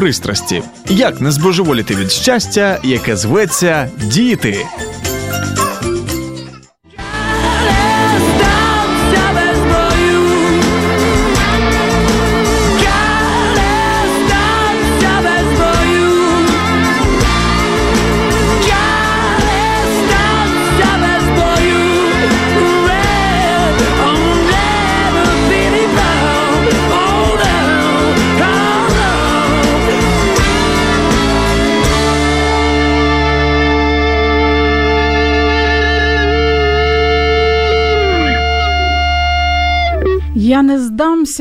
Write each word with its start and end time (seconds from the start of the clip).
пристрасті. 0.00 0.62
Як 0.88 1.20
не 1.20 1.30
збожеволіти 1.30 1.94
від 1.94 2.12
щастя, 2.12 2.78
яке 2.84 3.16
зветься 3.16 3.90
діти. 3.96 4.66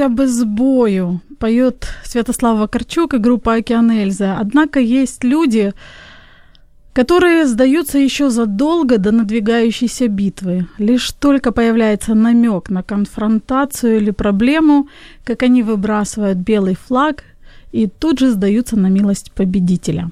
Сдамся 0.01 0.09
без 0.09 0.45
бою», 0.45 1.21
поет 1.39 1.89
Святослав 2.05 2.59
Вакарчук 2.59 3.15
и 3.15 3.19
группа 3.19 3.55
«Океан 3.55 3.91
Эльза». 3.91 4.39
Однако 4.41 4.81
есть 4.81 5.25
люди, 5.25 5.73
которые 6.93 7.47
сдаются 7.47 7.99
еще 7.99 8.31
задолго 8.31 8.99
до 8.99 9.13
надвигающейся 9.13 10.09
битвы. 10.09 10.67
Лишь 10.79 11.13
только 11.13 11.53
появляется 11.53 12.15
намек 12.15 12.71
на 12.71 12.83
конфронтацию 12.83 13.97
или 13.97 14.11
проблему, 14.11 14.89
как 15.25 15.43
они 15.43 15.63
выбрасывают 15.63 16.39
белый 16.39 16.77
флаг 16.77 17.25
и 17.73 17.87
тут 17.87 18.19
же 18.19 18.31
сдаются 18.31 18.77
на 18.77 18.89
милость 18.89 19.33
победителя. 19.33 20.11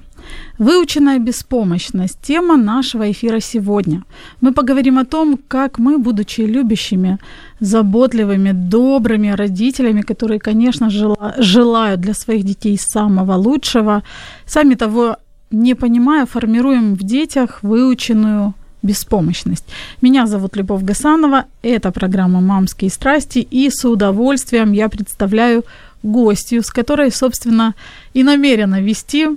Выученная 0.57 1.19
беспомощность– 1.19 2.17
тема 2.21 2.57
нашего 2.57 3.09
эфира 3.11 3.39
сегодня. 3.39 4.03
Мы 4.41 4.51
поговорим 4.53 4.97
о 4.97 5.05
том, 5.05 5.39
как 5.47 5.79
мы, 5.79 5.97
будучи 5.97 6.41
любящими, 6.41 7.17
заботливыми, 7.59 8.51
добрыми 8.51 9.29
родителями, 9.29 10.01
которые, 10.01 10.39
конечно, 10.39 10.89
жела- 10.89 11.33
желают 11.37 12.01
для 12.01 12.13
своих 12.13 12.43
детей 12.43 12.77
самого 12.79 13.35
лучшего, 13.35 14.03
сами 14.45 14.75
того 14.75 15.15
не 15.51 15.75
понимая, 15.75 16.25
формируем 16.25 16.95
в 16.95 17.03
детях 17.03 17.59
выученную 17.63 18.53
беспомощность. 18.81 19.65
Меня 20.01 20.25
зовут 20.25 20.55
Любовь 20.55 20.83
Гасанова, 20.83 21.45
это 21.63 21.91
программа 21.91 22.39
«Мамские 22.39 22.89
страсти», 22.89 23.39
и 23.39 23.69
с 23.69 23.83
удовольствием 23.85 24.71
я 24.73 24.87
представляю 24.89 25.63
гостью, 26.03 26.63
с 26.63 26.69
которой, 26.69 27.11
собственно, 27.11 27.73
и 28.13 28.23
намерена 28.23 28.81
вести 28.81 29.27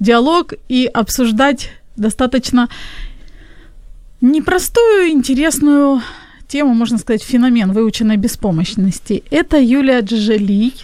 диалог 0.00 0.54
и 0.68 0.86
обсуждать 0.86 1.70
достаточно 1.96 2.68
непростую, 4.20 5.08
интересную 5.10 6.02
тему, 6.48 6.74
можно 6.74 6.98
сказать, 6.98 7.22
феномен 7.22 7.72
выученной 7.72 8.16
беспомощности. 8.16 9.24
Это 9.30 9.58
Юлия 9.58 10.00
Джалий, 10.00 10.74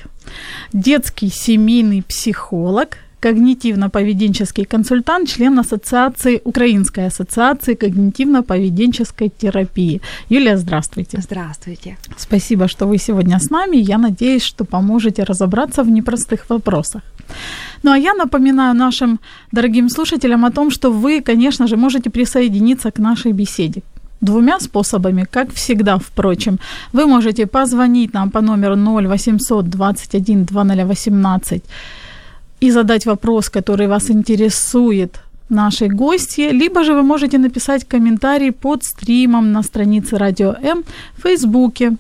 детский 0.73 1.29
семейный 1.29 2.03
психолог, 2.03 2.99
когнитивно-поведенческий 3.23 4.65
консультант, 4.65 5.29
член 5.29 5.59
ассоциации, 5.59 6.41
Украинской 6.45 7.07
ассоциации 7.07 7.75
когнитивно-поведенческой 7.75 9.31
терапии. 9.39 10.01
Юлия, 10.29 10.57
здравствуйте. 10.57 11.19
Здравствуйте. 11.23 11.97
Спасибо, 12.17 12.69
что 12.69 12.87
вы 12.87 12.99
сегодня 12.99 13.39
с 13.39 13.51
нами. 13.51 13.77
Я 13.77 13.99
надеюсь, 13.99 14.43
что 14.43 14.65
поможете 14.65 15.25
разобраться 15.25 15.83
в 15.83 15.91
непростых 15.91 16.51
вопросах. 16.51 17.03
Ну 17.83 17.93
а 17.93 17.99
я 17.99 18.15
напоминаю 18.15 18.75
нашим 18.75 19.21
дорогим 19.53 19.89
слушателям 19.89 20.45
о 20.45 20.51
том, 20.51 20.71
что 20.71 20.91
вы, 20.91 21.21
конечно 21.21 21.67
же, 21.67 21.77
можете 21.77 22.11
присоединиться 22.11 22.91
к 22.91 22.99
нашей 22.99 23.33
беседе 23.33 23.83
двумя 24.21 24.61
способами, 24.61 25.27
как 25.31 25.53
всегда, 25.53 25.99
впрочем. 25.99 26.59
Вы 26.93 27.07
можете 27.07 27.47
позвонить 27.47 28.15
нам 28.15 28.31
по 28.31 28.41
номеру 28.41 28.77
0800 28.77 29.69
21 29.69 30.45
2018 30.45 31.63
и 32.63 32.71
задать 32.71 33.07
вопрос, 33.07 33.51
который 33.51 33.89
вас 33.89 34.11
интересует 34.11 35.21
нашей 35.49 35.89
гости, 35.89 36.53
либо 36.53 36.85
же 36.85 36.95
вы 36.95 37.03
можете 37.03 37.39
написать 37.39 37.85
комментарий 37.85 38.53
под 38.53 38.85
стримом 38.85 39.53
на 39.53 39.63
странице 39.63 40.17
Радио 40.17 40.55
М 40.63 40.85
в 41.17 41.23
Фейсбуке. 41.23 41.97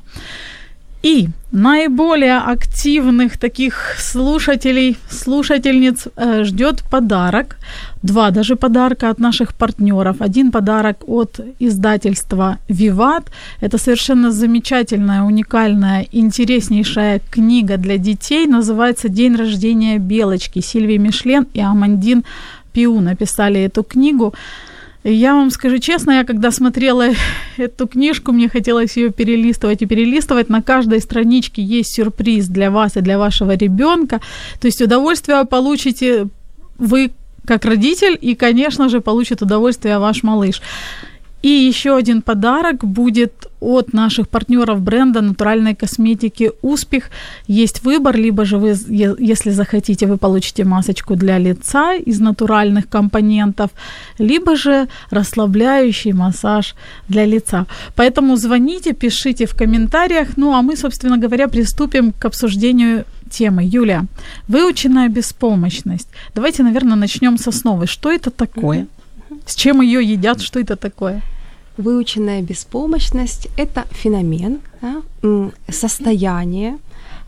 И 1.02 1.28
наиболее 1.50 2.38
активных 2.38 3.36
таких 3.36 3.96
слушателей, 3.98 4.96
слушательниц 5.10 6.06
э, 6.16 6.44
ждет 6.44 6.84
подарок. 6.90 7.56
Два 8.02 8.30
даже 8.30 8.54
подарка 8.54 9.10
от 9.10 9.18
наших 9.18 9.52
партнеров. 9.54 10.16
Один 10.20 10.52
подарок 10.52 10.98
от 11.08 11.40
издательства 11.58 12.58
«Виват». 12.68 13.32
Это 13.60 13.78
совершенно 13.78 14.30
замечательная, 14.30 15.22
уникальная, 15.22 16.06
интереснейшая 16.12 17.20
книга 17.30 17.76
для 17.78 17.98
детей. 17.98 18.46
Называется 18.46 19.08
«День 19.08 19.34
рождения 19.34 19.98
Белочки». 19.98 20.60
Сильвия 20.60 20.98
Мишлен 20.98 21.46
и 21.52 21.60
Амандин 21.60 22.22
Пиу 22.72 23.00
написали 23.00 23.60
эту 23.60 23.82
книгу. 23.82 24.34
Я 25.04 25.34
вам 25.34 25.50
скажу 25.50 25.78
честно, 25.78 26.12
я 26.12 26.24
когда 26.24 26.52
смотрела 26.52 27.08
эту 27.56 27.88
книжку, 27.88 28.32
мне 28.32 28.48
хотелось 28.48 28.96
ее 28.96 29.10
перелистывать 29.10 29.82
и 29.82 29.86
перелистывать. 29.86 30.48
На 30.48 30.62
каждой 30.62 31.00
страничке 31.00 31.62
есть 31.62 31.94
сюрприз 31.94 32.46
для 32.46 32.70
вас 32.70 32.96
и 32.96 33.00
для 33.00 33.18
вашего 33.18 33.56
ребенка. 33.56 34.20
То 34.60 34.66
есть 34.66 34.80
удовольствие 34.80 35.44
получите 35.44 36.28
вы 36.78 37.10
как 37.44 37.64
родитель, 37.64 38.16
и, 38.20 38.34
конечно 38.34 38.88
же, 38.88 39.00
получит 39.00 39.42
удовольствие 39.42 39.98
ваш 39.98 40.22
малыш. 40.22 40.62
И 41.42 41.48
еще 41.48 41.96
один 41.96 42.22
подарок 42.22 42.84
будет 42.84 43.32
от 43.60 43.92
наших 43.92 44.28
партнеров 44.28 44.80
бренда 44.80 45.20
натуральной 45.20 45.74
косметики 45.74 46.52
«Успех». 46.62 47.10
Есть 47.48 47.84
выбор, 47.84 48.16
либо 48.16 48.44
же 48.44 48.58
вы, 48.58 48.74
если 48.88 49.50
захотите, 49.50 50.06
вы 50.06 50.18
получите 50.18 50.64
масочку 50.64 51.16
для 51.16 51.38
лица 51.38 51.94
из 51.94 52.20
натуральных 52.20 52.88
компонентов, 52.88 53.70
либо 54.18 54.56
же 54.56 54.88
расслабляющий 55.10 56.12
массаж 56.12 56.74
для 57.08 57.26
лица. 57.26 57.66
Поэтому 57.96 58.36
звоните, 58.36 58.92
пишите 58.92 59.46
в 59.46 59.54
комментариях. 59.56 60.36
Ну 60.36 60.54
а 60.54 60.62
мы, 60.62 60.76
собственно 60.76 61.18
говоря, 61.18 61.48
приступим 61.48 62.12
к 62.12 62.24
обсуждению 62.24 63.04
темы. 63.30 63.62
Юлия, 63.64 64.06
выученная 64.48 65.08
беспомощность. 65.08 66.08
Давайте, 66.34 66.62
наверное, 66.62 66.96
начнем 66.96 67.36
с 67.38 67.48
основы. 67.48 67.86
Что 67.86 68.10
это 68.10 68.30
такое? 68.30 68.86
С 69.46 69.54
чем 69.54 69.80
ее 69.82 70.02
едят? 70.04 70.40
Что 70.40 70.60
это 70.60 70.76
такое? 70.76 71.22
Выученная 71.78 72.42
беспомощность– 72.42 73.48
это 73.56 73.84
феномен, 73.90 74.60
да, 74.82 75.02
состояние 75.68 76.78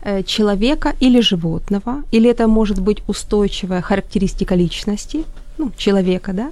э, 0.01 0.23
человека 0.23 0.93
или 0.99 1.21
животного, 1.21 2.03
или 2.11 2.29
это 2.29 2.47
может 2.47 2.79
быть 2.79 2.97
устойчивая 3.07 3.81
характеристика 3.81 4.55
личности, 4.55 5.23
ну, 5.57 5.71
человека, 5.77 6.33
да, 6.33 6.51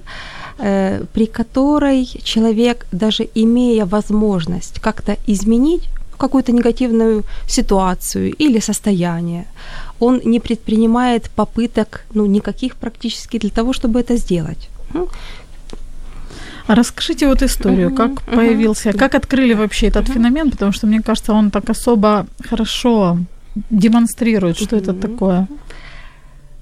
э, 0.58 1.04
при 1.12 1.26
которой 1.26 2.04
человек, 2.22 2.86
даже 2.92 3.28
имея 3.34 3.86
возможность 3.86 4.80
как-то 4.80 5.16
изменить 5.28 5.88
какую-то 6.16 6.52
негативную 6.52 7.22
ситуацию 7.46 8.32
или 8.42 8.60
состояние, 8.60 9.46
он 10.00 10.20
не 10.24 10.40
предпринимает 10.40 11.30
попыток, 11.36 12.04
ну, 12.14 12.26
никаких 12.26 12.74
практически 12.76 13.38
для 13.38 13.50
того, 13.50 13.72
чтобы 13.72 14.00
это 14.00 14.16
сделать. 14.16 14.68
А 16.66 16.74
расскажите 16.74 17.28
вот 17.28 17.42
историю, 17.42 17.88
Мгм, 17.88 17.96
как 17.96 18.10
мгм. 18.26 18.36
появился, 18.36 18.92
как 18.92 19.14
открыли 19.14 19.54
вообще 19.54 19.88
этот 19.88 20.08
феномен, 20.08 20.50
потому 20.50 20.72
что 20.72 20.86
мне 20.86 21.02
кажется, 21.02 21.32
он 21.32 21.50
так 21.50 21.68
особо 21.68 22.26
хорошо 22.48 23.18
демонстрирует, 23.70 24.58
что 24.58 24.76
это 24.76 24.92
Мгм. 24.92 25.00
такое. 25.00 25.46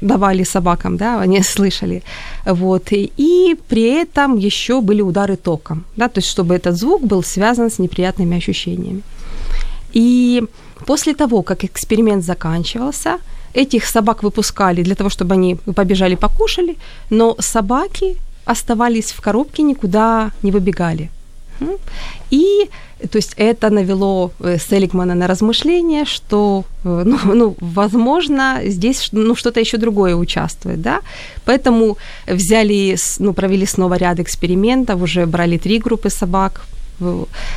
давали 0.00 0.44
собакам, 0.44 0.96
да, 0.96 1.20
они 1.20 1.42
слышали, 1.42 2.02
вот, 2.46 2.92
и, 2.92 3.12
и 3.16 3.56
при 3.68 4.02
этом 4.02 4.36
еще 4.38 4.80
были 4.80 5.02
удары 5.02 5.36
током, 5.36 5.84
да, 5.96 6.08
то 6.08 6.18
есть 6.18 6.28
чтобы 6.28 6.54
этот 6.54 6.76
звук 6.76 7.02
был 7.02 7.22
связан 7.22 7.70
с 7.70 7.78
неприятными 7.78 8.36
ощущениями. 8.36 9.02
И 9.92 10.42
после 10.86 11.14
того, 11.14 11.42
как 11.42 11.64
эксперимент 11.64 12.24
заканчивался, 12.24 13.18
этих 13.54 13.86
собак 13.86 14.22
выпускали 14.22 14.82
для 14.82 14.94
того, 14.94 15.10
чтобы 15.10 15.34
они 15.34 15.56
побежали 15.56 16.16
покушали, 16.16 16.76
но 17.10 17.36
собаки 17.40 18.16
оставались 18.44 19.12
в 19.12 19.20
коробке, 19.20 19.62
никуда 19.62 20.30
не 20.42 20.50
выбегали. 20.52 21.10
И 22.30 22.70
то 23.10 23.18
есть 23.18 23.34
это 23.36 23.70
навело 23.70 24.30
э, 24.40 24.58
Селигмана 24.58 25.14
на 25.14 25.26
размышление, 25.26 26.04
что, 26.04 26.64
э, 26.84 27.02
ну, 27.06 27.18
ну, 27.34 27.56
возможно, 27.60 28.60
здесь 28.66 29.08
ну, 29.12 29.34
что-то 29.34 29.60
еще 29.60 29.78
другое 29.78 30.14
участвует, 30.14 30.82
да. 30.82 31.00
Поэтому 31.44 31.96
взяли, 32.26 32.96
ну, 33.18 33.32
провели 33.32 33.66
снова 33.66 33.96
ряд 33.96 34.20
экспериментов, 34.20 35.02
уже 35.02 35.26
брали 35.26 35.58
три 35.58 35.78
группы 35.78 36.10
собак, 36.10 36.60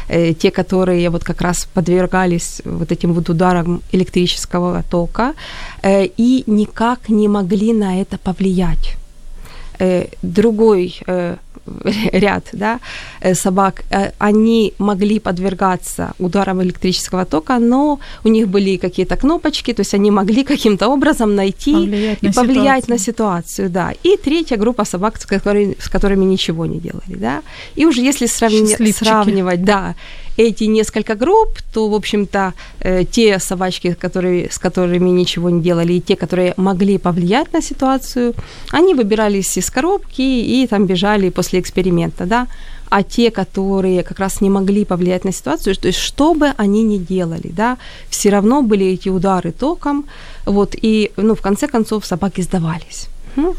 те, 0.08 0.52
которые 0.52 1.10
вот 1.10 1.24
как 1.24 1.42
раз 1.42 1.68
подвергались 1.74 2.62
вот 2.66 2.92
этим 2.92 3.14
вот 3.14 3.30
ударам 3.30 3.82
электрического 3.92 4.84
тока, 4.90 5.34
э, 5.82 6.06
и 6.18 6.44
никак 6.48 7.10
не 7.10 7.28
могли 7.28 7.74
на 7.74 8.02
это 8.02 8.18
повлиять. 8.18 8.98
Э, 9.80 10.08
другой 10.22 11.02
э, 11.08 11.38
ряд 12.14 12.44
да, 12.54 12.80
э, 13.22 13.36
собак, 13.36 13.84
э, 13.90 14.12
они 14.20 14.74
могли 14.80 15.20
подвергаться 15.20 16.14
ударам 16.20 16.62
электрического 16.62 17.26
тока, 17.26 17.60
но 17.60 18.00
у 18.24 18.30
них 18.30 18.48
были 18.48 18.78
какие-то 18.78 19.16
кнопочки, 19.16 19.74
то 19.74 19.82
есть 19.82 19.94
они 19.94 20.12
могли 20.12 20.44
каким-то 20.48 20.88
образом 20.88 21.36
найти 21.36 21.74
Повлиять 21.74 22.18
и 22.24 22.28
на 22.28 22.34
повлиять 22.34 22.84
ситуацию. 22.84 22.90
на 22.90 22.98
ситуацию, 23.00 23.70
да. 23.70 23.94
И 24.04 24.18
третья 24.18 24.58
группа 24.58 24.86
собак, 24.86 25.22
с, 25.22 25.26
которой- 25.26 25.78
с 25.80 25.90
которыми 25.90 26.26
ничего 26.26 26.66
не 26.66 26.80
делали, 26.80 27.16
да. 27.16 27.42
И 27.76 27.86
уже 27.86 28.02
если 28.02 28.28
сравни- 28.28 28.94
сравнивать, 28.94 29.64
да, 29.64 29.96
эти 30.38 30.66
несколько 30.66 31.16
групп, 31.16 31.60
то, 31.74 31.90
в 31.90 31.94
общем-то, 31.94 32.54
э, 32.80 33.04
те 33.06 33.40
собачки, 33.40 33.94
которые, 33.94 34.50
с 34.50 34.58
которыми 34.58 35.10
ничего 35.10 35.50
не 35.50 35.62
делали, 35.62 35.94
и 35.94 36.02
те, 36.02 36.16
которые 36.16 36.54
могли 36.58 36.98
повлиять 36.98 37.54
на 37.54 37.62
ситуацию, 37.62 38.34
они 38.72 38.94
выбирались 38.94 39.58
из 39.58 39.70
коробки 39.70 40.22
и 40.22 40.68
там 40.68 40.86
бежали 40.86 41.30
после 41.30 41.60
эксперимента, 41.60 42.26
да. 42.26 42.48
А 42.90 43.02
те, 43.02 43.32
которые 43.32 44.04
как 44.04 44.20
раз 44.20 44.42
не 44.42 44.50
могли 44.50 44.86
повлиять 44.86 45.26
на 45.26 45.32
ситуацию, 45.32 45.76
то 45.76 45.88
есть 45.88 46.00
что 46.00 46.34
бы 46.34 46.54
они 46.58 46.84
ни 46.84 46.98
делали, 46.98 47.50
да, 47.52 47.78
все 48.10 48.30
равно 48.30 48.62
были 48.62 48.86
эти 48.86 49.10
удары 49.10 49.52
током, 49.52 50.06
вот, 50.46 50.76
и, 50.80 51.12
ну, 51.18 51.34
в 51.34 51.42
конце 51.42 51.68
концов, 51.68 52.06
собаки 52.06 52.42
сдавались. 52.42 53.08
Мгм. 53.36 53.56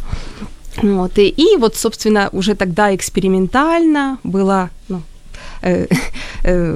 Вот, 0.82 1.18
и, 1.18 1.28
и 1.28 1.56
вот, 1.56 1.76
собственно, 1.76 2.28
уже 2.32 2.54
тогда 2.54 2.94
экспериментально 2.94 4.18
было, 4.22 4.70
ну, 4.88 5.02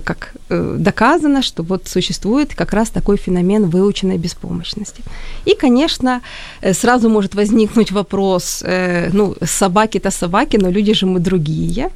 как 0.05 0.35
э, 0.49 0.77
доказано, 0.79 1.43
что 1.43 1.63
вот 1.63 1.89
существует 1.89 2.55
как 2.55 2.73
раз 2.73 2.89
такой 2.89 3.17
феномен 3.17 3.69
выученной 3.69 4.19
беспомощности. 4.19 5.03
И, 5.47 5.55
конечно, 5.55 6.21
э, 6.63 6.75
сразу 6.75 7.09
может 7.09 7.35
возникнуть 7.35 7.93
вопрос, 7.93 8.63
э, 8.67 9.11
ну, 9.13 9.35
собаки-то 9.43 10.11
собаки, 10.11 10.57
но 10.57 10.71
люди 10.71 10.95
же 10.95 11.07
мы 11.07 11.21
другие. 11.21 11.91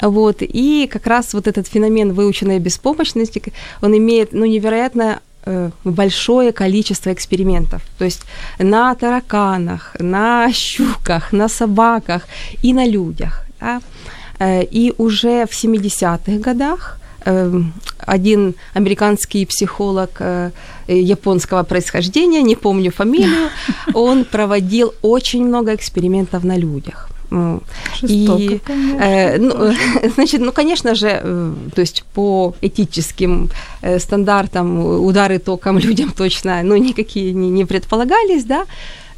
Вот, 0.00 0.36
и 0.40 0.88
как 0.92 1.06
раз 1.06 1.34
вот 1.34 1.46
этот 1.46 1.68
феномен 1.68 2.12
выученной 2.12 2.60
беспомощности, 2.60 3.42
он 3.82 3.96
имеет, 3.96 4.32
ну, 4.32 4.46
невероятно 4.46 5.20
э, 5.44 5.70
большое 5.84 6.52
количество 6.52 7.12
экспериментов. 7.12 7.82
То 7.98 8.04
есть 8.04 8.22
на 8.58 8.94
тараканах, 8.94 9.96
на 9.98 10.52
щуках, 10.52 11.32
на 11.32 11.48
собаках 11.48 12.28
и 12.64 12.72
на 12.72 12.86
людях. 12.86 13.44
да. 13.60 13.80
Э, 14.40 14.62
И 14.74 14.92
уже 14.98 15.44
в 15.46 15.64
70-х 15.64 16.38
годах 16.50 16.98
э, 17.26 17.62
один 17.98 18.54
американский 18.74 19.46
психолог 19.46 20.10
э, 20.20 20.50
японского 20.88 21.64
происхождения, 21.64 22.42
не 22.42 22.56
помню 22.56 22.90
фамилию, 22.90 23.50
он 23.94 24.24
проводил 24.24 24.92
очень 25.02 25.44
много 25.46 25.74
экспериментов 25.74 26.44
на 26.44 26.56
людях. 26.58 27.08
М, 27.30 27.60
Жестоко, 28.02 28.42
и, 28.42 28.58
конечно. 28.58 29.04
Э, 29.04 29.38
ну, 29.38 29.74
значит, 30.14 30.40
ну, 30.40 30.52
конечно 30.52 30.94
же, 30.94 31.20
э, 31.24 31.54
то 31.74 31.80
есть 31.80 32.04
по 32.14 32.54
этическим 32.62 33.50
стандартам 33.98 34.78
удары 35.04 35.38
током 35.38 35.78
людям 35.86 36.10
точно, 36.16 36.62
ну, 36.62 36.76
никакие 36.76 37.34
не, 37.34 37.50
не 37.50 37.64
предполагались, 37.66 38.44
да, 38.44 38.64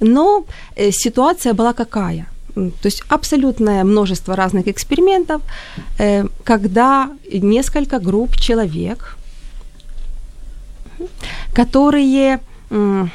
но 0.01 0.45
ситуация 0.91 1.53
была 1.55 1.73
какая? 1.73 2.27
То 2.55 2.87
есть 2.87 3.03
абсолютное 3.09 3.85
множество 3.85 4.37
разных 4.37 4.69
экспериментов, 4.69 5.43
э, 5.99 6.27
когда 6.45 7.11
несколько 7.33 7.99
групп 7.99 8.37
человек, 8.37 9.17
которые 11.55 12.41
э, 12.71 13.07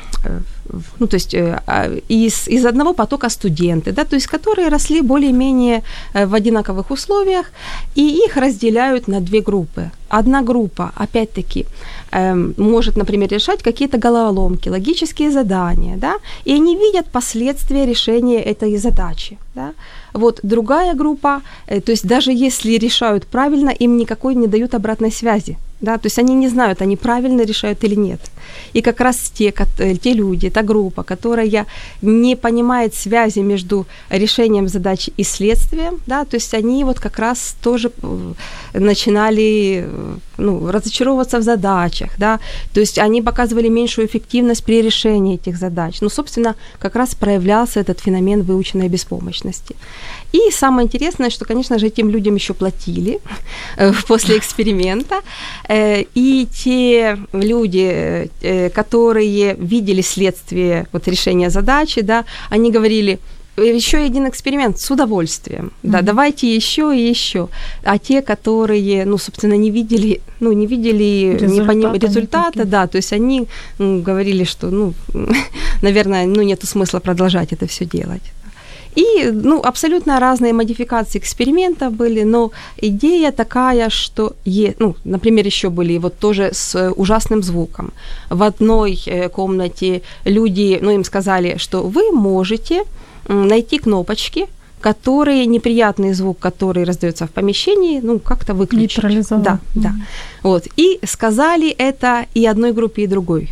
ну, 1.00 1.07
то 1.07 1.16
есть 1.16 1.33
э, 1.33 1.62
а, 1.68 1.88
из, 2.10 2.48
из 2.48 2.66
одного 2.66 2.94
потока 2.94 3.30
студенты, 3.30 3.92
да, 3.92 4.04
то 4.04 4.16
есть 4.16 4.27
которые 4.27 4.69
росли 4.69 5.01
более-менее 5.01 5.83
э, 6.13 6.25
в 6.25 6.33
одинаковых 6.33 6.92
условиях, 6.92 7.51
и 7.95 8.25
их 8.25 8.38
разделяют 8.38 9.07
на 9.07 9.19
две 9.19 9.42
группы. 9.42 9.92
Одна 10.10 10.42
группа, 10.42 10.92
опять-таки, 10.95 11.66
эм, 12.12 12.53
может, 12.58 12.98
например, 12.98 13.29
решать 13.29 13.63
какие-то 13.63 13.98
головоломки, 13.98 14.70
логические 14.70 15.32
задания, 15.32 15.98
да, 15.98 16.15
и 16.46 16.53
они 16.53 16.75
видят 16.75 17.05
последствия 17.12 17.86
решения 17.86 18.41
этой 18.41 18.77
задачи, 18.77 19.38
да. 19.55 19.74
Вот 20.13 20.39
другая 20.44 20.94
группа, 20.94 21.41
э, 21.67 21.82
то 21.82 21.91
есть 21.91 22.08
даже 22.08 22.32
если 22.32 22.77
решают 22.77 23.25
правильно, 23.25 23.70
им 23.70 23.98
никакой 23.98 24.36
не 24.36 24.48
дают 24.48 24.74
обратной 24.74 25.12
связи, 25.12 25.58
да, 25.82 25.98
то 25.98 26.08
есть 26.08 26.20
они 26.20 26.36
не 26.36 26.50
знают, 26.50 26.82
они 26.82 26.96
правильно 26.96 27.46
решают 27.46 27.84
или 27.84 27.96
нет. 27.96 28.20
И 28.74 28.82
как 28.82 29.01
раз 29.01 29.32
те, 29.34 29.53
э, 29.77 29.96
те 29.96 30.13
люди, 30.13 30.50
та 30.50 30.62
группа, 30.62 31.03
которая 31.03 31.65
не 32.01 32.36
понимает 32.36 32.96
связи 32.96 33.39
между 33.39 33.86
решением 34.10 34.67
задачи 34.67 35.12
и 35.17 35.24
следствием, 35.24 36.00
да, 36.08 36.25
то 36.25 36.38
есть 36.38 36.53
они 36.53 36.84
вот 36.84 37.00
как 37.00 37.20
раз 37.20 37.55
тоже 37.62 37.91
э, 38.01 38.34
начинали 38.74 39.84
э, 39.86 40.17
ну, 40.38 40.72
разочаровываться 40.72 41.39
в 41.39 41.44
задачах, 41.44 42.10
да, 42.17 42.39
то 42.74 42.79
есть 42.79 42.98
они 42.98 43.22
показывали 43.22 43.70
меньшую 43.70 44.08
эффективность 44.08 44.63
при 44.63 44.82
решении 44.82 45.36
этих 45.36 45.58
задач. 45.58 46.01
Ну, 46.01 46.10
собственно, 46.10 46.55
как 46.79 46.96
раз 46.96 47.15
проявлялся 47.15 47.79
этот 47.79 48.00
феномен 48.00 48.44
выученной 48.44 48.89
беспомощности. 48.89 49.75
И 50.36 50.51
самое 50.51 50.86
интересное, 50.86 51.30
что, 51.30 51.46
конечно 51.46 51.80
же, 51.80 51.86
этим 51.88 52.10
людям 52.10 52.36
еще 52.36 52.54
платили 52.54 53.20
э, 53.77 53.94
после 54.08 54.38
эксперимента. 54.38 55.15
Э, 55.70 56.04
И 56.15 56.48
те 56.63 57.18
люди, 57.34 58.30
э, 58.42 58.70
которые 58.70 59.56
видели 59.60 60.01
следствие 60.01 60.86
вот, 60.94 61.08
решения 61.08 61.50
задачи, 61.50 62.01
да, 62.01 62.24
они 62.51 62.72
говорили, 62.72 63.18
еще 63.58 63.98
один 64.00 64.27
эксперимент 64.27 64.77
с 64.80 64.92
удовольствием. 64.92 65.72
Да, 65.84 66.01
давайте 66.01 66.56
еще 66.56 66.92
и 66.94 67.10
еще. 67.10 67.48
А 67.84 67.98
те, 67.98 68.22
которые, 68.22 69.06
ну, 69.06 69.18
собственно, 69.18 69.58
не 69.58 69.72
видели, 69.72 70.20
ну, 70.42 70.51
не 70.54 70.68
видели 70.68 71.04
не 71.25 71.38
Результата 71.38 71.72
поним- 71.72 72.00
результата, 72.08 72.65
да, 72.65 72.88
то 72.88 72.98
есть 72.98 73.13
они 73.13 73.48
м, 73.80 74.01
говорили, 74.04 74.44
что, 74.46 74.70
ну, 74.72 74.94
наверное, 75.82 76.25
ну, 76.27 76.42
нет 76.44 76.63
смысла 76.65 77.00
продолжать 77.00 77.54
это 77.54 77.65
все 77.65 77.86
делать. 77.86 78.24
И, 78.96 79.32
ну, 79.32 79.62
абсолютно 79.62 80.20
разные 80.20 80.54
модификации 80.54 81.20
экспериментов 81.20 81.94
были, 81.94 82.24
но 82.24 82.52
идея 82.82 83.32
такая, 83.32 83.90
что, 83.90 84.34
е, 84.46 84.75
ну, 84.80 84.96
например, 85.04 85.46
еще 85.46 85.70
были 85.70 85.98
вот 86.00 86.18
тоже 86.18 86.50
с 86.54 86.75
э, 86.75 86.92
ужасным 86.92 87.44
звуком. 87.44 87.92
В 88.30 88.42
одной 88.44 89.02
э, 89.06 89.30
комнате 89.30 90.02
люди, 90.25 90.80
ну, 90.82 90.92
им 90.92 91.04
сказали, 91.04 91.58
что 91.58 91.84
вы 91.84 92.12
можете 92.12 92.84
найти 93.28 93.80
кнопочки, 93.80 94.46
который 94.82 95.46
неприятный 95.48 96.14
звук, 96.14 96.38
который 96.40 96.84
раздается 96.86 97.25
в 97.25 97.30
помещении, 97.30 98.02
ну, 98.04 98.20
как-то 98.20 98.54
выключить. 98.54 99.04
Нейтрализовать. 99.04 99.44
Да, 99.44 99.60
да. 99.75 99.94
Вот. 100.44 100.68
И 100.78 101.00
сказали 101.06 101.70
это 101.70 102.25
и 102.36 102.46
одной 102.46 102.72
группе, 102.72 103.04
и 103.04 103.08
другой. 103.08 103.50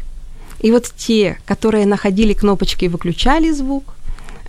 И 0.64 0.72
вот 0.72 0.92
те, 0.96 1.38
которые 1.46 1.86
находили 1.86 2.34
кнопочки 2.34 2.86
и 2.86 2.88
выключали 2.88 3.52
звук, 3.52 3.84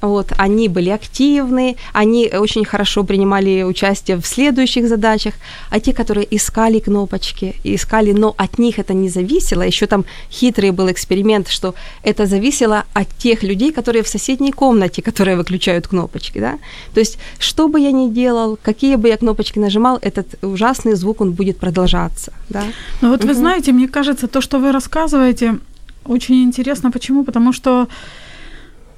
вот, 0.00 0.32
они 0.36 0.68
были 0.68 0.90
активны, 0.90 1.76
они 1.92 2.30
очень 2.32 2.64
хорошо 2.64 3.04
принимали 3.04 3.62
участие 3.62 4.16
в 4.16 4.26
следующих 4.26 4.88
задачах, 4.88 5.34
а 5.70 5.80
те, 5.80 5.92
которые 5.92 6.26
искали 6.36 6.78
кнопочки, 6.78 7.54
искали, 7.64 8.12
но 8.12 8.34
от 8.36 8.58
них 8.58 8.78
это 8.78 8.94
не 8.94 9.08
зависело, 9.08 9.62
еще 9.62 9.86
там 9.86 10.04
хитрый 10.30 10.70
был 10.70 10.90
эксперимент, 10.90 11.48
что 11.48 11.74
это 12.02 12.26
зависело 12.26 12.84
от 12.94 13.08
тех 13.18 13.42
людей, 13.42 13.72
которые 13.72 14.02
в 14.02 14.08
соседней 14.08 14.52
комнате, 14.52 15.02
которые 15.02 15.36
выключают 15.36 15.88
кнопочки, 15.88 16.38
да, 16.38 16.58
то 16.92 17.00
есть, 17.00 17.18
что 17.38 17.68
бы 17.68 17.80
я 17.80 17.92
ни 17.92 18.10
делал, 18.10 18.58
какие 18.62 18.96
бы 18.96 19.08
я 19.08 19.16
кнопочки 19.16 19.58
нажимал, 19.58 19.98
этот 20.02 20.26
ужасный 20.42 20.94
звук, 20.94 21.20
он 21.20 21.32
будет 21.32 21.58
продолжаться, 21.58 22.32
да. 22.48 22.64
Ну 23.00 23.10
вот 23.10 23.24
вы 23.24 23.34
знаете, 23.34 23.72
мне 23.72 23.88
кажется, 23.88 24.26
то, 24.28 24.40
что 24.40 24.58
вы 24.58 24.72
рассказываете, 24.72 25.58
очень 26.04 26.42
интересно. 26.44 26.90
Почему? 26.90 27.24
Потому 27.24 27.52
что 27.52 27.88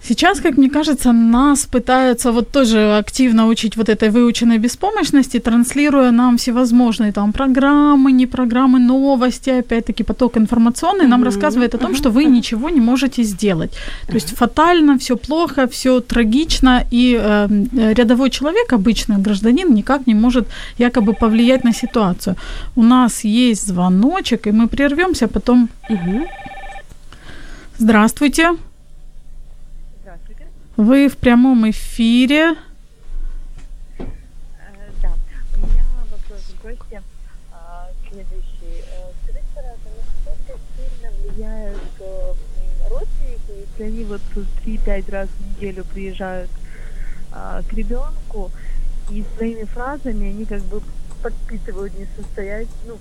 сейчас, 0.09 0.41
как 0.41 0.57
мне 0.57 0.71
кажется, 0.71 1.13
нас 1.13 1.67
пытаются 1.67 2.33
вот 2.33 2.51
тоже 2.51 2.97
активно 2.99 3.47
учить 3.47 3.77
вот 3.77 3.89
этой 3.89 4.11
выученной 4.11 4.59
беспомощности, 4.59 5.39
транслируя 5.39 6.11
нам 6.11 6.37
всевозможные 6.37 7.13
там 7.13 7.33
программы, 7.33 8.13
не 8.13 8.27
программы, 8.27 8.79
новости, 8.79 9.51
опять-таки 9.51 10.05
поток 10.05 10.37
информационный 10.37 11.07
нам 11.07 11.21
Мгм, 11.21 11.25
рассказывает 11.25 11.75
о 11.75 11.79
том, 11.79 11.95
что 11.95 12.11
вы 12.11 12.25
ничего 12.25 12.71
не 12.71 12.81
можете 12.81 13.25
сделать. 13.25 13.73
То 14.07 14.15
есть 14.15 14.37
фатально, 14.37 14.99
все 14.99 15.17
плохо, 15.17 15.67
все 15.67 16.01
трагично, 16.01 16.85
и 16.93 17.19
э, 17.21 17.49
рядовой 17.95 18.31
человек, 18.31 18.73
обычный 18.73 19.19
гражданин, 19.19 19.75
никак 19.75 20.07
не 20.07 20.15
может 20.15 20.47
якобы 20.79 21.13
повлиять 21.13 21.65
на 21.65 21.73
ситуацию. 21.73 22.37
У 22.77 22.83
нас 22.83 23.25
есть 23.25 23.67
звоночек, 23.67 24.47
и 24.47 24.53
мы 24.53 24.69
прервемся, 24.69 25.29
потом. 25.29 25.69
Здравствуйте. 27.79 28.57
Вы 30.77 31.09
в 31.09 31.17
прямом 31.17 31.71
эфире. 31.71 32.55
Да, 35.01 35.15
у 35.55 35.67
меня 35.67 35.85
вопрос 36.11 36.43
к 36.43 36.63
гости 36.63 37.03
а, 37.51 37.89
следующий. 38.11 38.85
Э, 38.93 39.11
Скажите, 39.25 39.47
пожалуйста, 39.55 39.89
насколько 39.97 40.61
сильно 40.77 41.11
влияют 41.33 41.81
э, 42.01 42.33
родственники, 42.91 43.69
если 43.71 43.85
они 43.85 44.05
вот 44.05 44.21
3-5 44.67 45.11
раз 45.11 45.29
в 45.31 45.55
неделю 45.57 45.85
приезжают 45.85 46.51
а, 47.33 47.63
к 47.63 47.73
ребенку 47.73 48.51
и 49.09 49.25
своими 49.35 49.65
фразами 49.65 50.29
они 50.29 50.45
как 50.45 50.63
бы 50.65 50.83
подпитывают 51.23 51.95
несостоятельность, 51.99 52.77
ну, 52.87 52.99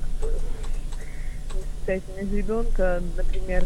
несостоятельность 1.54 2.32
ребенка, 2.32 3.02
например, 3.18 3.66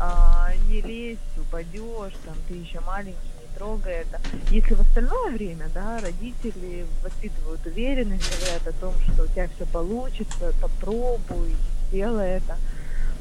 а, 0.00 0.52
не 0.68 0.80
лезь, 0.80 1.18
упадешь, 1.36 2.14
там, 2.24 2.36
ты 2.46 2.54
еще 2.54 2.78
маленький, 2.86 3.37
не 3.58 3.64
трогай 3.64 4.02
это. 4.02 4.20
Если 4.50 4.74
в 4.74 4.80
остальное 4.80 5.32
время, 5.32 5.68
да, 5.74 6.00
родители 6.00 6.86
воспитывают 7.02 7.64
уверенность, 7.66 8.40
говорят 8.40 8.66
о 8.66 8.80
том, 8.80 8.94
что 9.02 9.24
у 9.24 9.26
тебя 9.26 9.48
все 9.56 9.66
получится, 9.66 10.52
попробуй, 10.60 11.54
сделай 11.88 12.38
это. 12.38 12.56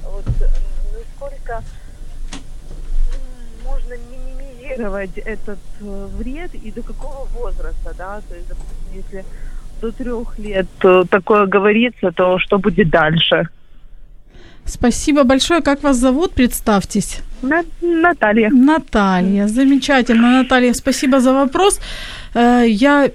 Вот 0.03 0.25
насколько 0.93 1.63
м, 2.33 3.65
можно 3.65 3.93
минимизировать 3.93 5.17
этот 5.17 5.59
э, 5.81 6.07
вред 6.17 6.53
и 6.55 6.71
до 6.71 6.81
какого 6.81 7.25
возраста, 7.25 7.93
да, 7.97 8.21
то 8.27 8.35
есть, 8.35 8.47
допустим, 8.47 8.93
если 8.93 9.25
до 9.81 9.91
трех 9.91 10.39
лет 10.39 10.67
э, 10.83 11.03
такое 11.09 11.45
говорится, 11.45 12.11
то 12.11 12.39
что 12.39 12.57
будет 12.57 12.89
дальше? 12.89 13.49
Спасибо 14.67 15.23
большое. 15.23 15.61
Как 15.61 15.83
вас 15.83 15.97
зовут? 15.97 16.33
Представьтесь. 16.33 17.17
На- 17.41 17.63
Наталья. 17.81 18.49
Наталья. 18.49 19.47
Замечательно, 19.47 20.31
Наталья. 20.43 20.73
Спасибо 20.73 21.19
за 21.19 21.33
вопрос. 21.33 21.79
Э, 22.33 22.63
Я 22.67 23.09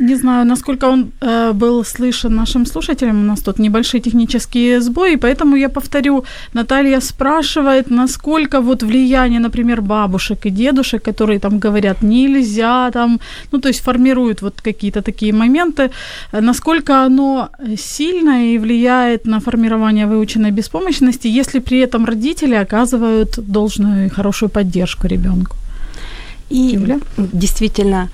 не 0.00 0.16
знаю, 0.16 0.46
насколько 0.46 0.88
он 0.88 1.12
э, 1.20 1.52
был 1.52 1.84
слышен 1.84 2.34
нашим 2.34 2.66
слушателям. 2.66 3.20
У 3.20 3.24
нас 3.24 3.40
тут 3.40 3.58
небольшие 3.58 4.00
технические 4.00 4.80
сбои, 4.80 5.16
поэтому 5.16 5.56
я 5.56 5.68
повторю. 5.68 6.24
Наталья 6.54 7.00
спрашивает, 7.00 7.90
насколько 7.90 8.60
вот 8.60 8.82
влияние, 8.82 9.40
например, 9.40 9.82
бабушек 9.82 10.46
и 10.46 10.50
дедушек, 10.50 11.02
которые 11.02 11.38
там 11.38 11.58
говорят 11.58 12.02
нельзя, 12.02 12.90
там, 12.92 13.20
ну 13.52 13.58
то 13.58 13.68
есть 13.68 13.80
формируют 13.80 14.42
вот 14.42 14.60
какие-то 14.62 15.02
такие 15.02 15.32
моменты, 15.32 15.90
насколько 16.32 17.04
оно 17.04 17.48
сильно 17.76 18.54
и 18.54 18.58
влияет 18.58 19.26
на 19.26 19.40
формирование 19.40 20.06
выученной 20.06 20.50
беспомощности, 20.50 21.28
если 21.28 21.60
при 21.60 21.78
этом 21.78 22.06
родители 22.06 22.54
оказывают 22.54 23.38
должную 23.38 24.06
и 24.06 24.08
хорошую 24.08 24.48
поддержку 24.48 25.06
ребенку. 25.08 25.56
И 26.50 26.56
Юля? 26.56 26.98
действительно, 27.16 28.08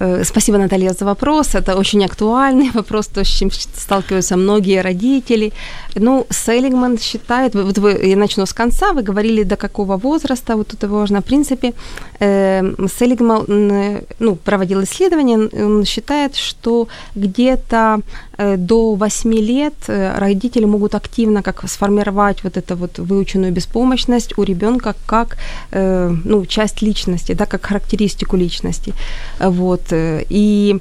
э, 0.00 0.24
спасибо, 0.24 0.58
Наталья, 0.58 0.92
за 0.92 1.04
вопрос. 1.04 1.54
Это 1.54 1.76
очень 1.76 2.04
актуальный 2.04 2.70
вопрос, 2.74 3.06
то, 3.06 3.20
с 3.20 3.28
чем 3.28 3.50
сталкиваются 3.50 4.36
многие 4.36 4.82
родители. 4.82 5.52
Ну, 5.94 6.26
Селигман 6.30 6.98
считает, 6.98 7.54
вот 7.54 7.78
вы, 7.78 8.00
я 8.02 8.16
начну 8.16 8.46
с 8.46 8.52
конца, 8.52 8.92
вы 8.92 9.02
говорили, 9.02 9.44
до 9.44 9.56
какого 9.56 9.96
возраста, 9.96 10.56
вот 10.56 10.74
это 10.74 10.88
важно. 10.88 11.20
В 11.20 11.24
принципе, 11.24 11.72
э, 12.20 12.62
Селигман 12.98 13.44
э, 13.48 14.02
ну, 14.18 14.36
проводил 14.36 14.82
исследование, 14.82 15.38
он 15.38 15.84
считает, 15.84 16.36
что 16.36 16.88
где-то 17.14 18.00
до 18.38 18.94
8 18.94 19.32
лет 19.34 19.74
э, 19.88 20.18
родители 20.18 20.66
могут 20.66 20.94
активно 20.94 21.42
как 21.42 21.68
сформировать 21.68 22.44
вот 22.44 22.56
эту 22.56 22.76
вот 22.76 22.98
выученную 22.98 23.52
беспомощность 23.52 24.38
у 24.38 24.42
ребенка 24.42 24.94
как 25.06 25.36
э, 25.70 26.14
ну, 26.24 26.46
часть 26.46 26.82
личности, 26.82 27.34
да, 27.34 27.46
как 27.46 27.66
характеристику 27.66 28.36
личности. 28.36 28.94
Вот. 29.40 29.92
э, 29.92 30.12
э, 30.12 30.24
и 30.28 30.80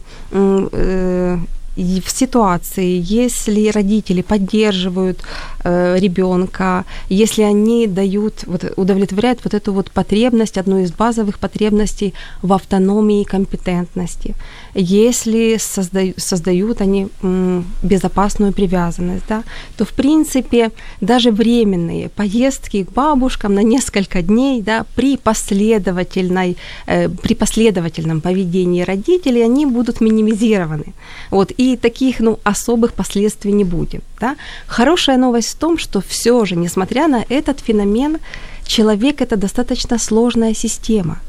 в 1.75 2.09
ситуации, 2.09 3.01
если 3.01 3.69
родители 3.69 4.21
поддерживают 4.21 5.19
э, 5.63 5.97
ребенка, 5.99 6.85
если 7.09 7.43
они 7.43 7.87
дают, 7.87 8.43
вот, 8.45 8.65
удовлетворяют 8.75 9.39
вот 9.43 9.53
эту 9.53 9.73
вот 9.73 9.91
потребность, 9.91 10.57
одну 10.57 10.79
из 10.79 10.91
базовых 10.91 11.39
потребностей 11.39 12.13
в 12.41 12.51
автономии 12.53 13.21
и 13.21 13.25
компетентности, 13.25 14.35
если 14.73 15.57
создают, 15.59 16.19
создают 16.19 16.81
они 16.81 17.07
м, 17.23 17.65
безопасную 17.83 18.53
привязанность, 18.53 19.25
да, 19.29 19.43
то 19.77 19.85
в 19.85 19.93
принципе 19.93 20.71
даже 21.01 21.31
временные 21.31 22.09
поездки 22.09 22.83
к 22.83 22.91
бабушкам 22.91 23.53
на 23.53 23.63
несколько 23.63 24.21
дней, 24.21 24.61
да, 24.61 24.85
при 24.95 25.17
последовательной, 25.17 26.57
э, 26.87 27.09
при 27.09 27.33
последовательном 27.33 28.21
поведении 28.21 28.83
родителей, 28.83 29.45
они 29.45 29.65
будут 29.65 30.01
минимизированы. 30.01 30.93
Вот, 31.29 31.51
и 31.61 31.77
таких 31.77 32.19
ну, 32.19 32.39
особых 32.43 32.93
последствий 32.93 33.51
не 33.51 33.63
будет. 33.63 34.03
Да? 34.19 34.35
Хорошая 34.67 35.17
новость 35.17 35.49
в 35.49 35.59
том, 35.59 35.77
что 35.77 36.01
все 36.01 36.43
же, 36.45 36.55
несмотря 36.55 37.07
на 37.07 37.23
этот 37.29 37.59
феномен, 37.59 38.17
человек 38.65 39.21
это 39.21 39.35
достаточно 39.35 39.99
сложная 39.99 40.55
система. 40.55 41.19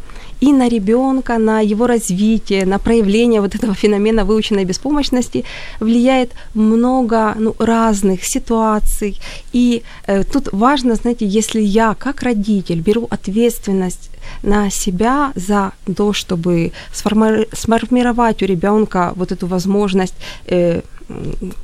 И 0.42 0.52
на 0.52 0.68
ребенка, 0.68 1.38
на 1.38 1.60
его 1.60 1.86
развитие, 1.86 2.66
на 2.66 2.78
проявление 2.78 3.40
вот 3.40 3.54
этого 3.54 3.74
феномена 3.74 4.24
выученной 4.24 4.64
беспомощности 4.64 5.44
влияет 5.80 6.32
много 6.54 7.34
ну, 7.38 7.54
разных 7.58 8.24
ситуаций. 8.24 9.20
И 9.52 9.82
э, 10.06 10.24
тут 10.24 10.48
важно, 10.52 10.96
знаете, 10.96 11.26
если 11.26 11.60
я 11.60 11.94
как 11.94 12.22
родитель 12.22 12.80
беру 12.80 13.06
ответственность 13.10 14.10
на 14.42 14.70
себя 14.70 15.32
за 15.36 15.72
то, 15.96 16.12
чтобы 16.12 16.72
сформи- 16.92 17.46
сформировать 17.52 18.42
у 18.42 18.46
ребенка 18.46 19.12
вот 19.14 19.30
эту 19.30 19.46
возможность 19.46 20.14
э, 20.46 20.82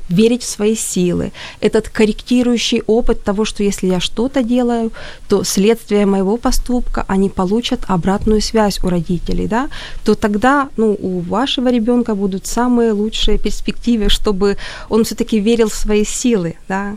верить 0.09 0.43
в 0.43 0.49
свои 0.49 0.75
силы, 0.75 1.31
этот 1.61 1.89
корректирующий 1.89 2.83
опыт 2.87 3.23
того, 3.23 3.45
что 3.45 3.63
если 3.63 3.87
я 3.87 3.99
что-то 3.99 4.43
делаю, 4.43 4.91
то 5.27 5.43
следствие 5.43 6.05
моего 6.05 6.37
поступка, 6.37 7.05
они 7.07 7.29
получат 7.29 7.81
обратную 7.87 8.41
связь 8.41 8.79
у 8.83 8.89
родителей, 8.89 9.47
да, 9.47 9.69
то 10.03 10.15
тогда 10.15 10.69
ну, 10.77 10.97
у 11.01 11.19
вашего 11.19 11.69
ребенка 11.69 12.15
будут 12.15 12.45
самые 12.45 12.91
лучшие 12.91 13.37
перспективы, 13.37 14.09
чтобы 14.09 14.57
он 14.89 15.03
все-таки 15.03 15.39
верил 15.39 15.67
в 15.69 15.75
свои 15.75 16.05
силы. 16.05 16.55
Да. 16.67 16.95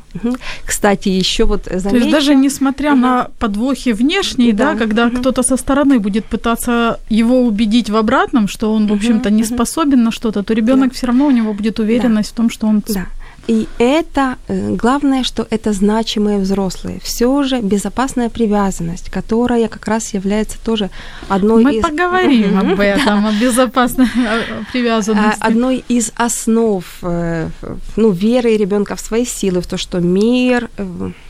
Кстати, 0.65 1.09
еще 1.09 1.45
вот 1.45 1.65
То 1.65 1.79
замечу, 1.79 1.97
есть 1.97 2.11
даже 2.11 2.35
несмотря 2.35 2.95
на 2.95 3.29
подвохи 3.39 3.93
внешние, 3.93 4.53
да, 4.53 4.73
Да, 4.73 4.79
когда 4.79 5.07
мгм. 5.07 5.17
кто-то 5.17 5.43
со 5.43 5.57
стороны 5.57 5.99
будет 5.99 6.25
пытаться 6.25 6.99
его 7.11 7.41
убедить 7.43 7.91
в 7.91 7.97
обратном, 7.97 8.49
что 8.49 8.73
он, 8.73 8.87
в 8.87 8.93
общем-то, 8.93 9.31
не 9.31 9.45
способен 9.45 10.03
на 10.05 10.11
что-то, 10.11 10.43
то 10.43 10.55
ребенок 10.55 10.89
Да. 10.91 10.95
все 10.95 11.07
равно 11.07 11.27
у 11.27 11.31
него 11.31 11.53
будет 11.53 11.79
уверенность 11.79 12.31
в 12.31 12.35
том, 12.35 12.42
что 12.51 12.67
он 12.67 12.83
Да. 12.87 13.07
И 13.49 13.67
это, 13.79 14.37
э, 14.47 14.77
главное, 14.77 15.25
что 15.25 15.47
это 15.51 15.73
значимые 15.73 16.39
взрослые. 16.39 17.01
Все 17.03 17.43
же 17.43 17.61
безопасная 17.61 18.29
привязанность, 18.29 19.11
которая 19.11 19.69
как 19.69 19.89
раз 19.89 20.15
является 20.15 20.59
тоже 20.63 20.91
одной 21.29 21.65
Мы 21.65 21.75
из... 21.77 21.83
поговорим 21.83 22.57
Мгм. 22.57 22.73
об 22.73 22.81
этом, 22.81 23.27
о 23.27 23.33
безопасной 23.33 24.07
э, 24.07 24.63
привязанности. 24.73 25.39
А, 25.41 25.47
Одной 25.49 25.85
из 25.89 26.13
основ 26.15 26.85
э, 27.03 27.49
ну, 27.97 28.11
веры 28.13 28.57
ребенка 28.57 28.95
в 28.95 29.01
свои 29.01 29.25
силы, 29.25 29.61
в 29.61 29.67
то, 29.67 29.77
что 29.77 29.99
мир 29.99 30.71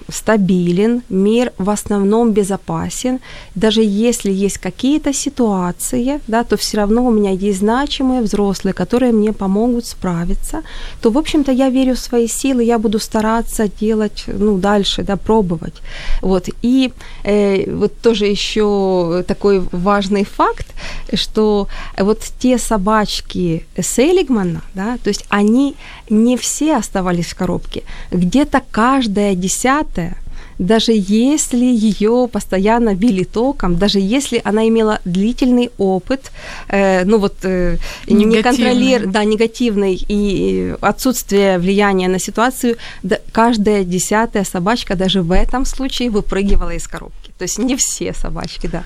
стабилен, 0.09 1.03
мир 1.09 1.53
в 1.59 1.71
основном 1.71 2.33
безопасен. 2.33 3.21
Даже 3.55 3.83
если 3.83 4.31
есть 4.33 4.59
какие-то 4.59 5.13
ситуации, 5.13 6.21
да, 6.27 6.45
то 6.45 6.57
все 6.57 6.79
равно 6.79 7.07
у 7.07 7.11
меня 7.11 7.31
есть 7.31 7.59
значимые 7.59 8.23
взрослые, 8.23 8.75
которые 8.75 9.13
мне 9.13 9.33
помогут 9.33 9.87
справиться. 9.87 10.63
То, 11.01 11.11
в 11.11 11.19
общем-то, 11.19 11.53
я 11.53 11.71
верю 11.71 11.95
в 11.95 11.99
свои 11.99 12.29
силы, 12.29 12.65
я 12.65 12.79
буду 12.79 12.99
стараться 12.99 13.69
делать 13.69 14.25
ну, 14.27 14.59
дальше, 14.59 15.03
да, 15.03 15.17
пробовать. 15.17 15.75
Вот. 16.21 16.49
И 16.63 16.93
э, 17.25 17.71
вот 17.71 17.93
тоже 18.03 18.27
еще 18.27 19.25
такой 19.27 19.63
важный 19.73 20.25
факт, 20.25 20.67
что 21.15 21.69
вот 21.99 22.21
те 22.39 22.59
собачки 22.59 23.67
Селигмана, 23.81 24.63
да, 24.75 24.99
то 25.03 25.09
есть 25.09 25.25
они 25.29 25.77
не 26.13 26.37
все 26.37 26.77
оставались 26.77 27.29
в 27.33 27.35
коробке. 27.35 27.83
Где-то 28.11 28.63
каждая 28.71 29.35
десятая 29.35 30.17
даже 30.59 30.93
если 30.93 31.65
ее 31.65 32.29
постоянно 32.33 32.95
били 32.95 33.25
током, 33.25 33.77
даже 33.77 33.99
если 33.99 34.41
она 34.45 34.69
имела 34.69 34.99
длительный 35.05 35.71
опыт, 35.79 36.31
э, 36.69 37.05
ну 37.05 37.19
вот 37.19 37.35
э, 37.45 37.77
не 38.07 38.25
Негативный. 38.25 38.43
контролер, 38.43 39.07
да, 39.07 39.25
негативный 39.25 40.05
и 40.09 40.75
отсутствие 40.81 41.59
влияния 41.59 42.09
на 42.09 42.19
ситуацию, 42.19 42.77
да, 43.03 43.17
каждая 43.33 43.85
десятая 43.85 44.45
собачка 44.45 44.95
даже 44.97 45.23
в 45.23 45.33
этом 45.33 45.65
случае 45.67 46.11
выпрыгивала 46.11 46.71
из 46.75 46.87
коробки. 46.89 47.31
То 47.39 47.45
есть 47.45 47.59
не 47.59 47.75
все 47.77 48.13
собачки, 48.15 48.69
да. 48.73 48.83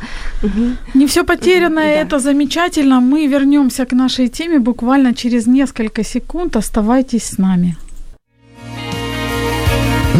Не 0.94 1.06
все 1.06 1.24
потеряно, 1.24 1.80
Да. 1.80 1.86
это 1.88 2.18
замечательно. 2.18 3.00
Мы 3.00 3.26
вернемся 3.26 3.84
к 3.84 3.92
нашей 3.92 4.28
теме 4.28 4.58
буквально 4.58 5.14
через 5.14 5.46
несколько 5.46 6.04
секунд. 6.04 6.56
Оставайтесь 6.56 7.24
с 7.24 7.38
нами. 7.38 7.76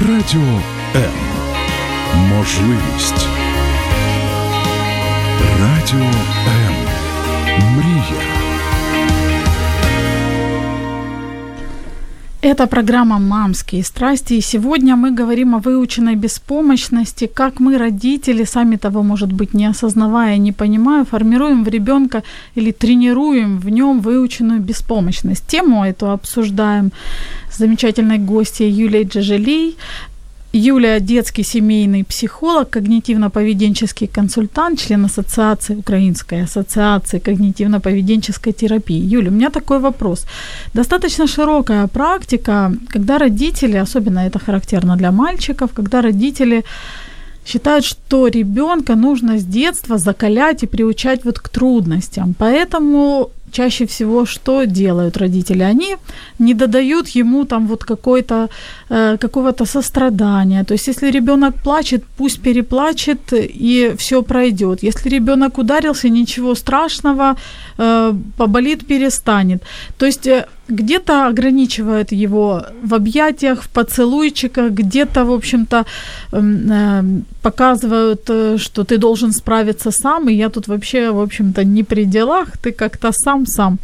Радіо 0.08 0.60
М 0.96 1.35
Можливість. 2.45 3.27
Радіо 5.59 6.05
М. 6.47 6.75
Мрія. 7.75 8.21
Это 12.43 12.67
программа 12.67 13.19
«Мамские 13.19 13.83
страсти», 13.83 14.33
и 14.33 14.41
сегодня 14.41 14.95
мы 14.95 15.19
говорим 15.19 15.53
о 15.55 15.59
выученной 15.59 16.15
беспомощности, 16.15 17.27
как 17.27 17.59
мы, 17.59 17.77
родители, 17.77 18.45
сами 18.45 18.77
того, 18.77 19.03
может 19.03 19.31
быть, 19.31 19.53
не 19.53 19.69
осознавая, 19.69 20.37
не 20.37 20.51
понимая, 20.51 21.05
формируем 21.05 21.63
в 21.63 21.67
ребенка 21.67 22.23
или 22.55 22.71
тренируем 22.71 23.59
в 23.59 23.69
нем 23.69 23.99
выученную 23.99 24.59
беспомощность. 24.59 25.47
Тему 25.47 25.85
эту 25.85 26.09
обсуждаем 26.09 26.91
с 27.51 27.57
замечательной 27.57 28.17
гостьей 28.17 28.71
Юлией 28.71 29.05
Джажелей. 29.05 29.75
Юлия– 30.56 31.00
детский 31.00 31.44
семейный 31.44 32.02
психолог, 32.04 32.76
когнитивно-поведенческий 32.76 34.06
консультант, 34.06 34.80
член 34.80 35.04
ассоциации, 35.04 35.76
Украинской 35.76 36.44
ассоциации 36.44 37.18
когнитивно-поведенческой 37.18 38.52
терапии. 38.52 39.16
Юля, 39.16 39.28
у 39.28 39.34
меня 39.34 39.50
такой 39.50 39.78
вопрос. 39.78 40.26
Достаточно 40.74 41.26
широкая 41.26 41.86
практика, 41.86 42.72
когда 42.88 43.18
родители, 43.18 43.76
особенно 43.76 44.20
это 44.20 44.38
характерно 44.38 44.96
для 44.96 45.12
мальчиков, 45.12 45.72
когда 45.74 46.00
родители 46.00 46.64
считают, 47.44 47.84
что 47.84 48.28
ребенка 48.28 48.94
нужно 48.94 49.38
с 49.38 49.44
детства 49.44 49.98
закалять 49.98 50.62
и 50.62 50.66
приучать 50.66 51.24
вот 51.24 51.38
к 51.38 51.48
трудностям. 51.48 52.34
Поэтому 52.38 53.30
чаще 53.56 53.84
всего 53.86 54.26
что 54.26 54.66
делают 54.66 55.16
родители? 55.16 55.64
Они 55.64 55.96
не 56.38 56.54
додают 56.54 57.16
ему 57.16 57.44
там 57.44 57.66
вот 57.66 57.84
какой-то, 57.84 58.48
э, 58.90 59.16
какого-то 59.18 59.66
сострадания. 59.66 60.64
То 60.64 60.74
есть 60.74 60.88
если 60.88 61.10
ребенок 61.10 61.54
плачет, 61.64 62.04
пусть 62.16 62.40
переплачет 62.42 63.32
и 63.32 63.94
все 63.96 64.22
пройдет. 64.22 64.82
Если 64.82 65.10
ребенок 65.10 65.58
ударился, 65.58 66.08
ничего 66.08 66.54
страшного, 66.54 67.36
э, 67.78 68.14
поболит, 68.36 68.86
перестанет. 68.86 69.62
То 69.98 70.06
есть 70.06 70.26
э, 70.26 70.44
где-то 70.68 71.26
ограничивают 71.28 72.12
его 72.12 72.62
в 72.82 72.94
объятиях, 72.94 73.62
в 73.62 73.68
поцелуйчиках, 73.68 74.72
где-то, 74.72 75.24
в 75.24 75.30
общем-то, 75.30 75.84
эм, 76.32 76.70
э, 76.70 77.02
показывают, 77.42 78.30
э, 78.30 78.58
что 78.58 78.84
ты 78.84 78.98
должен 78.98 79.32
справиться 79.32 79.90
сам, 79.90 80.28
и 80.28 80.34
я 80.34 80.48
тут 80.48 80.68
вообще, 80.68 81.10
в 81.10 81.20
общем-то, 81.20 81.64
не 81.64 81.84
при 81.84 82.04
делах, 82.04 82.48
ты 82.62 82.72
как-то 82.72 83.12
сам-сам. 83.12 83.78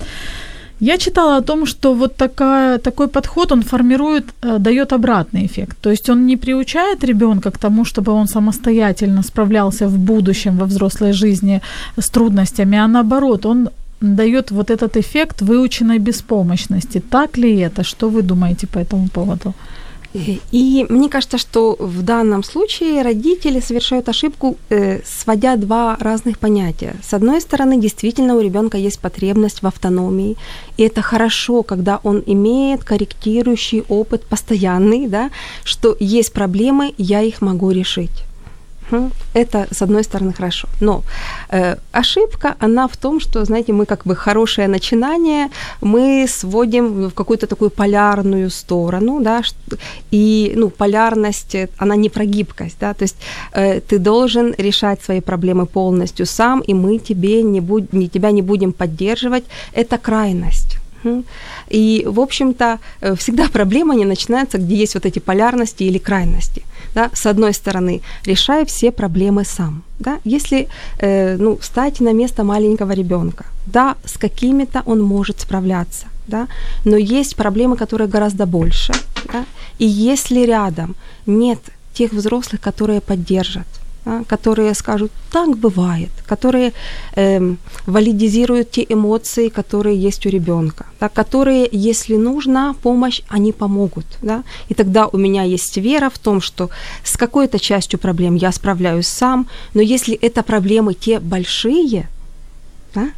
Я 0.84 0.98
читала 0.98 1.36
о 1.36 1.42
том, 1.42 1.66
что 1.66 1.94
вот 1.94 2.16
такая, 2.16 2.78
такой 2.78 3.06
подход, 3.06 3.52
он 3.52 3.62
формирует, 3.62 4.24
э, 4.42 4.58
дает 4.58 4.92
обратный 4.92 5.46
эффект. 5.46 5.76
То 5.80 5.90
есть 5.90 6.10
он 6.10 6.26
не 6.26 6.36
приучает 6.36 7.04
ребенка 7.04 7.50
к 7.50 7.58
тому, 7.58 7.84
чтобы 7.84 8.12
он 8.12 8.26
самостоятельно 8.26 9.22
справлялся 9.22 9.86
в 9.86 9.96
будущем, 9.96 10.58
во 10.58 10.64
взрослой 10.64 11.12
жизни 11.12 11.60
с 11.96 12.10
трудностями, 12.10 12.78
а 12.78 12.88
наоборот, 12.88 13.46
он 13.46 13.68
дает 14.02 14.50
вот 14.50 14.70
этот 14.70 14.96
эффект 14.96 15.42
выученной 15.42 15.98
беспомощности. 15.98 17.02
Так 17.10 17.38
ли 17.38 17.58
это? 17.60 17.82
Что 17.82 18.08
вы 18.08 18.22
думаете 18.22 18.66
по 18.66 18.78
этому 18.78 19.08
поводу? 19.08 19.54
И 20.52 20.86
мне 20.90 21.08
кажется, 21.08 21.38
что 21.38 21.76
в 21.78 22.02
данном 22.02 22.44
случае 22.44 23.02
родители 23.02 23.60
совершают 23.60 24.08
ошибку, 24.08 24.56
э, 24.68 25.00
сводя 25.04 25.56
два 25.56 25.96
разных 26.00 26.38
понятия. 26.38 26.96
С 27.02 27.14
одной 27.14 27.40
стороны, 27.40 27.80
действительно 27.80 28.36
у 28.36 28.40
ребенка 28.40 28.76
есть 28.76 29.00
потребность 29.00 29.62
в 29.62 29.66
автономии, 29.66 30.36
и 30.76 30.82
это 30.82 31.00
хорошо, 31.00 31.62
когда 31.62 31.98
он 32.02 32.22
имеет 32.26 32.84
корректирующий 32.84 33.84
опыт 33.88 34.22
постоянный, 34.24 35.08
да, 35.08 35.30
что 35.64 35.96
есть 35.98 36.32
проблемы, 36.32 36.92
я 36.98 37.22
их 37.22 37.40
могу 37.40 37.70
решить. 37.70 38.24
Это, 39.34 39.66
с 39.70 39.82
одной 39.82 40.02
стороны, 40.02 40.32
хорошо. 40.32 40.68
Но 40.80 41.02
э, 41.50 41.76
ошибка, 41.92 42.56
она 42.60 42.86
в 42.86 42.96
том, 42.96 43.20
что, 43.20 43.44
знаете, 43.44 43.72
мы 43.72 43.86
как 43.86 44.04
бы 44.04 44.14
хорошее 44.14 44.68
начинание, 44.68 45.48
мы 45.80 46.26
сводим 46.28 47.08
в 47.08 47.14
какую-то 47.14 47.46
такую 47.46 47.70
полярную 47.70 48.50
сторону, 48.50 49.20
да, 49.20 49.42
и, 50.12 50.52
ну, 50.56 50.70
полярность, 50.70 51.54
э, 51.54 51.68
она 51.78 51.96
не 51.96 52.10
про 52.10 52.24
гибкость, 52.24 52.76
да, 52.80 52.92
то 52.92 53.04
есть 53.04 53.16
э, 53.54 53.80
ты 53.80 53.98
должен 53.98 54.54
решать 54.58 55.02
свои 55.02 55.20
проблемы 55.20 55.66
полностью 55.66 56.26
сам, 56.26 56.60
и 56.60 56.74
мы 56.74 56.98
тебе 56.98 57.42
не 57.42 57.60
будь, 57.60 57.92
не, 57.92 58.08
тебя 58.08 58.30
не 58.32 58.42
будем 58.42 58.72
поддерживать, 58.72 59.44
это 59.74 59.98
крайность. 59.98 60.78
И, 61.70 62.04
в 62.06 62.20
общем-то, 62.20 62.78
э, 63.00 63.14
всегда 63.14 63.48
проблема 63.52 63.94
не 63.94 64.04
начинается, 64.04 64.58
где 64.58 64.74
есть 64.74 64.94
вот 64.94 65.06
эти 65.06 65.18
полярности 65.18 65.84
или 65.84 65.98
крайности. 65.98 66.62
Да? 66.94 67.10
С 67.14 67.26
одной 67.26 67.52
стороны, 67.52 68.00
решай 68.26 68.64
все 68.64 68.90
проблемы 68.90 69.44
сам. 69.44 69.82
Да? 69.98 70.18
Если 70.24 70.68
э, 70.98 71.36
ну, 71.36 71.56
встать 71.56 72.00
на 72.00 72.12
место 72.12 72.44
маленького 72.44 72.92
ребенка, 72.92 73.44
да, 73.66 73.96
с 74.04 74.18
какими-то 74.18 74.82
он 74.86 75.02
может 75.02 75.40
справляться, 75.40 76.06
да? 76.26 76.48
но 76.84 76.96
есть 76.96 77.36
проблемы, 77.36 77.76
которые 77.76 78.08
гораздо 78.08 78.46
больше. 78.46 78.92
Да? 79.32 79.44
И 79.78 79.86
если 79.86 80.46
рядом 80.46 80.94
нет 81.26 81.58
тех 81.94 82.12
взрослых, 82.12 82.60
которые 82.60 83.00
поддержат, 83.00 83.66
которые 84.26 84.74
скажут, 84.74 85.12
так 85.30 85.56
бывает, 85.56 86.10
которые 86.26 86.72
эм, 87.14 87.58
валидизируют 87.86 88.70
те 88.70 88.84
эмоции, 88.88 89.48
которые 89.48 89.96
есть 89.96 90.26
у 90.26 90.28
ребенка, 90.28 90.86
да, 91.00 91.08
которые, 91.08 91.68
если 91.70 92.16
нужна 92.16 92.74
помощь, 92.82 93.22
они 93.28 93.52
помогут. 93.52 94.06
Да, 94.22 94.42
и 94.68 94.74
тогда 94.74 95.06
у 95.06 95.16
меня 95.16 95.44
есть 95.44 95.76
вера 95.76 96.10
в 96.10 96.18
том, 96.18 96.40
что 96.40 96.70
с 97.04 97.16
какой-то 97.16 97.58
частью 97.58 97.98
проблем 97.98 98.34
я 98.34 98.52
справляюсь 98.52 99.06
сам, 99.06 99.46
но 99.74 99.82
если 99.82 100.14
это 100.16 100.42
проблемы 100.42 100.94
те 100.94 101.20
большие, 101.20 102.08
да, 102.94 103.10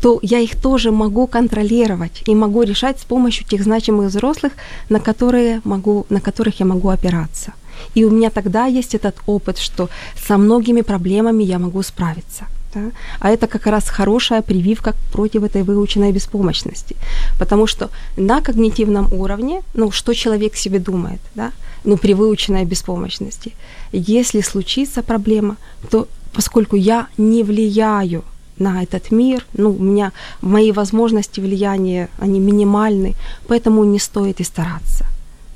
то 0.00 0.18
я 0.22 0.38
их 0.38 0.60
тоже 0.60 0.90
могу 0.90 1.26
контролировать 1.26 2.22
и 2.26 2.34
могу 2.34 2.62
решать 2.62 2.98
с 2.98 3.04
помощью 3.04 3.46
тех 3.46 3.62
значимых 3.62 4.08
взрослых, 4.08 4.52
на, 4.88 5.00
которые 5.00 5.60
могу, 5.64 6.06
на 6.08 6.20
которых 6.20 6.60
я 6.60 6.66
могу 6.66 6.88
опираться. 6.88 7.52
И 7.94 8.04
у 8.04 8.10
меня 8.10 8.30
тогда 8.30 8.66
есть 8.66 8.94
этот 8.94 9.16
опыт, 9.26 9.58
что 9.58 9.88
со 10.26 10.38
многими 10.38 10.82
проблемами 10.82 11.44
я 11.44 11.58
могу 11.58 11.82
справиться. 11.82 12.44
Да? 12.74 12.80
А 13.18 13.30
это 13.30 13.46
как 13.46 13.66
раз 13.66 13.88
хорошая 13.88 14.42
прививка 14.42 14.94
против 15.12 15.42
этой 15.42 15.62
выученной 15.62 16.12
беспомощности. 16.12 16.96
Потому 17.38 17.66
что 17.66 17.90
на 18.16 18.40
когнитивном 18.40 19.12
уровне, 19.12 19.62
ну, 19.74 19.90
что 19.90 20.14
человек 20.14 20.56
себе 20.56 20.78
думает, 20.78 21.20
да, 21.34 21.52
ну, 21.84 21.96
при 21.96 22.14
выученной 22.14 22.64
беспомощности, 22.64 23.52
если 23.92 24.42
случится 24.42 25.02
проблема, 25.02 25.56
то 25.90 26.06
поскольку 26.32 26.76
я 26.76 27.06
не 27.18 27.42
влияю 27.42 28.22
на 28.58 28.82
этот 28.82 29.10
мир, 29.10 29.44
ну, 29.54 29.70
у 29.70 29.82
меня 29.82 30.12
мои 30.42 30.72
возможности 30.72 31.40
влияния, 31.40 32.08
они 32.18 32.40
минимальны, 32.40 33.14
поэтому 33.48 33.84
не 33.84 33.98
стоит 33.98 34.40
и 34.40 34.44
стараться. 34.44 35.06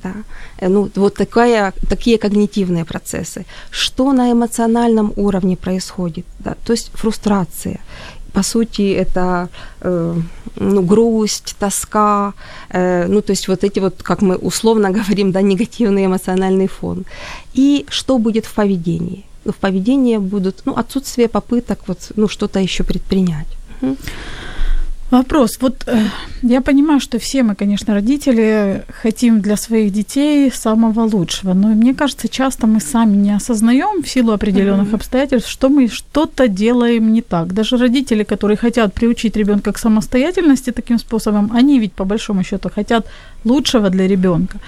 Да? 0.05 0.13
Э, 0.61 0.69
Ну, 0.69 0.89
вот 0.95 1.15
такая, 1.15 1.73
такие 1.89 2.19
когнитивные 2.19 2.85
процессы. 2.85 3.45
Что 3.71 4.13
на 4.13 4.31
эмоциональном 4.31 5.13
уровне 5.17 5.57
происходит? 5.57 6.25
Да? 6.39 6.55
То 6.65 6.73
есть 6.73 6.91
фрустрация. 6.95 7.79
По 8.33 8.43
сути, 8.43 8.93
это 8.93 9.49
э, 9.81 10.17
ну, 10.57 10.83
грусть, 10.83 11.55
тоска, 11.59 12.33
э, 12.71 13.07
ну, 13.09 13.21
то 13.21 13.33
есть 13.33 13.49
вот 13.49 13.65
эти 13.65 13.81
вот, 13.81 14.03
как 14.03 14.23
мы 14.23 14.37
условно 14.37 14.91
говорим, 15.01 15.33
да, 15.33 15.43
негативный 15.43 16.05
эмоциональный 16.07 16.67
фон. 16.67 17.05
И 17.57 17.85
что 17.89 18.19
будет 18.19 18.47
в 18.47 18.53
поведении? 18.55 19.25
Ну, 19.45 19.53
в 19.53 19.57
поведении 19.57 20.19
будут, 20.19 20.63
ну, 20.67 20.73
отсутствие 20.73 21.29
попыток 21.29 21.79
вот, 21.87 22.13
ну, 22.17 22.29
что-то 22.29 22.61
еще 22.61 22.83
предпринять. 22.85 23.47
Мгм. 23.81 23.97
Вопрос. 25.15 25.59
Вот 25.61 25.85
э, 25.87 26.09
я 26.43 26.61
понимаю, 26.61 26.99
что 26.99 27.19
все 27.19 27.45
мы, 27.45 27.55
конечно, 27.55 27.95
родители, 27.95 28.83
хотим 29.03 29.41
для 29.41 29.57
своих 29.57 29.93
детей 29.93 30.51
самого 30.51 31.03
лучшего, 31.03 31.55
но 31.55 31.69
мне 31.69 31.95
кажется, 31.95 32.29
часто 32.29 32.67
мы 32.67 32.81
сами 32.81 33.17
не 33.17 33.37
осознаем 33.37 34.03
в 34.03 34.09
силу 34.09 34.33
определенных 34.33 34.93
обстоятельств, 34.93 35.49
что 35.49 35.69
мы 35.69 35.89
что-то 35.89 36.49
делаем 36.49 37.13
не 37.13 37.23
так. 37.23 37.53
Даже 37.55 37.77
родители, 37.77 38.25
которые 38.25 38.57
хотят 38.57 38.93
приучить 38.93 39.37
ребенка 39.37 39.73
к 39.73 39.79
самостоятельности 39.79 40.73
таким 40.73 40.99
способом, 40.99 41.51
они 41.53 41.79
ведь 41.79 41.93
по 41.93 42.05
большому 42.05 42.43
счету 42.43 42.69
хотят 42.75 43.07
лучшего 43.45 43.91
для 43.91 44.09
ребенка. 44.09 44.59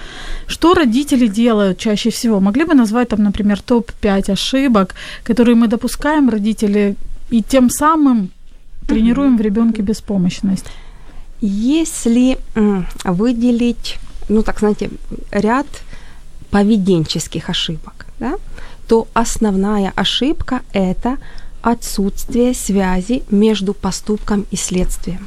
Что 0.46 0.74
родители 0.74 1.26
делают 1.26 1.78
чаще 1.78 2.10
всего? 2.10 2.38
Могли 2.38 2.64
бы 2.64 2.74
назвать 2.74 3.08
там, 3.08 3.24
например, 3.24 3.60
топ-5 3.60 4.30
ошибок, 4.30 4.94
которые 5.24 5.56
мы 5.56 5.66
допускаем 5.66 6.30
родители 6.30 6.94
и 7.30 7.42
тем 7.42 7.68
самым 7.68 8.30
тренируем 8.86 9.36
в 9.36 9.40
ребенке 9.40 9.82
беспомощность. 9.82 10.66
Если 11.40 12.38
выделить, 13.04 13.98
ну 14.28 14.42
так 14.42 14.58
знаете, 14.60 14.90
ряд 15.30 15.66
поведенческих 16.50 17.50
ошибок, 17.50 18.06
да, 18.18 18.36
то 18.88 19.08
основная 19.14 19.92
ошибка– 19.96 20.62
это 20.72 21.18
отсутствие 21.62 22.54
связи 22.54 23.24
между 23.30 23.74
поступком 23.74 24.46
и 24.50 24.56
следствием. 24.56 25.26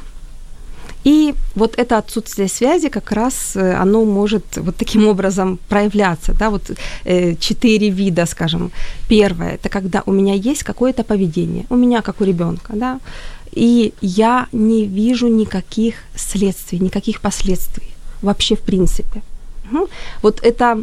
И 1.04 1.34
вот 1.54 1.78
это 1.78 1.98
отсутствие 1.98 2.48
связи 2.48 2.88
как 2.88 3.12
раз 3.12 3.56
э, 3.56 3.74
оно 3.82 4.04
может 4.04 4.44
вот 4.56 4.76
таким 4.76 5.06
образом 5.06 5.58
проявляться, 5.68 6.34
да, 6.38 6.50
вот 6.50 6.70
э, 7.04 7.34
четыре 7.36 7.90
вида, 7.90 8.26
скажем. 8.26 8.70
Первое– 9.08 9.54
это 9.54 9.68
когда 9.68 10.02
у 10.06 10.12
меня 10.12 10.34
есть 10.34 10.62
какое-то 10.62 11.02
поведение, 11.02 11.64
у 11.70 11.76
меня 11.76 12.02
как 12.02 12.20
у 12.20 12.24
ребенка, 12.24 12.72
да, 12.74 13.00
и 13.52 13.92
я 14.02 14.46
не 14.52 14.86
вижу 14.86 15.28
никаких 15.28 15.94
следствий, 16.14 16.78
никаких 16.78 17.20
последствий 17.20 17.90
вообще 18.22 18.54
в 18.54 18.60
принципе. 18.60 19.22
Мгм. 19.70 19.86
Вот 20.22 20.40
это, 20.42 20.82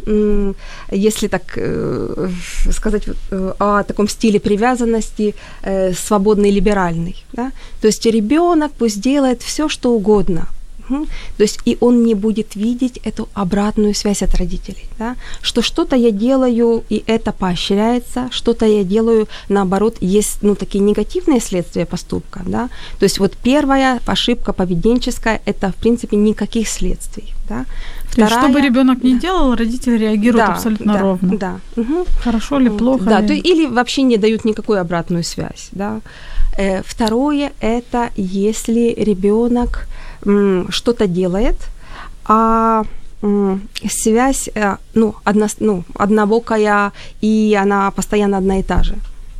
если 0.90 1.28
так 1.28 1.42
э, 1.56 2.28
сказать 2.72 3.04
э, 3.30 3.52
о 3.58 3.82
таком 3.82 4.08
стиле 4.08 4.40
привязанности, 4.40 5.34
э, 5.62 5.92
свободный 5.92 6.50
либеральный. 6.50 7.16
Да? 7.32 7.52
То 7.80 7.88
есть 7.88 8.06
ребенок 8.06 8.72
пусть 8.78 9.00
делает 9.00 9.42
все, 9.42 9.68
что 9.68 9.92
угодно. 9.92 10.48
То 10.88 11.42
есть 11.42 11.60
и 11.66 11.76
он 11.80 12.02
не 12.02 12.14
будет 12.14 12.56
видеть 12.56 12.98
эту 13.04 13.28
обратную 13.34 13.94
связь 13.94 14.22
от 14.22 14.34
родителей, 14.34 14.88
да? 14.98 15.16
что 15.42 15.62
что-то 15.62 15.96
я 15.96 16.10
делаю 16.10 16.84
и 16.88 17.04
это 17.06 17.32
поощряется, 17.32 18.28
что-то 18.30 18.66
я 18.66 18.84
делаю 18.84 19.28
наоборот 19.48 19.96
есть 20.00 20.38
ну 20.42 20.54
такие 20.54 20.80
негативные 20.84 21.40
следствия 21.40 21.86
поступка, 21.86 22.42
да. 22.46 22.68
То 22.98 23.04
есть 23.04 23.18
вот 23.18 23.36
первая 23.42 24.00
ошибка 24.06 24.52
поведенческая 24.52 25.40
это 25.44 25.70
в 25.70 25.74
принципе 25.74 26.16
никаких 26.16 26.68
следствий, 26.68 27.34
да. 27.48 27.66
То 28.14 28.22
есть, 28.22 28.32
что 28.32 28.48
бы 28.48 28.60
ребенок 28.60 29.04
ни 29.04 29.18
делал, 29.18 29.54
родители 29.54 29.98
реагируют 29.98 30.46
да, 30.46 30.52
абсолютно 30.54 30.92
да, 30.92 31.00
ровно. 31.00 31.38
Да. 31.38 31.60
Мгм. 31.76 32.04
Хорошо 32.24 32.60
или 32.60 32.68
плохо. 32.68 33.04
Да, 33.04 33.20
ли? 33.20 33.28
то, 33.28 33.34
или 33.34 33.66
вообще 33.66 34.02
не 34.02 34.16
дают 34.16 34.44
никакую 34.44 34.80
обратную 34.80 35.22
связь. 35.24 35.68
Да. 35.72 36.00
Э, 36.58 36.82
Второе 36.84 37.52
это 37.60 38.10
если 38.16 38.94
ребенок 38.96 39.86
что-то 40.70 41.06
делает, 41.06 41.56
а 42.24 42.84
связь 43.88 44.50
э, 44.54 44.76
ну, 44.94 45.14
одно, 45.24 45.46
ну, 45.60 45.84
однобокая, 45.94 46.92
и 47.20 47.58
она 47.60 47.90
постоянно 47.90 48.38
одна 48.38 48.58
и 48.58 48.62
та 48.62 48.82
же. 48.82 48.94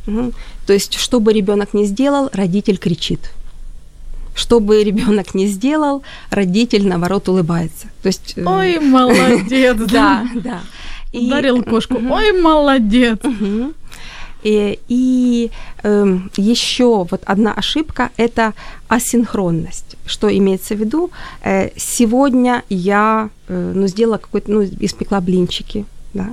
Мгм. 0.07 0.33
То 0.65 0.73
есть, 0.73 0.95
что 0.95 1.19
бы 1.19 1.33
ребенок 1.33 1.73
не 1.73 1.85
сделал, 1.85 2.29
родитель 2.33 2.77
кричит. 2.77 3.19
Что 4.35 4.59
бы 4.59 4.83
ребенок 4.83 5.33
не 5.33 5.47
сделал, 5.47 6.03
родитель 6.29 6.87
наоборот 6.87 7.27
улыбается. 7.29 7.87
То 8.01 8.07
есть, 8.07 8.33
э, 8.35 8.43
Ой, 8.45 8.79
молодец. 8.79 9.77
да, 9.91 10.27
да. 10.35 10.61
Ударил 11.13 11.63
кошку. 11.63 11.95
Ой, 11.95 12.31
молодец. 12.39 13.19
И, 14.41 14.79
и 14.87 15.51
эм, 15.83 16.31
еще 16.37 17.05
вот 17.09 17.21
одна 17.25 17.53
ошибка– 17.53 18.09
это 18.17 18.53
асинхронность. 18.87 19.97
Что 20.05 20.35
имеется 20.35 20.75
в 20.75 20.79
виду? 20.79 21.11
Э, 21.43 21.69
сегодня 21.75 22.63
я 22.69 23.29
э, 23.49 23.71
ну, 23.75 23.87
сделала 23.87 24.17
какой-то, 24.17 24.51
ну, 24.51 24.63
испекла 24.63 25.19
блинчики, 25.19 25.85
да, 26.13 26.29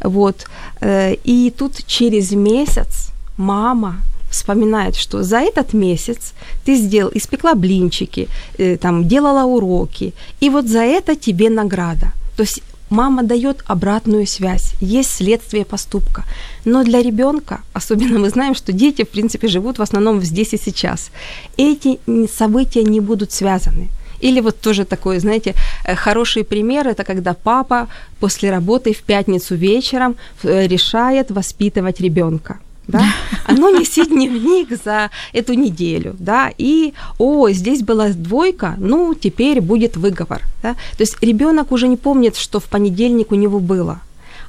вот, 0.00 0.46
э, 0.80 1.14
и 1.24 1.52
тут 1.56 1.84
через 1.86 2.30
месяц 2.30 3.10
мама 3.36 3.96
вспоминает, 4.30 4.96
что 4.96 5.22
за 5.22 5.38
этот 5.38 5.74
месяц 5.74 6.32
ты 6.64 6.76
сделал, 6.76 7.10
испекла 7.14 7.54
блинчики, 7.54 8.28
э, 8.58 8.76
там, 8.76 9.08
делала 9.08 9.44
уроки, 9.44 10.12
и 10.40 10.50
вот 10.50 10.66
за 10.66 10.80
это 10.80 11.14
тебе 11.16 11.50
награда. 11.50 12.12
То 12.36 12.42
есть 12.42 12.62
мама 12.90 13.22
дает 13.22 13.64
обратную 13.66 14.26
связь, 14.26 14.74
есть 14.80 15.10
следствие 15.10 15.64
поступка. 15.64 16.24
Но 16.64 16.84
для 16.84 17.02
ребенка, 17.02 17.60
особенно 17.74 18.18
мы 18.18 18.30
знаем, 18.30 18.54
что 18.54 18.72
дети, 18.72 19.02
в 19.02 19.08
принципе, 19.08 19.48
живут 19.48 19.78
в 19.78 19.82
основном 19.82 20.22
здесь 20.22 20.54
и 20.54 20.58
сейчас. 20.58 21.10
Эти 21.58 21.98
события 22.38 22.84
не 22.84 23.00
будут 23.00 23.32
связаны. 23.32 23.88
Или 24.20 24.40
вот 24.40 24.60
тоже 24.60 24.84
такой, 24.84 25.20
знаете, 25.20 25.54
э, 25.84 25.94
хороший 25.94 26.42
пример, 26.42 26.88
это 26.88 27.04
когда 27.04 27.34
папа 27.34 27.86
после 28.20 28.50
работы 28.50 28.92
в 28.92 29.02
пятницу 29.02 29.54
вечером 29.54 30.16
э, 30.42 30.66
решает 30.66 31.30
воспитывать 31.30 32.00
ребенка. 32.00 32.58
Да? 32.88 33.02
Оно 33.44 33.70
несет 33.70 34.08
дневник 34.08 34.70
за 34.84 35.10
эту 35.32 35.52
неделю, 35.54 36.16
да, 36.18 36.50
и, 36.58 36.94
о, 37.18 37.50
здесь 37.50 37.82
была 37.82 38.08
двойка, 38.08 38.74
ну, 38.78 39.14
теперь 39.14 39.60
будет 39.60 39.96
выговор, 39.96 40.42
да, 40.62 40.74
то 40.74 41.00
есть 41.00 41.16
ребенок 41.20 41.70
уже 41.70 41.86
не 41.86 41.96
помнит, 41.96 42.36
что 42.36 42.60
в 42.60 42.64
понедельник 42.64 43.30
у 43.30 43.34
него 43.34 43.60
было, 43.60 44.00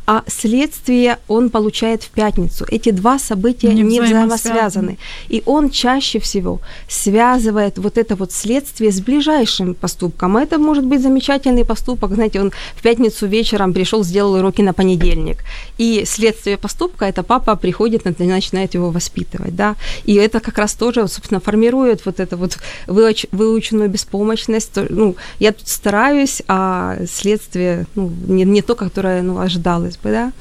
а 0.06 0.24
следствие 0.28 1.18
он 1.28 1.50
получает 1.50 2.04
в 2.04 2.10
пятницу. 2.10 2.66
Эти 2.70 2.92
два 2.92 3.20
события 3.20 3.74
Не 3.74 3.84
не, 3.84 4.02
взаимосвязаны. 4.02 4.98
И 5.28 5.44
он 5.46 5.70
чаще 5.70 6.20
всего 6.20 6.62
связывает 6.88 7.78
вот 7.78 7.98
это 7.98 8.16
вот 8.16 8.32
следствие 8.32 8.92
с 8.92 9.02
ближайшим 9.02 9.76
поступком. 9.76 10.36
А 10.38 10.42
Это 10.42 10.58
может 10.58 10.86
быть 10.86 11.02
замечательный 11.02 11.64
поступок. 11.64 12.14
Знаете, 12.14 12.42
он 12.42 12.52
в 12.76 12.82
пятницу 12.82 13.28
вечером 13.28 13.74
пришел, 13.74 14.04
сделал 14.04 14.34
уроки 14.34 14.64
на 14.64 14.74
понедельник. 14.74 15.44
И 15.78 16.04
следствие 16.06 16.58
поступка– 16.58 17.06
это 17.10 17.22
папа 17.24 17.56
приходит 17.56 18.08
и 18.08 18.24
начинает 18.24 18.74
его 18.74 18.90
воспитывать. 18.90 19.56
Да? 19.56 19.76
И 20.06 20.16
это 20.16 20.40
как 20.40 20.58
раз 20.58 20.74
тоже, 20.74 21.08
собственно, 21.08 21.40
формирует 21.40 22.06
вот 22.06 22.20
эту 22.20 22.38
вот 22.38 22.58
выуч- 22.88 23.30
выученную 23.32 23.90
беспомощность. 23.90 24.72
Ну, 24.90 25.16
я 25.40 25.52
тут 25.52 25.68
стараюсь, 25.68 26.42
а 26.48 26.98
следствие 27.08 27.86
ну, 27.96 28.12
не, 28.28 28.44
не 28.44 28.62
то, 28.62 28.76
которое 28.76 29.22
ну, 29.22 29.40
ожидалось 29.40 29.99
бы. 30.04 30.12
Да? 30.12 30.32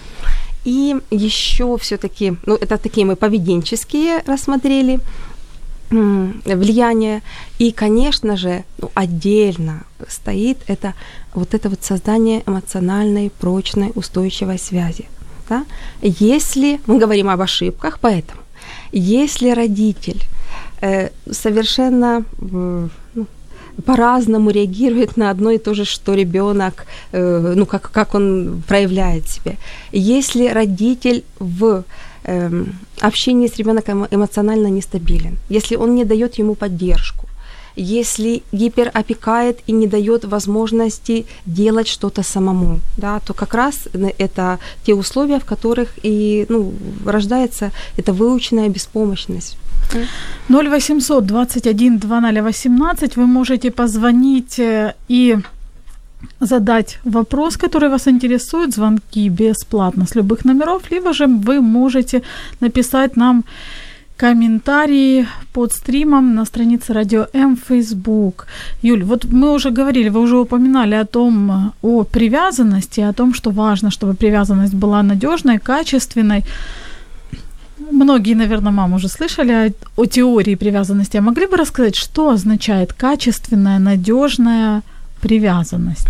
И 0.64 0.96
еще 1.10 1.76
все-таки, 1.78 2.36
ну, 2.46 2.54
это 2.54 2.78
такие 2.78 3.06
мы 3.06 3.16
поведенческие 3.16 4.22
рассмотрели 4.26 5.00
м, 5.90 6.42
влияния. 6.44 7.22
И, 7.58 7.72
конечно 7.72 8.36
же, 8.36 8.64
ну, 8.78 8.90
отдельно 8.94 9.84
стоит 10.08 10.58
это 10.66 10.94
вот 11.34 11.54
это 11.54 11.68
вот 11.68 11.82
создание 11.82 12.42
эмоциональной, 12.46 13.30
прочной, 13.30 13.92
устойчивой 13.94 14.58
связи. 14.58 15.06
Да? 15.48 15.64
Если 16.02 16.80
мы 16.86 16.98
говорим 16.98 17.30
об 17.30 17.40
ошибках, 17.40 17.98
поэтому 18.00 18.42
если 18.92 19.50
родитель 19.50 20.22
э, 20.80 21.10
совершенно 21.30 22.24
ну, 22.40 22.90
по-разному 23.84 24.50
реагирует 24.50 25.16
на 25.16 25.30
одно 25.30 25.50
и 25.50 25.58
то 25.58 25.74
же, 25.74 25.84
что 25.84 26.14
ребенок, 26.14 26.86
э, 27.12 27.54
ну, 27.56 27.66
как, 27.66 27.90
как 27.90 28.14
он 28.14 28.62
проявляет 28.66 29.28
себя. 29.28 29.52
Если 29.92 30.48
родитель 30.48 31.22
в 31.38 31.84
эм, 32.24 32.74
общении 33.00 33.46
с 33.46 33.56
ребенком 33.56 34.06
эмоционально 34.10 34.68
нестабилен, 34.68 35.36
если 35.50 35.76
он 35.76 35.94
не 35.94 36.04
дает 36.04 36.38
ему 36.38 36.54
поддержку, 36.54 37.28
если 37.78 38.42
гиперопекает 38.52 39.60
и 39.66 39.72
не 39.72 39.86
дает 39.86 40.24
возможности 40.24 41.26
делать 41.46 41.88
что-то 41.88 42.22
самому, 42.22 42.80
да, 42.96 43.20
то 43.20 43.34
как 43.34 43.54
раз 43.54 43.88
это 44.18 44.58
те 44.84 44.94
условия, 44.94 45.38
в 45.38 45.44
которых 45.44 45.88
и 46.02 46.46
ну, 46.48 46.72
рождается 47.06 47.70
эта 47.96 48.12
выученная 48.12 48.68
беспомощность. 48.68 49.56
0800 50.48 51.24
21 51.24 51.98
2018 51.98 53.16
вы 53.16 53.26
можете 53.26 53.70
позвонить 53.70 54.58
э, 54.58 54.94
и 55.08 55.38
задать 56.40 56.98
вопрос, 57.04 57.56
который 57.56 57.88
вас 57.88 58.08
интересует, 58.08 58.74
звонки 58.74 59.28
бесплатно 59.28 60.06
с 60.06 60.14
любых 60.16 60.44
номеров, 60.44 60.90
либо 60.90 61.12
же 61.12 61.26
вы 61.26 61.60
можете 61.60 62.22
написать 62.60 63.16
нам 63.16 63.44
комментарии 64.18 65.26
под 65.52 65.72
стримом 65.72 66.34
на 66.34 66.44
странице 66.44 66.92
Радио 66.92 67.26
М 67.32 67.56
в 67.56 67.60
Facebook. 67.68 68.46
Юль, 68.82 69.04
вот 69.04 69.24
мы 69.24 69.54
уже 69.54 69.70
говорили, 69.70 70.10
вы 70.10 70.20
уже 70.20 70.36
упоминали 70.36 70.96
о 70.96 71.04
том, 71.04 71.72
о 71.82 72.02
привязанности, 72.02 73.00
о 73.00 73.12
том, 73.12 73.32
что 73.34 73.50
важно, 73.50 73.90
чтобы 73.90 74.14
привязанность 74.14 74.74
была 74.74 75.02
надежной, 75.02 75.58
качественной. 75.58 76.44
Многие, 77.92 78.34
наверное, 78.34 78.72
мам 78.72 78.92
уже 78.94 79.08
слышали 79.08 79.52
о, 79.52 79.72
о 79.96 80.06
теории 80.06 80.56
привязанности. 80.56 81.18
А 81.18 81.22
могли 81.22 81.46
бы 81.46 81.56
рассказать, 81.56 81.94
что 81.94 82.30
означает 82.30 82.92
качественная, 82.92 83.78
надежная 83.78 84.82
привязанность? 85.20 86.08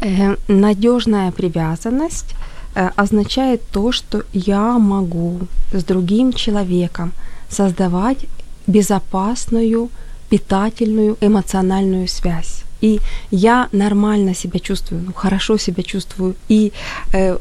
Э, 0.00 0.36
Надежная 0.48 1.32
привязанность 1.32 2.34
означает 2.74 3.62
то, 3.72 3.92
что 3.92 4.24
я 4.32 4.78
могу 4.78 5.40
с 5.72 5.84
другим 5.84 6.32
человеком 6.32 7.12
создавать 7.48 8.26
безопасную, 8.66 9.90
питательную, 10.30 11.16
эмоциональную 11.20 12.08
связь. 12.08 12.64
И 12.82 13.00
я 13.30 13.68
нормально 13.72 14.34
себя 14.34 14.58
чувствую, 14.58 15.02
ну, 15.06 15.12
хорошо 15.12 15.58
себя 15.58 15.82
чувствую, 15.82 16.34
и 16.48 16.72
э, 17.12 17.38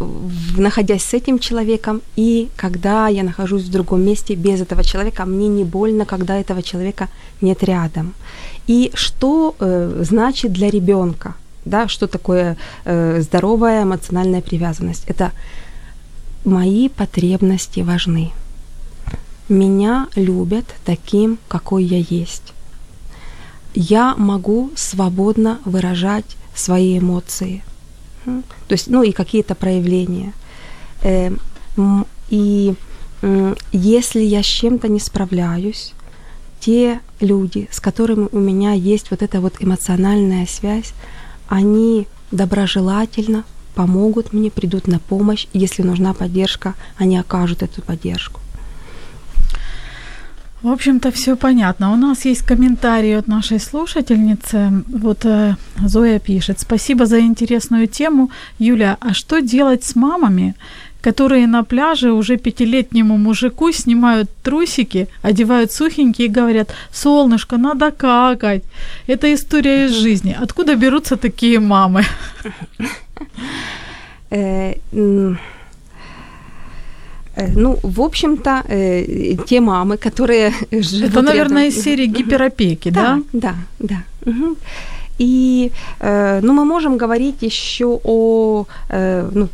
находясь 0.58 1.04
с 1.04 1.15
этим 1.15 1.39
человеком, 1.39 2.02
и 2.15 2.50
когда 2.56 3.08
я 3.10 3.24
нахожусь 3.24 3.63
в 3.63 3.72
другом 3.72 4.02
месте 4.02 4.36
без 4.36 4.62
этого 4.62 4.84
человека, 4.84 5.26
мне 5.26 5.48
не 5.48 5.63
больно, 5.63 6.06
когда 6.06 6.38
этого 6.38 6.62
человека 6.62 7.08
нет 7.41 7.63
рядом. 7.63 8.13
И 8.67 8.91
что 8.94 9.56
э, 9.60 10.04
значит 10.04 10.54
для 10.54 10.70
ребенка, 10.70 11.34
да, 11.65 11.88
что 11.88 12.08
такое 12.08 12.58
э, 12.86 13.21
здоровая 13.21 13.84
эмоциональная 13.84 14.41
привязанность? 14.41 15.04
Это 15.08 15.32
мои 16.45 16.89
потребности 16.89 17.82
важны. 17.82 18.32
Меня 19.50 20.08
любят 20.15 20.65
таким, 20.86 21.38
какой 21.47 21.84
я 21.84 21.97
есть. 21.97 22.54
Я 23.74 24.15
могу 24.15 24.71
свободно 24.76 25.60
выражать 25.65 26.38
свои 26.56 26.97
эмоции. 27.00 27.63
То 28.26 28.74
есть, 28.74 28.88
ну 28.88 29.04
и 29.04 29.12
какие-то 29.12 29.56
проявления. 29.56 30.34
Э, 31.04 31.32
м, 31.78 32.06
И 32.30 32.74
если 33.71 34.21
я 34.21 34.41
с 34.41 34.45
чем-то 34.45 34.88
не 34.88 35.00
справляюсь, 35.00 35.93
те 36.60 37.02
люди, 37.19 37.67
с 37.71 37.80
которыми 37.80 38.30
у 38.32 38.39
меня 38.39 38.71
есть 38.71 39.12
вот 39.12 39.21
эта 39.21 39.41
вот 39.41 39.56
эмоциональная 39.60 40.45
связь, 40.47 40.93
они 41.51 42.07
доброжелательно 42.31 43.43
помогут 43.75 44.31
мне, 44.31 44.49
придут 44.49 44.87
на 44.87 44.99
помощь. 44.99 45.47
Если 45.51 45.83
нужна 45.83 46.13
поддержка, 46.13 46.75
они 46.97 47.17
окажут 47.17 47.61
эту 47.61 47.81
поддержку. 47.81 48.39
В 50.61 50.69
общем-то, 50.69 51.11
все 51.11 51.35
понятно. 51.35 51.91
У 51.91 51.97
нас 51.97 52.23
есть 52.23 52.43
комментарий 52.43 53.17
от 53.17 53.27
нашей 53.27 53.59
слушательницы. 53.59 54.83
Вот 54.87 55.25
э, 55.25 55.57
Зоя 55.85 56.19
пишет. 56.19 56.59
Спасибо 56.59 57.05
за 57.05 57.19
интересную 57.19 57.87
тему. 57.87 58.29
Юля, 58.57 58.97
а 59.01 59.13
что 59.13 59.41
делать 59.41 59.83
с 59.83 59.95
мамами, 59.95 60.55
которые 61.01 61.47
на 61.47 61.63
пляже 61.63 62.11
уже 62.11 62.37
пятилетнему 62.37 63.17
мужику 63.17 63.71
снимают 63.71 64.29
трусики, 64.43 65.07
одевают 65.23 65.71
сухенькие 65.71 66.27
и 66.27 66.31
говорят, 66.31 66.69
солнышко, 66.91 67.57
надо 67.57 67.91
какать. 67.91 68.63
Это 69.07 69.33
история 69.33 69.85
из 69.85 69.91
жизни. 69.91 70.35
Откуда 70.43 70.75
берутся 70.75 71.17
такие 71.17 71.59
мамы? 71.59 72.03
Э, 74.29 74.73
э, 74.91 75.35
Ну, 77.55 77.79
в 77.83 78.01
общем-то, 78.01 78.63
э, 78.69 79.35
те 79.47 79.59
мамы, 79.61 79.97
которые 79.97 80.51
живут 80.71 81.09
Это, 81.11 81.21
наверное, 81.21 81.63
рядом- 81.65 81.79
из 81.79 81.83
серии 81.83 82.05
гиперопеки, 82.07 82.91
да? 82.91 83.19
Да, 83.33 83.39
да, 83.39 83.55
да. 83.79 84.03
Мгм. 84.31 84.55
И, 85.19 85.71
э, 85.99 86.39
ну, 86.43 86.53
мы 86.53 86.65
можем 86.65 86.97
говорить 86.97 87.43
еще 87.43 87.99
о 88.03 88.65
э, 88.89 89.29
ну, 89.33 89.47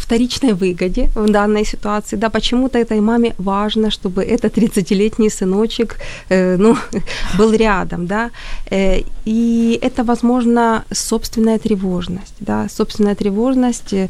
вторичной 0.00 0.52
выгоде 0.52 1.10
в 1.14 1.30
данной 1.30 1.64
ситуации. 1.64 2.16
Да, 2.16 2.30
почему-то 2.30 2.78
этой 2.78 3.00
маме 3.00 3.34
важно, 3.38 3.90
чтобы 3.90 4.22
этот 4.22 4.56
30-летний 4.56 5.30
сыночек 5.30 5.96
э, 6.28 6.56
ну, 6.56 6.76
был 7.38 7.52
рядом, 7.52 8.06
да. 8.06 8.30
Э, 8.70 9.02
и 9.24 9.78
это, 9.82 10.04
возможно, 10.04 10.84
собственная 10.90 11.58
тревожность, 11.58 12.34
да, 12.40 12.68
собственная 12.68 13.14
тревожность, 13.14 13.92
э, 13.92 14.08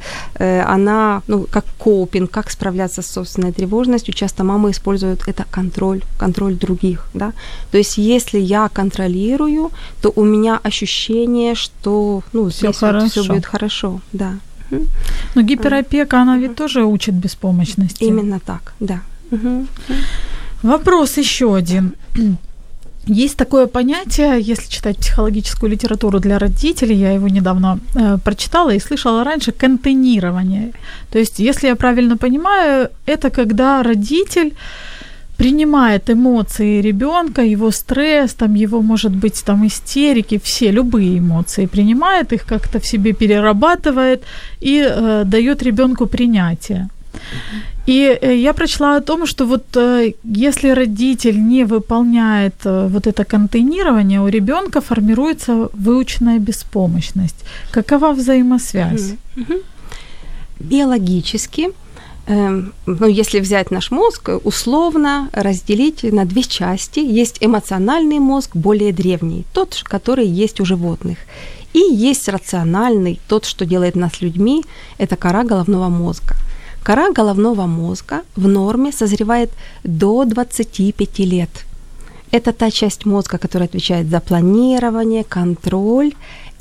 она, 0.74 1.22
ну, 1.28 1.46
как 1.50 1.64
копинг, 1.78 2.30
как 2.30 2.50
справляться 2.50 3.02
с 3.02 3.06
собственной 3.06 3.52
тревожностью, 3.52 4.14
часто 4.14 4.44
мамы 4.44 4.70
используют 4.70 5.28
это 5.28 5.44
контроль, 5.50 6.00
контроль 6.18 6.54
других, 6.54 7.06
да. 7.14 7.32
То 7.70 7.78
есть, 7.78 7.98
если 7.98 8.38
я 8.38 8.68
контролирую, 8.68 9.70
то 10.00 10.12
у 10.16 10.24
меня 10.24 10.60
ощущение, 10.62 11.54
что, 11.54 12.22
ну, 12.32 12.48
Всё 12.48 12.72
здесь 12.72 12.76
все 12.76 12.86
хорошо. 12.86 13.24
будет 13.24 13.46
хорошо, 13.46 14.00
да. 14.12 14.32
Но 15.34 15.42
гиперопека, 15.42 16.22
она 16.22 16.38
ведь 16.38 16.54
тоже 16.54 16.84
учит 16.84 17.14
беспомощности. 17.14 18.04
Именно 18.04 18.40
так, 18.40 18.74
да. 18.80 19.00
Вопрос 20.62 21.18
еще 21.18 21.54
один. 21.56 21.94
Есть 23.06 23.36
такое 23.36 23.66
понятие, 23.66 24.40
если 24.40 24.70
читать 24.70 24.96
психологическую 24.96 25.72
литературу 25.72 26.20
для 26.20 26.38
родителей, 26.38 26.94
я 26.94 27.12
его 27.14 27.28
недавно 27.28 27.80
э, 27.96 28.18
прочитала 28.24 28.70
и 28.70 28.78
слышала 28.78 29.24
раньше, 29.24 29.50
контейнирование. 29.50 30.72
То 31.10 31.18
есть, 31.18 31.40
если 31.40 31.66
я 31.66 31.74
правильно 31.74 32.16
понимаю, 32.16 32.90
это 33.06 33.30
когда 33.30 33.82
родитель 33.82 34.54
принимает 35.42 36.08
эмоции 36.10 36.82
ребенка, 36.82 37.42
его 37.42 37.72
стресс, 37.72 38.34
там 38.34 38.54
его, 38.54 38.82
может 38.82 39.10
быть, 39.10 39.44
там 39.44 39.66
истерики, 39.66 40.38
все 40.38 40.72
любые 40.72 41.18
эмоции, 41.18 41.66
принимает 41.66 42.32
их 42.32 42.46
как-то 42.46 42.78
в 42.78 42.86
себе 42.86 43.12
перерабатывает 43.12 44.22
и 44.60 44.86
э, 44.88 45.24
дает 45.24 45.62
ребенку 45.62 46.06
принятие. 46.06 46.88
И 47.88 48.18
э, 48.22 48.36
я 48.36 48.52
прочла 48.52 48.96
о 48.96 49.00
том, 49.00 49.26
что 49.26 49.46
вот 49.46 49.76
э, 49.76 50.12
если 50.22 50.74
родитель 50.74 51.36
не 51.48 51.64
выполняет 51.64 52.54
э, 52.64 52.88
вот 52.88 53.06
это 53.06 53.24
контейнирование, 53.24 54.20
у 54.20 54.28
ребенка 54.28 54.80
формируется 54.80 55.68
выученная 55.72 56.38
беспомощность. 56.38 57.44
Какова 57.72 58.12
взаимосвязь? 58.12 59.14
Биологически, 60.60 61.70
ну, 62.26 63.06
если 63.08 63.40
взять 63.40 63.70
наш 63.70 63.90
мозг, 63.90 64.30
условно 64.44 65.28
разделить 65.32 66.02
на 66.04 66.24
две 66.24 66.42
части. 66.42 67.00
Есть 67.00 67.38
эмоциональный 67.40 68.18
мозг, 68.18 68.50
более 68.54 68.92
древний, 68.92 69.44
тот, 69.52 69.82
который 69.84 70.26
есть 70.26 70.60
у 70.60 70.64
животных. 70.64 71.18
И 71.72 71.78
есть 71.78 72.28
рациональный, 72.28 73.18
тот, 73.28 73.44
что 73.44 73.64
делает 73.64 73.96
нас 73.96 74.20
людьми, 74.20 74.64
это 74.98 75.16
кора 75.16 75.42
головного 75.42 75.88
мозга. 75.88 76.36
Кора 76.82 77.12
головного 77.12 77.66
мозга 77.66 78.22
в 78.36 78.46
норме 78.46 78.92
созревает 78.92 79.50
до 79.84 80.24
25 80.24 81.18
лет. 81.20 81.50
Это 82.30 82.52
та 82.52 82.70
часть 82.70 83.06
мозга, 83.06 83.38
которая 83.38 83.68
отвечает 83.68 84.08
за 84.08 84.20
планирование, 84.20 85.24
контроль 85.24 86.12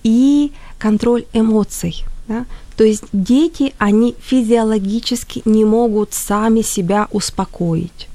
и 0.03 0.51
контроль 0.77 1.25
эмоций. 1.33 2.05
Да. 2.31 2.45
То 2.77 2.83
есть 2.83 3.03
дети, 3.13 3.73
они 3.77 4.15
физиологически 4.21 5.41
не 5.45 5.65
могут 5.65 6.13
сами 6.13 6.63
себя 6.63 7.07
успокоить. 7.11 8.07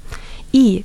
И 0.52 0.84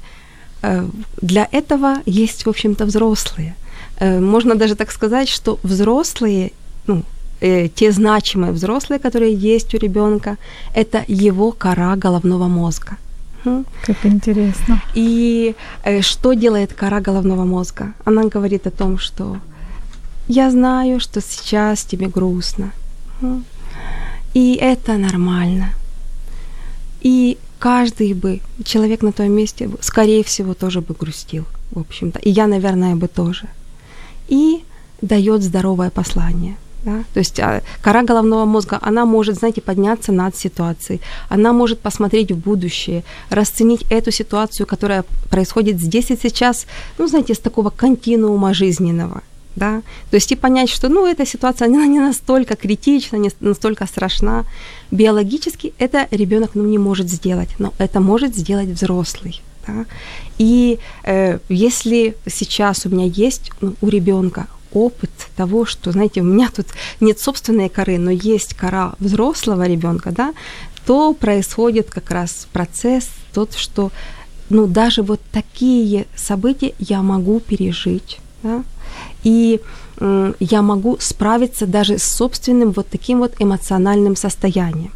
э, 0.63 0.87
для 1.21 1.47
этого 1.51 1.95
есть, 2.05 2.45
в 2.45 2.49
общем-то, 2.49 2.85
взрослые. 2.85 3.55
Э, 3.99 4.19
можно 4.19 4.55
даже 4.55 4.75
так 4.75 4.91
сказать, 4.91 5.29
что 5.29 5.57
взрослые, 5.63 6.51
ну, 6.87 7.03
э, 7.41 7.69
те 7.69 7.91
значимые 7.91 8.51
взрослые, 8.51 8.99
которые 8.99 9.33
есть 9.33 9.73
у 9.73 9.77
ребенка, 9.77 10.37
это 10.75 11.03
его 11.07 11.51
кора 11.51 11.95
головного 11.95 12.47
мозга. 12.47 12.97
Мгм. 13.45 13.65
Как 13.85 14.05
интересно. 14.05 14.81
И 14.97 15.55
э, 15.83 16.01
что 16.01 16.33
делает 16.33 16.73
кора 16.73 16.99
головного 16.99 17.45
мозга? 17.45 17.93
Она 18.05 18.23
говорит 18.23 18.67
о 18.67 18.71
том, 18.71 18.99
что 18.99 19.37
я 20.27 20.51
знаю, 20.51 20.99
что 20.99 21.21
сейчас 21.21 21.83
тебе 21.83 22.07
грустно. 22.07 22.71
И 24.33 24.55
это 24.55 24.97
нормально. 24.97 25.73
И 27.01 27.37
каждый 27.59 28.13
бы 28.13 28.39
человек 28.63 29.03
на 29.03 29.11
том 29.11 29.31
месте, 29.31 29.69
скорее 29.81 30.23
всего, 30.23 30.53
тоже 30.53 30.81
бы 30.81 30.95
грустил, 30.99 31.45
в 31.71 31.79
общем-то. 31.79 32.19
И 32.19 32.29
я, 32.29 32.47
наверное, 32.47 32.95
бы 32.95 33.07
тоже. 33.07 33.47
И 34.29 34.63
дает 35.01 35.43
здоровое 35.43 35.89
послание. 35.89 36.55
Да? 36.83 37.03
То 37.13 37.19
есть 37.19 37.39
а, 37.39 37.61
кора 37.81 38.01
головного 38.03 38.45
мозга, 38.45 38.79
она 38.81 39.05
может, 39.05 39.35
знаете, 39.35 39.61
подняться 39.61 40.11
над 40.11 40.35
ситуацией, 40.35 40.99
она 41.29 41.53
может 41.53 41.79
посмотреть 41.79 42.31
в 42.31 42.37
будущее, 42.37 43.03
расценить 43.29 43.85
эту 43.91 44.11
ситуацию, 44.11 44.65
которая 44.65 45.03
происходит 45.29 45.79
здесь 45.79 46.09
и 46.11 46.17
сейчас, 46.17 46.65
ну, 46.97 47.07
знаете, 47.07 47.33
с 47.33 47.39
такого 47.39 47.69
континуума 47.69 48.53
жизненного. 48.53 49.21
Да, 49.55 49.81
то 50.09 50.15
есть 50.15 50.31
и 50.31 50.35
понять, 50.35 50.69
что, 50.69 50.89
ну, 50.89 51.05
эта 51.05 51.25
ситуация, 51.25 51.67
она 51.67 51.85
не 51.87 51.99
настолько 51.99 52.55
критична, 52.55 53.17
не 53.17 53.31
настолько 53.39 53.85
страшна. 53.85 54.45
Биологически 54.91 55.73
это 55.77 56.07
ребенок 56.11 56.51
ну, 56.53 56.63
не 56.65 56.77
может 56.77 57.09
сделать, 57.09 57.49
но 57.59 57.73
это 57.77 57.99
может 57.99 58.35
сделать 58.35 58.69
взрослый. 58.69 59.41
Да? 59.67 59.85
И 60.37 60.79
э, 61.03 61.39
если 61.49 62.15
сейчас 62.27 62.85
у 62.85 62.89
меня 62.89 63.05
есть 63.05 63.51
ну, 63.61 63.75
у 63.81 63.89
ребенка 63.89 64.47
опыт 64.73 65.11
того, 65.35 65.65
что, 65.65 65.91
знаете, 65.91 66.21
у 66.21 66.23
меня 66.23 66.49
тут 66.49 66.67
нет 66.99 67.19
собственной 67.19 67.69
коры, 67.69 67.97
но 67.97 68.11
есть 68.11 68.53
кора 68.53 68.93
взрослого 68.99 69.67
ребенка, 69.67 70.11
да, 70.11 70.33
то 70.85 71.13
происходит 71.13 71.89
как 71.89 72.09
раз 72.11 72.47
процесс 72.51 73.09
тот, 73.33 73.53
что 73.53 73.91
ну, 74.49 74.67
даже 74.67 75.01
вот 75.01 75.21
такие 75.31 76.07
события 76.15 76.73
я 76.79 77.01
могу 77.01 77.39
пережить, 77.39 78.19
да, 78.43 78.63
и 79.23 79.61
э, 79.99 80.33
я 80.39 80.61
могу 80.61 80.97
справиться 80.99 81.65
даже 81.65 81.97
с 81.97 82.03
собственным 82.03 82.71
вот 82.71 82.87
таким 82.87 83.19
вот 83.19 83.33
эмоциональным 83.39 84.15
состоянием 84.15 84.91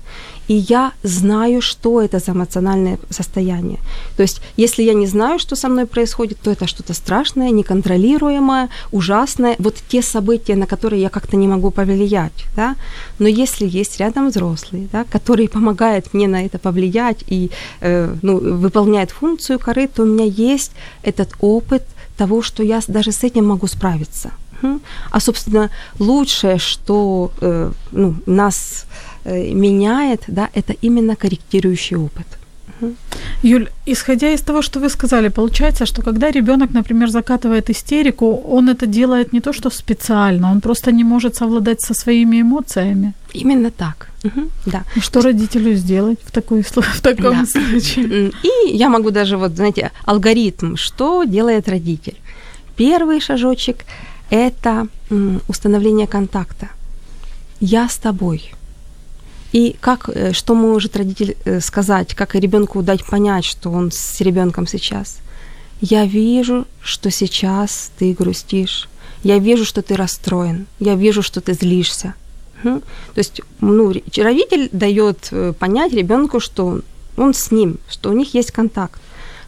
и 0.47 0.53
я 0.53 0.91
знаю, 1.03 1.61
что 1.61 2.01
это 2.01 2.19
за 2.19 2.31
эмоциональное 2.31 2.99
состояние. 3.09 3.79
То 4.15 4.23
есть, 4.23 4.41
если 4.57 4.83
я 4.83 4.93
не 4.93 5.07
знаю, 5.07 5.39
что 5.39 5.55
со 5.55 5.69
мной 5.69 5.85
происходит, 5.85 6.37
то 6.39 6.51
это 6.51 6.67
что-то 6.67 6.93
страшное, 6.93 7.51
неконтролируемое, 7.51 8.69
ужасное, 8.91 9.55
вот 9.59 9.75
те 9.87 10.01
события, 10.01 10.55
на 10.55 10.67
которые 10.67 11.01
я 11.01 11.09
как-то 11.09 11.37
не 11.37 11.47
могу 11.47 11.71
повлиять, 11.71 12.45
да. 12.55 12.75
Но 13.19 13.27
если 13.27 13.67
есть 13.67 13.99
рядом 13.99 14.29
взрослый, 14.29 14.87
да, 14.91 15.03
который 15.03 15.47
помогает 15.47 16.13
мне 16.13 16.27
на 16.27 16.45
это 16.45 16.59
повлиять 16.59 17.23
и 17.27 17.49
э, 17.81 18.15
ну, 18.21 18.37
выполняет 18.37 19.11
функцию 19.11 19.59
коры, 19.59 19.87
то 19.87 20.03
у 20.03 20.05
меня 20.05 20.25
есть 20.25 20.71
этот 21.03 21.29
опыт 21.39 21.83
того, 22.17 22.41
что 22.41 22.63
я 22.63 22.79
даже 22.87 23.11
с 23.11 23.23
этим 23.23 23.45
могу 23.45 23.67
справиться. 23.67 24.31
А, 25.11 25.19
собственно, 25.19 25.69
лучшее, 25.99 26.57
что 26.57 27.31
э, 27.41 27.71
ну, 27.91 28.15
нас 28.25 28.85
э, 29.25 29.53
меняет, 29.53 30.23
да, 30.27 30.49
это 30.55 30.73
именно 30.81 31.15
корректирующий 31.15 31.97
опыт. 31.97 32.25
Юль, 33.43 33.67
исходя 33.87 34.33
из 34.33 34.41
того, 34.41 34.61
что 34.61 34.79
вы 34.79 34.89
сказали, 34.89 35.29
получается, 35.29 35.85
что 35.85 36.01
когда 36.01 36.31
ребенок, 36.31 36.73
например, 36.73 37.09
закатывает 37.09 37.69
истерику, 37.69 38.25
он 38.25 38.69
это 38.69 38.85
делает 38.85 39.33
не 39.33 39.39
то, 39.39 39.53
что 39.53 39.69
специально, 39.69 40.51
он 40.51 40.61
просто 40.61 40.91
не 40.91 41.03
может 41.03 41.35
совладать 41.35 41.81
со 41.81 41.93
своими 41.93 42.41
эмоциями. 42.41 43.13
Именно 43.41 43.71
так. 43.71 44.09
Угу, 44.23 44.49
да. 44.65 44.83
И 44.95 44.99
что 44.99 45.21
родителю 45.21 45.75
сделать 45.75 46.19
в, 46.23 46.31
такой, 46.31 46.61
в 46.63 47.01
таком 47.01 47.31
Да. 47.31 47.45
случае? 47.45 48.31
И 48.43 48.75
я 48.75 48.89
могу 48.89 49.11
даже, 49.11 49.37
вот, 49.37 49.55
знаете, 49.55 49.91
алгоритм, 50.05 50.75
что 50.75 51.23
делает 51.23 51.69
родитель. 51.69 52.15
Первый 52.75 53.19
шажочек– 53.19 53.85
это 54.29 54.87
установление 55.47 56.07
контакта. 56.07 56.69
Я 57.59 57.87
с 57.87 57.97
тобой. 57.97 58.53
И 59.53 59.75
как, 59.79 60.09
э, 60.09 60.33
что 60.33 60.53
может 60.55 60.97
родитель 60.97 61.37
э, 61.45 61.61
сказать, 61.61 62.13
как 62.13 62.35
ребенку 62.35 62.81
дать 62.81 63.05
понять, 63.05 63.45
что 63.45 63.69
он 63.71 63.91
с 63.91 64.19
ребенком 64.21 64.67
сейчас? 64.67 65.19
Я 65.79 66.05
вижу, 66.05 66.65
что 66.81 67.09
сейчас 67.11 67.91
ты 67.97 68.13
грустишь. 68.13 68.89
Я 69.23 69.39
вижу, 69.39 69.63
что 69.65 69.81
ты 69.81 69.95
расстроен. 69.95 70.65
Я 70.79 70.95
вижу, 70.95 71.21
что 71.21 71.39
ты 71.41 71.53
злишься. 71.53 72.13
Мгм. 72.65 72.81
То 73.13 73.19
есть, 73.19 73.41
ну, 73.61 73.93
родитель 74.17 74.69
дает 74.71 75.29
э, 75.31 75.53
понять 75.59 75.93
ребенку, 75.93 76.39
что 76.39 76.79
он- 77.17 77.33
с 77.33 77.51
ним, 77.51 77.77
что 77.89 78.09
у 78.09 78.13
них 78.13 78.35
есть 78.35 78.51
контакт. 78.51 78.99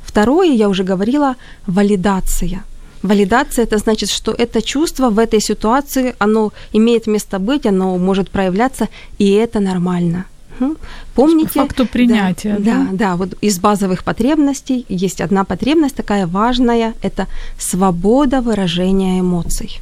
Второе, 0.05 0.51
я 0.55 0.67
уже 0.69 0.83
говорила, 0.83 1.35
валидация. 1.67 2.63
Валидация 3.03 3.65
это 3.65 3.77
значит, 3.77 4.09
что 4.09 4.31
это 4.31 4.61
чувство 4.61 5.09
в 5.09 5.19
этой 5.19 5.39
ситуации, 5.41 6.13
оно 6.19 6.51
имеет 6.73 7.07
место 7.07 7.39
быть, 7.39 7.65
оно 7.65 7.97
может 7.97 8.29
проявляться, 8.29 8.87
и 9.19 9.25
это 9.31 9.59
нормально. 9.59 10.23
Помните? 11.15 11.59
По 11.59 11.67
факту 11.67 11.85
принятия, 11.85 12.55
Да, 12.59 12.63
да? 12.63 12.71
да, 12.71 12.87
да, 12.91 13.15
вот 13.15 13.29
из 13.43 13.59
базовых 13.59 14.03
потребностей 14.03 14.85
есть 14.89 15.21
одна 15.21 15.43
потребность 15.43 15.95
такая 15.95 16.25
важная, 16.25 16.93
это 17.03 17.27
свобода 17.59 18.41
выражения 18.41 19.19
эмоций. 19.19 19.79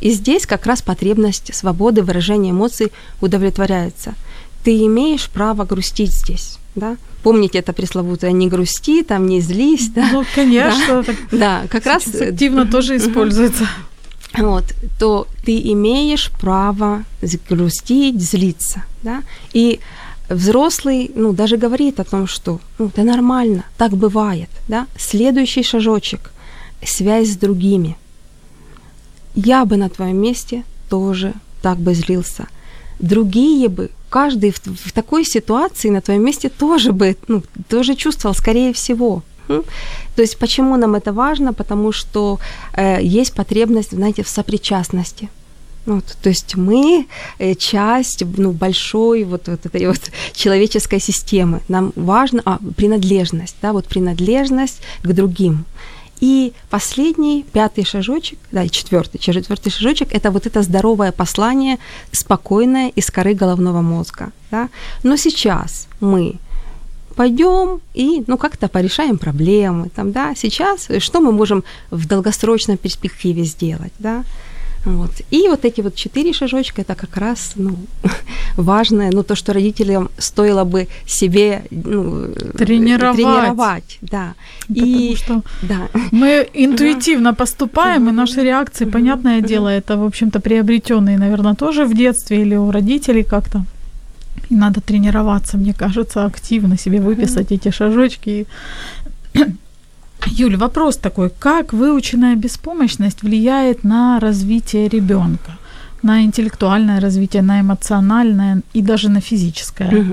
И 0.00 0.10
здесь 0.10 0.46
как 0.46 0.66
раз 0.66 0.82
потребность 0.82 1.54
свободы 1.54 2.02
выражения 2.02 2.50
эмоций 2.50 2.92
удовлетворяется. 3.20 4.14
Ты 4.64 4.84
имеешь 4.86 5.28
право 5.28 5.64
грустить 5.64 6.12
здесь, 6.12 6.58
да? 6.74 6.96
Помните 7.22 7.58
это 7.58 7.72
пресловутое 7.72 8.32
«не 8.32 8.48
грусти», 8.48 9.02
там 9.02 9.26
«не 9.26 9.40
злись», 9.40 9.88
да? 9.88 10.08
Ну, 10.12 10.24
конечно, 10.34 11.02
так 11.02 11.16
Да, 11.32 11.62
как 11.68 11.86
раз 11.86 12.06
э, 12.14 12.28
активно 12.30 12.66
тоже 12.66 12.96
используется. 12.96 13.68
вот, 14.36 14.64
то 14.98 15.26
ты 15.44 15.58
имеешь 15.72 16.30
право 16.40 17.04
грустить, 17.50 18.20
злиться, 18.20 18.84
да, 19.02 19.22
и 19.52 19.80
взрослый, 20.28 21.10
ну, 21.14 21.32
даже 21.32 21.56
говорит 21.56 22.00
о 22.00 22.04
том, 22.04 22.26
что, 22.26 22.60
ну, 22.78 22.86
это 22.86 23.02
нормально, 23.02 23.64
так 23.76 23.92
бывает, 23.96 24.50
да. 24.68 24.86
Следующий 24.96 25.62
шажочек– 25.62 26.30
связь 26.86 27.32
с 27.32 27.36
другими. 27.36 27.96
Я 29.34 29.64
бы 29.64 29.76
на 29.76 29.88
твоем 29.88 30.16
месте 30.16 30.64
тоже 30.88 31.32
так 31.62 31.78
бы 31.78 31.94
злился. 31.94 32.46
Другие 33.00 33.68
бы, 33.68 33.90
каждый 34.08 34.50
в, 34.50 34.60
в 34.64 34.92
такой 34.92 35.24
ситуации 35.24 35.90
на 35.90 36.00
твоем 36.00 36.24
месте 36.24 36.48
тоже 36.48 36.92
бы, 36.92 37.16
ну, 37.28 37.42
тоже 37.68 37.94
чувствовал, 37.94 38.34
скорее 38.34 38.72
всего. 38.72 39.22
М? 39.48 39.64
То 40.16 40.22
есть 40.22 40.38
почему 40.38 40.76
нам 40.76 40.94
это 40.94 41.12
важно? 41.12 41.52
Потому 41.52 41.92
что 41.92 42.38
э, 42.74 42.98
есть 43.02 43.34
потребность, 43.34 43.92
знаете, 43.92 44.22
в 44.22 44.28
сопричастности. 44.28 45.28
Вот, 45.86 46.04
то 46.22 46.28
есть 46.28 46.54
мы 46.56 47.06
э, 47.38 47.54
часть 47.54 48.22
ну, 48.36 48.52
большой 48.52 49.24
вот, 49.24 49.48
вот 49.48 49.64
этой 49.64 49.86
вот 49.86 50.10
человеческой 50.34 51.00
системы. 51.00 51.60
Нам 51.68 51.92
важно 51.96 52.42
а, 52.44 52.58
принадлежность, 52.76 53.56
да, 53.62 53.72
вот 53.72 53.86
принадлежность 53.86 54.80
к 55.02 55.12
другим. 55.14 55.64
И 56.20 56.52
последний, 56.70 57.44
пятый 57.52 57.84
шажочек, 57.84 58.38
да, 58.50 58.64
и 58.64 58.70
четвертый, 58.70 59.18
четвертый 59.18 59.70
шажочек, 59.70 60.12
это 60.12 60.30
вот 60.30 60.46
это 60.46 60.62
здоровое 60.62 61.12
послание, 61.12 61.78
спокойное 62.12 62.88
из 62.88 63.10
коры 63.10 63.34
головного 63.34 63.82
мозга. 63.82 64.32
Да? 64.50 64.68
Но 65.02 65.16
сейчас 65.16 65.86
мы 66.00 66.36
пойдем 67.14 67.80
и, 67.94 68.22
ну, 68.28 68.38
как-то 68.38 68.68
порешаем 68.68 69.18
проблемы, 69.18 69.88
там, 69.88 70.12
да, 70.12 70.34
сейчас, 70.36 70.88
что 70.98 71.20
мы 71.20 71.32
можем 71.32 71.64
в 71.90 72.06
долгосрочной 72.06 72.76
перспективе 72.76 73.42
сделать, 73.42 73.92
да, 73.98 74.24
вот. 74.84 75.10
И 75.30 75.48
вот 75.48 75.64
эти 75.64 75.80
вот 75.80 75.94
четыре 75.94 76.32
шажочка, 76.32 76.82
это 76.82 76.94
как 76.94 77.16
раз, 77.16 77.52
ну, 77.56 77.76
важное, 78.56 79.10
ну, 79.12 79.22
то, 79.22 79.34
что 79.34 79.52
родителям 79.52 80.08
стоило 80.18 80.64
бы 80.64 80.88
себе, 81.06 81.62
ну, 81.70 82.24
э, 82.24 82.52
Тренировать. 82.56 83.16
тренировать, 83.16 83.98
да. 84.00 84.34
Потому 84.68 84.86
И, 84.86 85.16
что 85.16 85.42
да, 85.62 85.88
мы 86.12 86.48
интуитивно 86.54 87.34
поступаем, 87.34 88.08
и 88.08 88.12
наши 88.12 88.42
реакции, 88.42 88.84
понятное 88.86 89.40
дело, 89.40 89.68
это, 89.68 89.96
в 89.96 90.04
общем-то, 90.04 90.40
приобретенные, 90.40 91.18
наверное, 91.18 91.54
тоже 91.54 91.84
в 91.84 91.94
детстве 91.94 92.42
или 92.42 92.56
у 92.56 92.70
родителей 92.70 93.24
как-то. 93.24 93.64
И 94.50 94.54
надо 94.54 94.80
тренироваться, 94.80 95.56
мне 95.56 95.74
кажется, 95.74 96.24
активно 96.24 96.78
себе 96.78 97.00
выписать 97.00 97.52
эти 97.52 97.70
шажочки. 97.70 98.46
Юль, 100.26 100.56
вопрос 100.56 100.96
такой, 100.96 101.30
как 101.30 101.72
выученная 101.72 102.36
беспомощность 102.36 103.22
влияет 103.22 103.84
на 103.84 104.20
развитие 104.20 104.88
ребенка? 104.88 105.58
На 106.02 106.22
интеллектуальное 106.22 107.00
развитие, 107.00 107.42
на 107.42 107.60
эмоциональное 107.60 108.62
и 108.72 108.82
даже 108.82 109.08
на 109.08 109.20
физическое. 109.20 110.06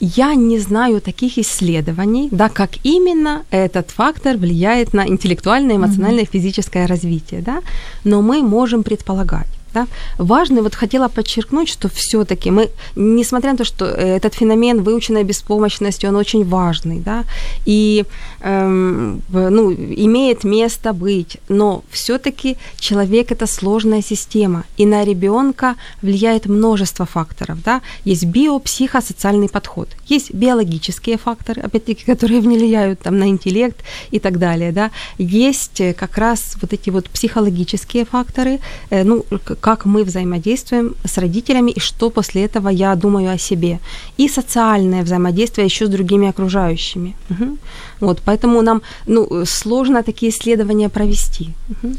Я 0.00 0.34
не 0.34 0.58
знаю 0.60 1.00
таких 1.00 1.38
исследований, 1.38 2.28
да, 2.32 2.48
как 2.48 2.70
именно 2.84 3.42
этот 3.50 3.90
фактор 3.90 4.36
влияет 4.36 4.94
на 4.94 5.06
интеллектуальное, 5.06 5.76
эмоциональное, 5.76 6.24
физическое 6.24 6.86
развитие, 6.86 7.42
да, 7.42 7.60
но 8.04 8.22
мы 8.22 8.42
можем 8.42 8.82
предполагать. 8.82 9.57
Да? 9.74 9.86
Важно, 10.18 10.62
вот 10.62 10.74
хотела 10.74 11.08
подчеркнуть, 11.08 11.68
что 11.68 11.88
все-таки 11.88 12.50
мы, 12.50 12.70
несмотря 12.96 13.52
на 13.52 13.58
то, 13.58 13.64
что 13.64 13.84
э, 13.84 14.16
этот 14.16 14.34
феномен 14.34 14.82
выученной 14.82 15.24
беспомощности, 15.24 16.06
он 16.06 16.16
очень 16.16 16.44
важный, 16.44 17.00
да, 17.00 17.24
и 17.66 18.04
эм, 18.40 19.22
ну, 19.30 19.72
имеет 19.72 20.44
место 20.44 20.92
быть, 20.92 21.38
но 21.48 21.82
все-таки 21.90 22.56
человек 22.78 23.32
это 23.32 23.46
сложная 23.46 24.02
система, 24.02 24.64
и 24.76 24.86
на 24.86 25.04
ребенка 25.04 25.74
влияет 26.02 26.46
множество 26.46 27.06
факторов, 27.06 27.58
да, 27.64 27.82
есть 28.04 28.24
биопсихосоциальный 28.24 29.48
подход, 29.48 29.88
есть 30.06 30.32
биологические 30.34 31.18
факторы, 31.18 31.62
опять-таки, 31.62 32.04
которые 32.04 32.40
влияют 32.40 33.00
там 33.00 33.18
на 33.18 33.28
интеллект 33.28 33.76
и 34.10 34.18
так 34.18 34.38
далее, 34.38 34.72
да, 34.72 34.90
есть 35.18 35.80
э, 35.80 35.92
как 35.92 36.18
раз 36.18 36.56
вот 36.60 36.72
эти 36.72 36.90
вот 36.90 37.08
психологические 37.10 38.04
факторы, 38.04 38.60
э, 38.90 39.04
ну, 39.04 39.24
как 39.60 39.86
мы 39.86 40.04
взаимодействуем 40.04 40.94
с 41.04 41.18
родителями 41.18 41.72
и 41.72 41.80
что 41.80 42.10
после 42.10 42.44
этого 42.44 42.68
я 42.70 42.94
думаю 42.94 43.30
о 43.30 43.38
себе. 43.38 43.78
И 44.18 44.28
социальное 44.28 45.02
взаимодействие 45.02 45.64
еще 45.66 45.86
с 45.86 45.88
другими 45.88 46.28
окружающими. 46.28 47.14
Мгм. 47.28 47.58
Вот, 48.00 48.20
поэтому 48.24 48.62
нам 48.62 48.82
ну, 49.06 49.44
сложно 49.44 50.02
такие 50.02 50.30
исследования 50.30 50.88
провести. 50.88 51.50
Мгм. 51.68 51.96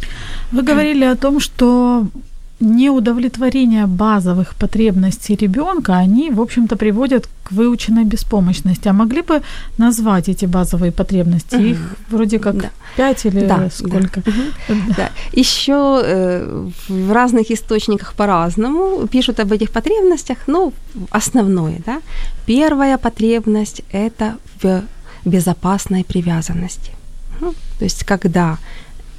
Вы 0.51 0.61
говорили 0.61 1.05
о 1.05 1.15
том, 1.15 1.39
что 1.39 2.05
неудовлетворение 2.59 3.85
базовых 3.87 4.53
потребностей 4.55 5.35
ребенка, 5.35 5.97
они, 5.97 6.29
в 6.29 6.41
общем-то, 6.41 6.75
приводят 6.75 7.27
к 7.43 7.51
выученной 7.51 8.03
беспомощности. 8.03 8.89
А 8.89 8.93
могли 8.93 9.21
бы 9.21 9.41
назвать 9.77 10.29
эти 10.29 10.45
базовые 10.45 10.91
потребности? 10.91 11.55
Мгм. 11.55 11.65
Их 11.71 11.77
вроде 12.09 12.39
как 12.39 12.57
Да. 12.57 12.69
пять 12.97 13.25
или 13.25 13.47
Да, 13.47 13.69
сколько? 13.71 14.21
Да. 14.97 15.09
Еще 15.31 16.01
э, 16.03 16.69
в 16.89 17.11
разных 17.13 17.51
источниках 17.51 18.13
по-разному 18.13 19.07
пишут 19.07 19.39
об 19.39 19.51
этих 19.51 19.71
потребностях. 19.71 20.37
Ну, 20.47 20.73
основное, 21.11 21.81
да. 21.85 22.01
Первая 22.45 22.97
потребность– 22.97 23.81
это 23.91 24.35
в 24.61 24.81
безопасной 25.25 26.03
привязанности. 26.03 26.91
Мгм. 27.39 27.53
То 27.79 27.85
есть, 27.85 28.03
когда 28.03 28.57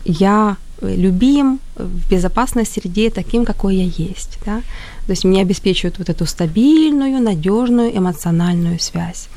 я 0.04 0.56
любим 0.80 1.60
в 1.76 2.10
безопасной 2.10 2.66
среде 2.66 3.10
таким, 3.10 3.44
какой 3.44 3.76
я 3.76 3.84
есть. 3.84 4.38
Да? 4.46 4.62
То 5.06 5.12
есть 5.12 5.24
мне 5.24 5.42
обеспечивают 5.42 5.98
вот 5.98 6.08
эту 6.08 6.26
стабильную, 6.26 7.20
надежную 7.22 7.96
эмоциональную 7.96 8.78
связь. 8.78 9.28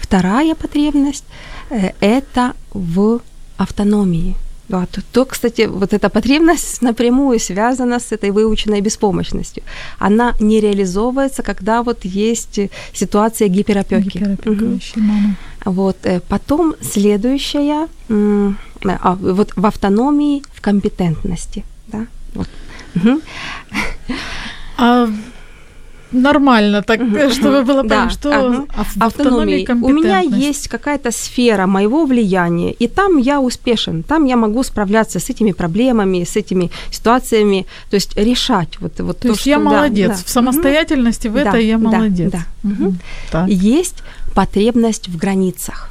Вторая 0.00 0.54
потребность 0.54 1.24
э,– 1.70 1.92
это 2.00 2.52
в 2.74 3.20
автономии. 3.56 4.34
Да, 4.68 4.86
то, 4.86 5.02
то, 5.12 5.24
кстати, 5.24 5.68
вот 5.68 5.92
эта 5.92 6.08
потребность 6.08 6.82
напрямую 6.82 7.38
связана 7.38 8.00
с 8.00 8.12
этой 8.12 8.30
выученной 8.30 8.80
беспомощностью. 8.80 9.62
Она 9.98 10.32
не 10.40 10.60
реализовывается, 10.60 11.42
когда 11.42 11.82
вот 11.82 12.04
есть 12.04 12.60
ситуация 12.94 13.48
гиперопеки. 13.48 14.18
Мамы. 14.96 15.36
Вот, 15.64 15.96
э, 16.04 16.20
потом 16.28 16.74
следующая, 16.80 17.88
а, 19.02 19.14
вот 19.14 19.52
в 19.56 19.66
автономии, 19.66 20.42
в 20.52 20.60
компетентности, 20.60 21.64
да, 21.88 22.06
вот. 22.34 22.48
А 24.76 25.08
нормально 26.12 26.82
так, 26.82 27.00
Мгм, 27.00 27.30
чтобы 27.32 27.62
было 27.64 27.82
Да, 27.82 27.88
понятно, 27.88 28.10
что 28.10 28.28
ага. 28.30 28.66
а 29.00 29.06
автономии. 29.06 29.66
У 29.82 29.88
меня 29.88 30.20
есть 30.20 30.68
какая-то 30.68 31.10
сфера 31.10 31.66
моего 31.66 32.06
влияния, 32.06 32.72
и 32.72 32.86
там 32.88 33.18
я 33.18 33.40
успешен, 33.40 34.02
там 34.02 34.24
я 34.26 34.36
могу 34.36 34.62
справляться 34.62 35.18
с 35.18 35.30
этими 35.30 35.52
проблемами, 35.52 36.24
с 36.24 36.36
этими 36.36 36.70
ситуациями, 36.90 37.66
то 37.90 37.96
есть 37.96 38.16
решать 38.16 38.78
вот, 38.80 39.00
вот 39.00 39.18
То, 39.18 39.28
есть 39.28 39.40
что, 39.40 39.50
я 39.50 39.58
да, 39.58 39.64
молодец. 39.64 40.08
да. 40.08 40.14
В 40.24 40.28
самостоятельности 40.30 41.28
в 41.28 41.34
Да, 41.34 41.40
это 41.40 41.58
я 41.58 41.78
да, 41.78 41.90
молодец. 41.90 42.32
да. 43.32 43.46
Есть 43.48 44.02
потребность 44.34 45.08
в 45.08 45.16
границах. 45.16 45.90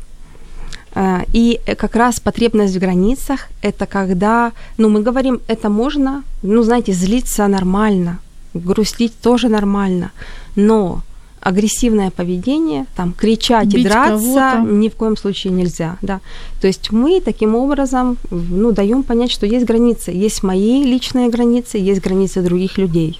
А, 0.96 1.24
И 1.34 1.60
э, 1.66 1.76
как 1.76 1.96
раз 1.96 2.20
потребность 2.20 2.76
в 2.76 2.80
границах– 2.80 3.48
это 3.62 3.86
когда, 3.86 4.52
ну, 4.78 4.90
мы 4.90 5.02
говорим, 5.02 5.40
это 5.48 5.70
можно, 5.70 6.24
ну, 6.44 6.64
знаете, 6.64 6.94
злиться 6.94 7.48
нормально, 7.48 8.20
грустить 8.54 9.14
тоже 9.22 9.50
нормально, 9.50 10.12
но 10.56 11.02
агрессивное 11.42 12.10
поведение, 12.10 12.86
там, 12.96 13.14
кричать 13.14 13.74
и 13.74 13.78
Бить 13.78 13.88
драться 13.88 14.52
кого-то. 14.54 14.72
ни 14.72 14.88
в 14.88 14.96
коем 14.96 15.18
случае 15.18 15.52
нельзя, 15.54 15.98
да. 16.02 16.22
То 16.62 16.68
есть 16.68 16.92
мы 16.92 17.20
таким 17.22 17.56
образом, 17.56 18.18
ну, 18.30 18.72
даем 18.72 19.04
понять, 19.04 19.32
что 19.32 19.46
есть 19.46 19.66
границы, 19.66 20.12
есть 20.12 20.44
мои 20.44 20.84
личные 20.84 21.30
границы, 21.30 21.78
есть 21.80 22.02
границы 22.02 22.42
других 22.42 22.78
людей. 22.78 23.20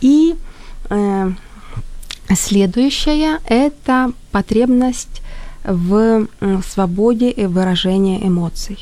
И 0.00 0.34
э, 0.90 1.30
следующая– 2.34 3.40
это 3.48 4.12
потребность 4.32 5.22
в 5.64 6.26
свободе 6.66 7.30
и 7.30 7.46
выражения 7.46 8.26
эмоций. 8.26 8.78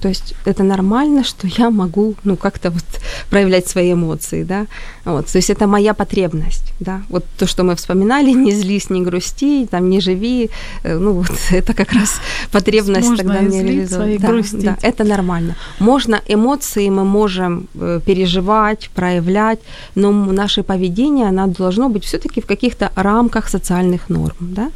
То 0.00 0.08
есть 0.08 0.34
это 0.44 0.62
нормально, 0.64 1.24
что 1.24 1.46
я 1.46 1.70
могу, 1.70 2.14
ну, 2.24 2.36
как-то 2.36 2.70
вот 2.70 2.84
проявлять 3.30 3.66
свои 3.66 3.92
эмоции, 3.92 4.42
да. 4.42 4.66
Вот, 5.04 5.26
то 5.26 5.38
есть 5.38 5.48
это 5.48 5.66
моя 5.66 5.94
потребность, 5.94 6.74
да. 6.80 7.02
Вот 7.08 7.24
то, 7.38 7.46
что 7.46 7.64
мы 7.64 7.74
вспоминали, 7.74 8.30
не 8.34 8.52
злись, 8.52 8.90
не 8.90 9.00
грусти, 9.00 9.66
там, 9.66 9.88
не 9.88 10.00
живи, 10.00 10.50
э, 10.82 10.98
ну, 10.98 11.12
вот 11.12 11.30
это 11.50 11.72
как 11.72 11.92
раз 11.92 12.20
потребность 12.52 13.08
Можно 13.08 13.24
тогда 13.24 13.38
и 13.38 13.44
не 13.44 13.50
злиться, 13.50 13.72
реализована. 13.72 14.10
и 14.10 14.18
Да, 14.18 14.28
грустить. 14.28 14.64
да, 14.64 14.78
это 14.82 15.04
нормально. 15.04 15.56
Можно 15.78 16.20
эмоции 16.28 16.90
мы 16.90 17.04
можем 17.04 17.68
э, 17.74 18.00
переживать, 18.04 18.90
проявлять, 18.94 19.60
но 19.94 20.12
наше 20.12 20.62
поведение, 20.62 21.28
оно 21.28 21.46
должно 21.46 21.88
быть 21.88 22.04
все-таки 22.04 22.40
в 22.40 22.46
каких-то 22.46 22.90
рамках 22.94 23.48
социальных 23.48 24.10
норм, 24.10 24.36
да. 24.40 24.70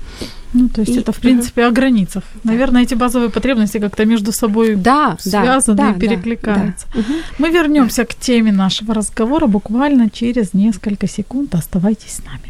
Ну, 0.53 0.69
то 0.69 0.81
есть 0.81 0.95
И- 0.97 0.99
это, 1.01 1.11
в 1.11 1.17
принципе, 1.19 1.65
о 1.67 1.71
границах. 1.71 2.23
Наверное, 2.43 2.83
эти 2.83 2.95
базовые 2.95 3.29
потребности 3.29 3.79
как-то 3.79 4.05
между 4.05 4.31
собой 4.31 4.75
Да, 4.75 5.17
да, 5.25 5.31
связаны 5.31 5.77
да, 5.77 5.89
и 5.89 5.93
да, 5.93 5.99
перекликаются. 5.99 6.85
да. 6.93 6.99
Мгм. 6.99 7.13
Мы 7.39 7.49
вернемся 7.49 8.03
к 8.05 8.13
теме 8.13 8.51
нашего 8.51 8.93
разговора 8.93 9.47
буквально 9.47 10.09
через 10.09 10.53
несколько 10.53 11.07
секунд. 11.07 11.55
Оставайтесь 11.55 12.11
с 12.11 12.21
нами. 12.25 12.49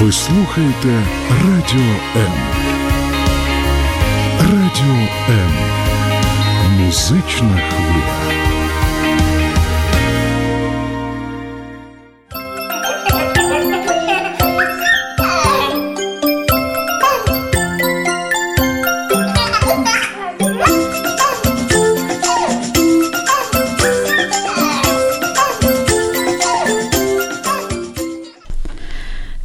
Ви 0.00 0.12
слухаєте 0.12 1.02
Радіо 1.44 1.94
М. 2.16 2.32
Радіо 4.40 5.08
М. 5.30 5.50
Музична 6.80 7.60
хвиля. 7.70 8.19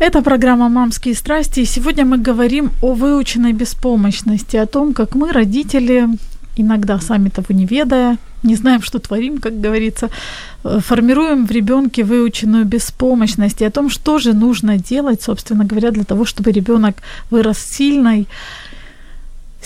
Это 0.07 0.23
программа 0.23 0.69
«Мамские 0.69 1.17
страсти», 1.17 1.61
и 1.61 1.65
сегодня 1.65 2.05
мы 2.05 2.19
говорим 2.19 2.71
о 2.81 2.95
выученной 2.95 3.53
беспомощности, 3.53 4.57
о 4.57 4.67
том, 4.67 4.95
как 4.95 5.17
мы, 5.17 5.33
родители, 5.33 6.09
иногда 6.55 7.01
сами 7.01 7.29
того 7.29 7.47
не 7.51 7.67
ведая, 7.67 8.17
не 8.45 8.55
знаем, 8.55 8.83
что 8.83 9.01
творим, 9.01 9.39
как 9.39 9.61
говорится, 9.61 10.11
э, 10.63 10.79
формируем 10.79 11.45
в 11.47 11.51
ребенке 11.51 12.05
выученную 12.05 12.65
беспомощность, 12.65 13.63
и 13.63 13.65
о 13.65 13.71
том, 13.71 13.91
что 13.91 14.19
же 14.19 14.33
нужно 14.33 14.79
делать, 14.79 15.23
собственно 15.23 15.65
говоря, 15.65 15.91
для 15.91 16.05
того, 16.05 16.25
чтобы 16.25 16.53
ребенок 16.53 16.99
вырос 17.31 17.59
сильной, 17.59 18.29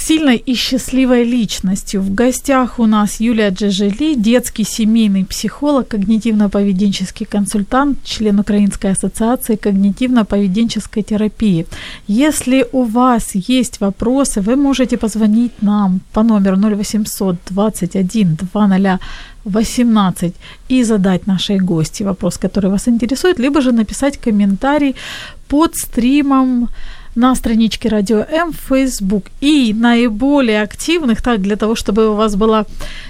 сильной 0.01 0.36
и 0.36 0.55
счастливой 0.55 1.24
личностью. 1.24 2.01
В 2.01 2.14
гостях 2.14 2.78
у 2.78 2.86
нас 2.86 3.20
Юлия 3.20 3.51
Джежели, 3.51 4.14
детский 4.14 4.64
семейный 4.64 5.24
психолог, 5.24 5.94
когнитивно-поведенческий 5.94 7.26
консультант, 7.26 7.98
член 8.05 8.38
Украинской 8.40 8.92
ассоциации 8.92 9.57
когнитивно-поведенческой 9.57 11.03
терапии. 11.03 11.66
Если 12.09 12.66
у 12.72 12.84
вас 12.84 13.34
есть 13.34 13.80
вопросы, 13.80 14.40
вы 14.40 14.57
можете 14.57 14.96
позвонить 14.96 15.53
нам 15.62 16.01
по 16.12 16.22
номеру 16.22 16.57
0800 16.57 17.36
21 17.51 18.36
20 18.53 19.01
18 19.44 20.34
и 20.68 20.84
задать 20.84 21.26
нашей 21.26 21.59
гости 21.59 22.05
вопрос, 22.05 22.38
который 22.38 22.70
вас 22.70 22.88
интересует, 22.88 23.38
либо 23.38 23.61
же 23.61 23.72
написать 23.72 24.18
комментарий 24.18 24.94
под 25.48 25.74
стримом 25.76 26.68
на 27.14 27.34
страничке 27.34 27.88
Радио 27.88 28.24
М 28.30 28.52
в 28.52 28.56
Facebook. 28.68 29.26
И 29.40 29.74
наиболее 29.74 30.62
активных, 30.62 31.22
так, 31.22 31.40
для 31.42 31.56
того, 31.56 31.74
чтобы 31.74 32.11
у 32.11 32.14
вас 32.14 32.36
было 32.36 32.66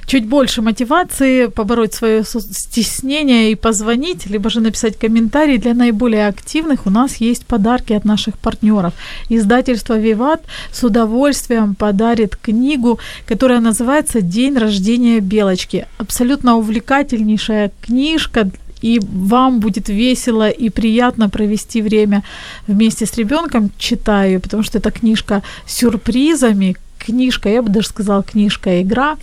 чуть 0.06 0.26
больше 0.26 0.62
мотивации 0.62 1.46
побороть 1.46 1.94
свое 1.94 2.24
стеснение 2.24 3.52
и 3.52 3.54
позвонить, 3.54 4.26
либо 4.26 4.50
же 4.50 4.60
написать 4.60 4.98
комментарий, 4.98 5.58
для 5.58 5.74
наиболее 5.74 6.26
активных 6.28 6.86
у 6.86 6.90
нас 6.90 7.16
есть 7.16 7.46
подарки 7.46 7.92
от 7.92 8.04
наших 8.04 8.38
партнеров. 8.38 8.94
Издательство 9.28 9.98
«Виват» 9.98 10.42
с 10.72 10.82
удовольствием 10.82 11.74
подарит 11.74 12.36
книгу, 12.36 12.98
которая 13.26 13.60
называется 13.60 14.20
«День 14.20 14.56
рождения 14.56 15.20
Белочки». 15.20 15.86
Абсолютно 15.98 16.56
увлекательнейшая 16.56 17.70
книжка, 17.80 18.50
и 18.82 19.00
вам 19.00 19.60
будет 19.60 19.88
весело 19.88 20.48
и 20.48 20.70
приятно 20.70 21.28
провести 21.28 21.82
время 21.82 22.22
вместе 22.66 23.06
с 23.06 23.16
ребенком, 23.18 23.70
читаю, 23.78 24.40
потому 24.40 24.62
что 24.62 24.78
это 24.78 24.90
книжка 24.90 25.42
с 25.66 25.78
сюрпризами, 25.78 26.76
книжка, 26.98 27.48
я 27.48 27.62
бы 27.62 27.68
даже 27.68 27.88
сказала, 27.88 28.22
книжка-игра. 28.22 29.16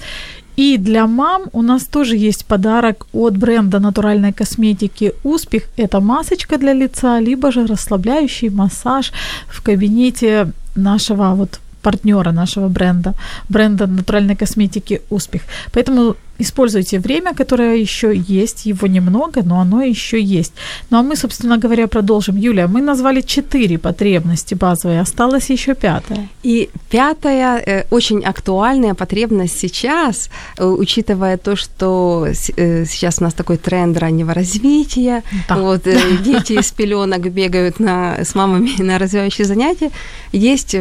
И 0.57 0.77
для 0.77 1.05
мам 1.05 1.43
у 1.53 1.61
нас 1.61 1.83
тоже 1.83 2.15
есть 2.17 2.45
подарок 2.45 3.05
от 3.13 3.37
бренда 3.37 3.79
натуральной 3.79 4.33
косметики 4.33 5.13
«Успех». 5.23 5.63
Это 5.77 5.99
масочка 5.99 6.57
для 6.57 6.73
лица, 6.73 7.19
либо 7.19 7.51
же 7.51 7.67
расслабляющий 7.67 8.49
массаж 8.49 9.11
в 9.47 9.61
кабинете 9.61 10.51
нашего 10.75 11.35
вот 11.35 11.59
партнера 11.83 12.31
нашего 12.31 12.69
бренда, 12.69 13.13
бренда 13.49 13.87
натуральной 13.87 14.35
косметики 14.35 15.01
«Успех». 15.09 15.43
Поэтому 15.71 16.15
используйте 16.39 16.99
время, 16.99 17.33
которое 17.33 17.75
еще 17.77 18.15
есть, 18.15 18.65
его 18.65 18.87
немного, 18.87 19.41
но 19.43 19.59
оно 19.59 19.81
еще 19.81 20.21
есть. 20.21 20.53
Ну 20.89 20.97
а 20.97 21.01
мы, 21.03 21.15
собственно 21.15 21.57
говоря, 21.57 21.87
продолжим. 21.87 22.37
Юлия, 22.37 22.67
мы 22.67 22.81
назвали 22.81 23.21
четыре 23.21 23.77
потребности 23.77 24.55
базовые, 24.55 25.01
осталась 25.01 25.49
еще 25.49 25.75
пятая. 25.75 26.27
И 26.43 26.69
пятая, 26.89 27.57
э, 27.65 27.83
очень 27.91 28.23
актуальная 28.23 28.93
потребность 28.93 29.59
сейчас, 29.59 30.29
э, 30.57 30.65
учитывая 30.65 31.37
то, 31.37 31.55
что 31.55 32.27
э, 32.57 32.85
сейчас 32.85 33.19
у 33.19 33.23
нас 33.23 33.33
такой 33.33 33.57
тренд 33.57 33.97
раннего 33.97 34.33
развития, 34.33 35.23
Да. 35.49 35.55
вот 35.57 35.83
дети 36.23 36.53
из 36.53 36.71
пеленок 36.71 37.31
бегают 37.31 37.79
на, 37.79 38.17
с 38.23 38.35
мамами 38.35 38.81
на 38.81 38.97
развивающие 38.99 39.45
занятия, 39.45 39.91
есть 40.31 40.75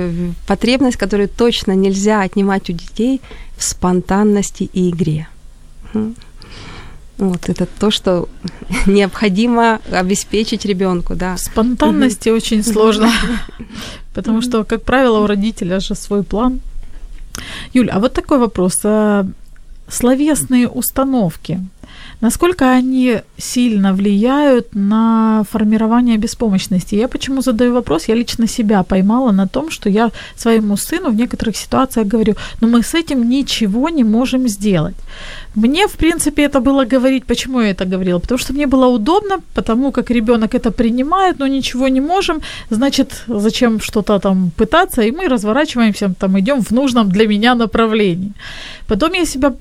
потребность, 0.47 0.97
которую 0.97 1.29
точно 1.29 1.73
нельзя 1.73 2.23
отнимать 2.23 2.71
у 2.71 2.73
детей 2.73 3.21
в 3.57 3.63
спонтанности 3.63 4.69
и 4.73 4.91
игре. 4.91 5.29
Вот 7.19 7.49
это 7.49 7.67
то, 7.67 7.91
что 7.91 8.29
необходимо 8.87 9.81
обеспечить 9.91 10.67
ребенку, 10.67 11.15
да. 11.15 11.37
Спонтанности 11.39 12.29
очень 12.29 12.63
сложно, 12.63 13.11
потому 14.15 14.43
что, 14.43 14.65
как 14.65 14.83
правило, 14.83 15.21
у 15.21 15.27
родителя 15.27 15.81
же 15.81 15.95
свой 15.95 16.23
план. 16.23 16.61
Юль, 17.73 17.91
а 17.91 17.99
вот 18.01 18.13
такой 18.13 18.39
вопрос. 18.39 18.81
А, 18.85 19.27
Словесные 19.89 20.69
установки, 20.69 21.61
насколько 22.21 22.71
они 22.71 23.21
сильно 23.39 23.93
влияют 23.93 24.75
на 24.75 25.45
формирование 25.51 26.17
беспомощности? 26.17 26.95
Я 26.95 27.09
почему 27.09 27.43
задаю 27.43 27.75
вопрос? 27.75 28.09
Я 28.09 28.15
лично 28.15 28.47
себя 28.49 28.83
поймала 28.83 29.33
на 29.33 29.47
том, 29.47 29.71
что 29.71 29.89
я 29.89 30.11
своему 30.37 30.77
сыну 30.77 31.11
в 31.11 31.15
некоторых 31.15 31.57
ситуациях 31.57 32.07
говорю, 32.07 32.35
но 32.61 32.69
мы 32.69 32.83
с 32.83 32.95
этим 32.95 33.29
ничего 33.29 33.89
не 33.89 34.05
можем 34.05 34.49
сделать. 34.49 34.97
Мне, 35.55 35.87
в 35.87 35.93
принципе, 35.93 36.43
это 36.45 36.61
было 36.61 36.85
говорить. 36.85 37.25
Почему 37.25 37.61
я 37.61 37.71
это 37.71 37.87
говорила? 37.87 38.19
Потому 38.19 38.39
что 38.39 38.53
мне 38.53 38.67
было 38.67 38.87
удобно, 38.87 39.37
потому 39.55 39.93
как 39.93 40.11
ребенок 40.11 40.55
это 40.55 40.71
принимает, 40.71 41.39
но 41.39 41.47
ничего 41.47 41.89
не 41.89 42.01
можем. 42.01 42.41
Значит, 42.71 43.25
зачем 43.29 43.81
что-то 43.81 44.19
там 44.19 44.51
пытаться? 44.57 45.03
И 45.03 45.13
мы 45.13 45.29
разворачиваемся, 45.29 46.15
там 46.19 46.39
идем 46.39 46.63
в 46.63 46.73
нужном 46.73 47.09
для 47.09 47.27
меня 47.27 47.55
направлении. 47.55 48.33
Потом 48.87 49.15
я 49.15 49.25
себя 49.25 49.53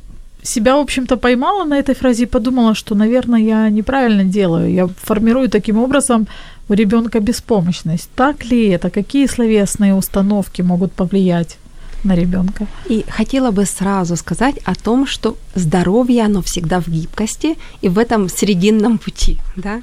себя, 0.45 0.75
в 0.75 0.79
общем-то, 0.79 1.17
поймала 1.17 1.65
на 1.65 1.77
этой 1.77 1.95
фразе 1.95 2.23
и 2.23 2.27
подумала, 2.27 2.75
что, 2.75 2.95
наверное, 2.95 3.39
я 3.39 3.69
неправильно 3.69 4.23
делаю. 4.23 4.71
Я 4.71 4.87
формирую 4.87 5.49
таким 5.49 5.77
образом 5.77 6.27
у 6.69 6.73
ребенка 6.73 7.19
беспомощность. 7.19 8.09
Так 8.15 8.45
ли 8.45 8.69
это? 8.69 8.89
Какие 8.89 9.27
словесные 9.27 9.93
установки 9.93 10.61
могут 10.63 10.91
повлиять 10.91 11.57
на 12.03 12.15
ребенка? 12.15 12.67
И 12.89 13.05
хотела 13.09 13.51
бы 13.51 13.65
сразу 13.65 14.15
сказать 14.15 14.55
о 14.65 14.75
том, 14.75 15.07
что 15.07 15.35
здоровье, 15.55 16.25
оно 16.25 16.41
всегда 16.41 16.79
в 16.79 16.87
гибкости 16.87 17.57
и 17.81 17.89
в 17.89 17.97
этом 17.97 18.29
срединном 18.29 18.97
пути, 18.97 19.37
да. 19.55 19.81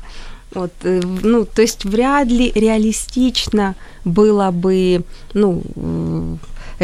Вот, 0.54 0.72
э, 0.84 1.00
ну, 1.22 1.44
то 1.44 1.62
есть 1.62 1.84
вряд 1.84 2.28
ли 2.28 2.52
реалистично 2.54 3.74
было 4.04 4.50
бы, 4.50 5.02
ну, 5.34 5.62
э, 5.76 6.36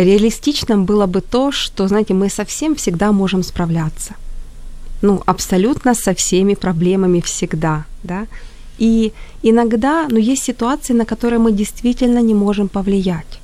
реалистичным 0.05 0.85
было 0.85 1.07
бы 1.07 1.21
то, 1.21 1.53
что, 1.53 1.89
знаете, 1.89 2.15
мы 2.15 2.29
совсем 2.29 2.75
всегда 2.75 3.13
можем 3.13 3.43
справляться. 3.43 4.15
Ну, 5.03 5.23
абсолютно 5.27 5.95
со 5.95 6.13
всеми 6.13 6.55
проблемами 6.55 7.21
всегда, 7.21 7.85
да. 8.05 8.27
И 8.79 9.13
иногда, 9.43 10.07
ну, 10.11 10.19
есть 10.19 10.45
ситуации, 10.45 10.95
на 10.95 11.05
которые 11.05 11.39
мы 11.39 11.53
действительно 11.53 12.23
не 12.23 12.35
можем 12.35 12.69
повлиять. 12.69 13.41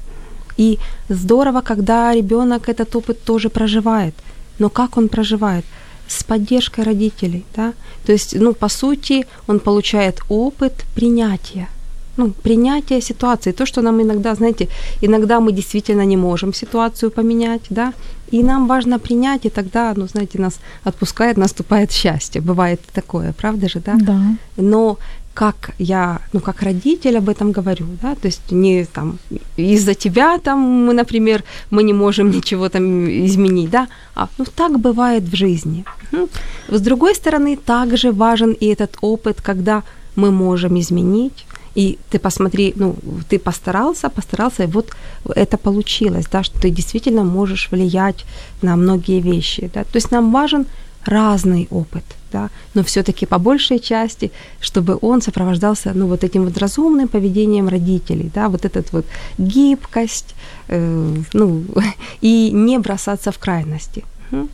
И 0.56 0.78
здорово, 1.08 1.60
когда 1.60 2.14
ребенок 2.14 2.68
этот 2.68 2.96
опыт 2.96 3.24
тоже 3.24 3.48
проживает. 3.48 4.14
Но 4.58 4.68
как 4.68 4.96
он 4.96 5.08
проживает? 5.08 5.64
С 6.08 6.22
поддержкой 6.22 6.84
родителей, 6.84 7.44
да? 7.56 7.72
То 8.06 8.12
есть, 8.12 8.36
ну, 8.40 8.54
по 8.54 8.68
сути, 8.68 9.26
он 9.48 9.58
получает 9.58 10.20
опыт 10.28 10.72
принятия. 10.94 11.68
Ну, 12.16 12.32
принятие 12.42 13.00
ситуации. 13.00 13.52
То, 13.52 13.66
что 13.66 13.82
нам 13.82 14.00
иногда, 14.00 14.34
знаете, 14.34 14.68
иногда 15.02 15.40
мы 15.40 15.52
действительно 15.52 16.06
не 16.06 16.16
можем 16.16 16.54
ситуацию 16.54 17.10
поменять, 17.10 17.62
да, 17.70 17.92
и 18.32 18.42
нам 18.42 18.66
важно 18.66 18.98
принять, 18.98 19.46
и 19.46 19.50
тогда, 19.50 19.92
ну, 19.96 20.06
знаете, 20.06 20.38
нас 20.38 20.60
отпускает, 20.84 21.36
наступает 21.36 21.92
счастье. 21.92 22.40
Бывает 22.40 22.80
такое, 22.92 23.32
правда 23.32 23.68
же, 23.68 23.80
да? 23.80 23.94
Да. 24.00 24.20
но 24.56 24.96
как 25.34 25.70
я, 25.78 26.20
ну, 26.32 26.40
как 26.40 26.62
родитель 26.62 27.18
об 27.18 27.28
этом 27.28 27.52
говорю, 27.52 27.86
да, 28.02 28.14
то 28.14 28.28
есть 28.28 28.52
не 28.52 28.84
там 28.84 29.18
из-за 29.56 29.94
тебя 29.94 30.38
там 30.38 30.58
мы, 30.60 30.94
например, 30.94 31.42
мы 31.70 31.82
не 31.82 31.92
можем 31.92 32.30
ничего 32.30 32.68
там 32.68 33.08
изменить, 33.26 33.70
да, 33.70 33.88
а 34.14 34.28
ну 34.38 34.44
так 34.44 34.78
бывает 34.78 35.24
в 35.24 35.34
жизни. 35.34 35.84
Мгм. 36.12 36.28
С 36.68 36.80
другой 36.80 37.14
стороны, 37.14 37.56
также 37.56 38.12
важен 38.12 38.52
и 38.52 38.66
этот 38.66 38.96
опыт, 39.00 39.40
когда 39.42 39.82
мы 40.16 40.30
можем 40.30 40.78
изменить, 40.78 41.44
и 41.74 41.98
ты 42.10 42.18
посмотри, 42.18 42.72
ну, 42.76 42.94
ты 43.28 43.38
постарался, 43.38 44.08
постарался, 44.08 44.64
и 44.64 44.66
вот 44.66 44.90
это 45.36 45.56
получилось, 45.56 46.26
да, 46.32 46.42
что 46.42 46.60
ты 46.60 46.70
действительно 46.70 47.24
можешь 47.24 47.70
влиять 47.70 48.24
на 48.62 48.76
многие 48.76 49.20
вещи, 49.20 49.70
да, 49.74 49.84
то 49.84 49.96
есть 49.96 50.10
нам 50.12 50.32
важен 50.32 50.66
разный 51.04 51.66
опыт, 51.70 52.04
да, 52.32 52.50
но 52.74 52.82
все-таки 52.82 53.26
по 53.26 53.38
большей 53.38 53.78
части, 53.78 54.30
чтобы 54.60 54.98
он 55.02 55.22
сопровождался, 55.22 55.92
ну, 55.94 56.06
вот 56.06 56.24
этим 56.24 56.44
вот 56.44 56.58
разумным 56.58 57.08
поведением 57.08 57.68
родителей, 57.68 58.30
да, 58.34 58.48
вот 58.48 58.64
этот 58.64 58.92
вот 58.92 59.04
гибкость, 59.38 60.34
э, 60.68 61.14
ну, 61.32 61.64
и 62.22 62.50
не 62.52 62.78
бросаться 62.78 63.30
в 63.30 63.38
крайности. 63.38 64.04
Мгм. 64.30 64.48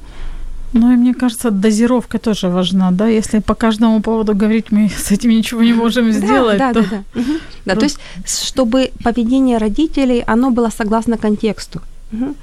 Ну 0.72 0.92
и 0.92 0.96
мне 0.96 1.14
кажется, 1.14 1.50
дозировка 1.50 2.18
тоже 2.18 2.48
важна, 2.48 2.90
да. 2.90 3.08
Если 3.08 3.40
по 3.40 3.54
каждому 3.54 4.00
поводу 4.00 4.34
говорить, 4.34 4.72
мы 4.72 4.88
с 4.88 5.10
этим 5.10 5.30
ничего 5.30 5.62
не 5.62 5.72
можем 5.72 6.12
сделать, 6.12 6.58
да, 6.58 6.72
то 6.72 6.82
да, 6.82 6.88
да. 6.90 7.20
Мгм. 7.20 7.38
Да, 7.64 7.74
то 7.74 7.84
есть, 7.84 7.98
чтобы 8.24 8.90
поведение 9.04 9.58
родителей, 9.58 10.22
оно 10.26 10.50
было 10.50 10.70
согласно 10.70 11.18
контексту. 11.18 11.80
Мгм. 12.12 12.34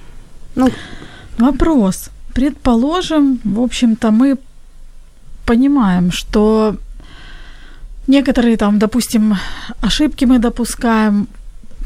Ну, 0.55 0.69
Вопрос. 1.37 2.09
Предположим, 2.33 3.39
в 3.43 3.59
общем-то, 3.61 4.11
мы 4.11 4.37
понимаем, 5.45 6.11
что 6.11 6.75
некоторые 8.07 8.57
там, 8.57 8.79
допустим, 8.79 9.35
ошибки 9.81 10.25
мы 10.25 10.39
допускаем. 10.39 11.27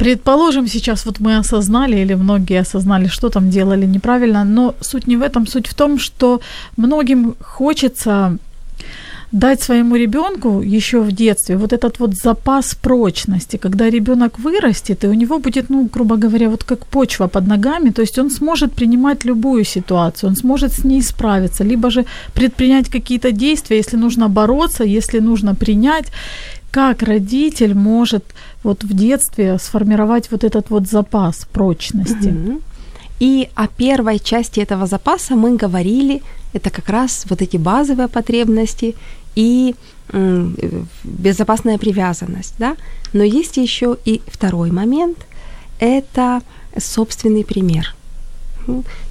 Предположим, 0.02 0.68
сейчас 0.68 1.06
вот 1.06 1.20
мы 1.20 1.38
осознали, 1.38 2.02
или 2.02 2.16
многие 2.16 2.62
осознали, 2.62 3.08
что 3.08 3.30
там 3.30 3.52
делали 3.52 3.86
неправильно, 3.86 4.44
но 4.44 4.74
суть 4.82 5.08
не 5.08 5.16
в 5.16 5.22
этом, 5.22 5.46
суть 5.46 5.68
в 5.68 5.74
том, 5.74 6.00
что 6.00 6.42
многим 6.78 7.36
хочется 7.40 8.38
дать 9.32 9.62
своему 9.62 9.98
ребенку 9.98 10.62
еще 10.62 11.02
в 11.02 11.12
детстве 11.12 11.56
вот 11.56 11.72
этот 11.72 12.00
вот 12.00 12.16
запас 12.16 12.74
прочности, 12.74 13.58
когда 13.58 13.92
ребенок 13.92 14.40
вырастет, 14.40 15.04
и 15.04 15.08
у 15.08 15.14
него 15.14 15.38
будет, 15.38 15.70
ну, 15.70 15.88
грубо 15.94 16.16
говоря, 16.16 16.50
вот 16.50 16.64
как 16.64 16.86
почва 16.88 17.28
под 17.28 17.48
ногами, 17.48 17.92
то 17.92 18.02
есть 18.02 18.18
он 18.20 18.32
сможет 18.32 18.74
принимать 18.74 19.26
любую 19.26 19.66
ситуацию, 19.66 20.30
он 20.30 20.36
сможет 20.36 20.74
с 20.74 20.84
ней 20.84 21.04
справиться, 21.04 21.64
либо 21.64 21.92
же 21.92 22.06
предпринять 22.34 22.90
какие-то 22.90 23.32
действия, 23.32 23.78
если 23.78 23.98
нужно 23.98 24.30
бороться, 24.30 24.84
если 24.84 25.20
нужно 25.20 25.54
принять. 25.54 26.12
Как 26.72 27.04
родитель 27.04 27.74
может 27.74 28.24
вот 28.64 28.84
в 28.84 28.94
детстве 28.94 29.58
сформировать 29.60 30.32
вот 30.32 30.44
этот 30.44 30.70
вот 30.70 30.88
запас 30.88 31.48
прочности? 31.52 32.30
И 33.20 33.50
о 33.54 33.68
первой 33.68 34.20
части 34.20 34.60
этого 34.60 34.88
запаса 34.88 35.36
мы 35.36 35.56
говорили, 35.56 36.24
это 36.54 36.70
как 36.70 36.90
раз 36.90 37.26
вот 37.30 37.42
эти 37.42 37.58
базовые 37.58 38.08
потребности 38.08 38.96
и 39.36 39.76
э, 40.10 40.48
безопасная 41.04 41.78
привязанность, 41.78 42.56
да. 42.58 42.76
Но 43.14 43.24
есть 43.24 43.58
еще 43.58 43.98
и 44.06 44.22
второй 44.28 44.72
момент, 44.72 45.18
это 45.80 46.42
собственный 46.78 47.44
пример. 47.44 47.96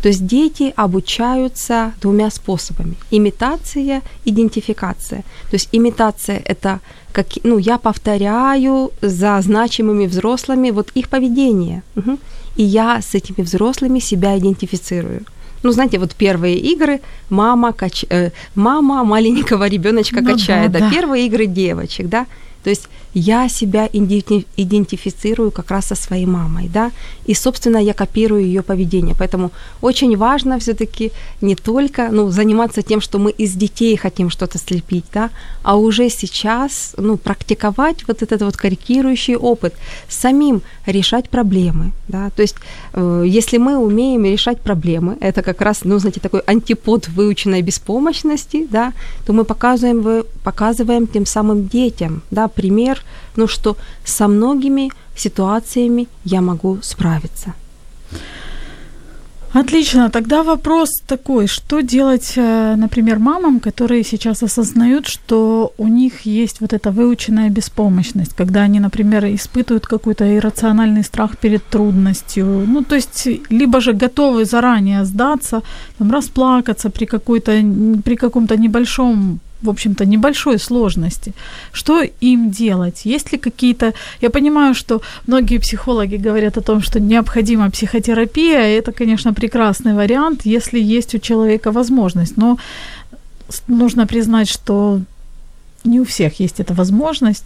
То 0.02 0.08
есть 0.08 0.26
дети 0.26 0.72
обучаются 0.76 1.92
двумя 2.00 2.30
способами. 2.30 2.94
Имитация, 3.10 4.02
идентификация. 4.24 5.22
То 5.50 5.56
есть 5.56 5.68
имитация– 5.72 6.42
это 6.44 6.80
как, 7.12 7.26
ну, 7.42 7.58
я 7.58 7.78
повторяю 7.78 8.90
за 9.02 9.40
значимыми 9.42 10.06
взрослыми 10.06 10.70
вот 10.70 10.90
их 10.94 11.08
поведение. 11.08 11.82
Мгм. 11.94 12.18
И 12.56 12.62
я 12.62 13.00
с 13.00 13.14
этими 13.14 13.42
взрослыми 13.42 14.00
себя 14.00 14.38
идентифицирую. 14.38 15.24
Ну, 15.62 15.72
знаете, 15.72 15.98
вот 15.98 16.14
первые 16.14 16.56
игры 16.58 17.00
мама, 17.28 17.72
кач... 17.72 18.04
э, 18.08 18.30
мама 18.54 19.04
маленького 19.04 19.68
ребеночка 19.68 20.20
Ну 20.20 20.26
да, 20.26 20.32
качает, 20.32 20.72
да, 20.72 20.78
да. 20.78 20.90
первые 20.90 21.26
игры 21.26 21.46
девочек, 21.46 22.08
да. 22.08 22.26
То 22.64 22.70
есть 22.70 22.88
я 23.14 23.48
себя 23.48 23.86
иденти- 23.86 24.46
идентифицирую 24.56 25.50
как 25.50 25.70
раз 25.70 25.86
со 25.86 25.94
своей 25.94 26.26
мамой, 26.26 26.68
да, 26.72 26.90
и, 27.26 27.34
собственно, 27.34 27.78
я 27.78 27.92
копирую 27.92 28.44
ее 28.44 28.62
поведение. 28.62 29.14
Поэтому 29.18 29.50
очень 29.82 30.16
важно 30.16 30.58
все-таки 30.58 31.12
не 31.40 31.54
только 31.54 32.08
ну, 32.12 32.30
заниматься 32.30 32.82
тем, 32.82 33.00
что 33.00 33.18
мы 33.18 33.30
из 33.30 33.54
детей 33.54 33.96
хотим 33.96 34.30
что-то 34.30 34.58
слепить, 34.58 35.04
да, 35.14 35.30
а 35.62 35.76
уже 35.76 36.10
сейчас 36.10 36.94
ну, 36.96 37.16
практиковать 37.16 38.06
вот 38.08 38.22
этот 38.22 38.42
вот 38.42 38.56
корректирующий 38.56 39.36
опыт, 39.36 39.74
самим 40.08 40.62
решать 40.86 41.28
проблемы. 41.28 41.92
Да. 42.08 42.30
То 42.30 42.42
есть 42.42 42.56
э, 42.92 43.24
если 43.26 43.58
мы 43.58 43.76
умеем 43.76 44.24
решать 44.24 44.60
проблемы, 44.60 45.16
это 45.20 45.42
как 45.42 45.60
раз, 45.60 45.80
ну, 45.84 45.98
знаете, 45.98 46.20
такой 46.20 46.40
антипод 46.40 47.08
выученной 47.08 47.62
беспомощности, 47.62 48.66
да, 48.70 48.92
то 49.26 49.32
мы 49.32 49.44
показываем, 49.44 50.24
показываем 50.44 51.06
тем 51.06 51.26
самым 51.26 51.68
детям, 51.68 52.22
да, 52.30 52.48
пример, 52.48 52.99
ну, 53.36 53.48
что 53.48 53.76
со 54.04 54.28
многими 54.28 54.90
ситуациями 55.16 56.06
я 56.24 56.40
могу 56.40 56.78
справиться. 56.82 57.54
Отлично. 59.52 60.10
Тогда 60.10 60.42
вопрос 60.42 60.90
такой, 61.06 61.48
что 61.48 61.80
делать, 61.80 62.34
э, 62.36 62.76
например, 62.76 63.18
мамам, 63.18 63.58
которые 63.58 64.04
сейчас 64.04 64.42
осознают, 64.44 65.08
что 65.08 65.72
у 65.76 65.88
них 65.88 66.26
есть 66.26 66.60
вот 66.60 66.72
эта 66.72 66.92
выученная 66.92 67.50
беспомощность, 67.50 68.36
когда 68.36 68.60
они, 68.60 68.78
например, 68.80 69.24
испытывают 69.24 69.86
какой-то 69.86 70.24
иррациональный 70.24 71.02
страх 71.02 71.36
перед 71.36 71.64
трудностью, 71.64 72.46
ну, 72.68 72.84
то 72.84 72.94
есть, 72.94 73.28
либо 73.50 73.80
же 73.80 73.92
готовы 73.92 74.44
заранее 74.44 75.04
сдаться, 75.04 75.62
там, 75.98 76.12
расплакаться 76.12 76.88
при 76.88 77.06
какой-то, 77.06 77.52
при 78.04 78.14
каком-то 78.14 78.56
небольшом 78.56 79.40
в 79.62 79.68
общем-то, 79.68 80.04
небольшой 80.04 80.58
сложности. 80.58 81.32
Что 81.72 82.02
им 82.02 82.50
делать? 82.50 83.02
Есть 83.04 83.32
ли 83.32 83.38
какие-то... 83.38 83.92
Я 84.20 84.30
понимаю, 84.30 84.74
что 84.74 85.02
многие 85.26 85.58
психологи 85.58 86.16
говорят 86.16 86.56
о 86.56 86.62
том, 86.62 86.82
что 86.82 87.00
необходима 87.00 87.70
психотерапия, 87.70 88.68
и 88.68 88.78
это, 88.78 88.92
конечно, 88.92 89.32
прекрасный 89.34 89.94
вариант, 89.94 90.46
если 90.46 90.80
есть 90.80 91.14
у 91.14 91.18
человека 91.18 91.72
возможность, 91.72 92.36
но 92.36 92.58
нужно 93.68 94.06
признать, 94.06 94.48
что 94.48 95.00
не 95.84 96.00
у 96.00 96.04
всех 96.04 96.40
есть 96.40 96.60
эта 96.60 96.74
возможность. 96.74 97.44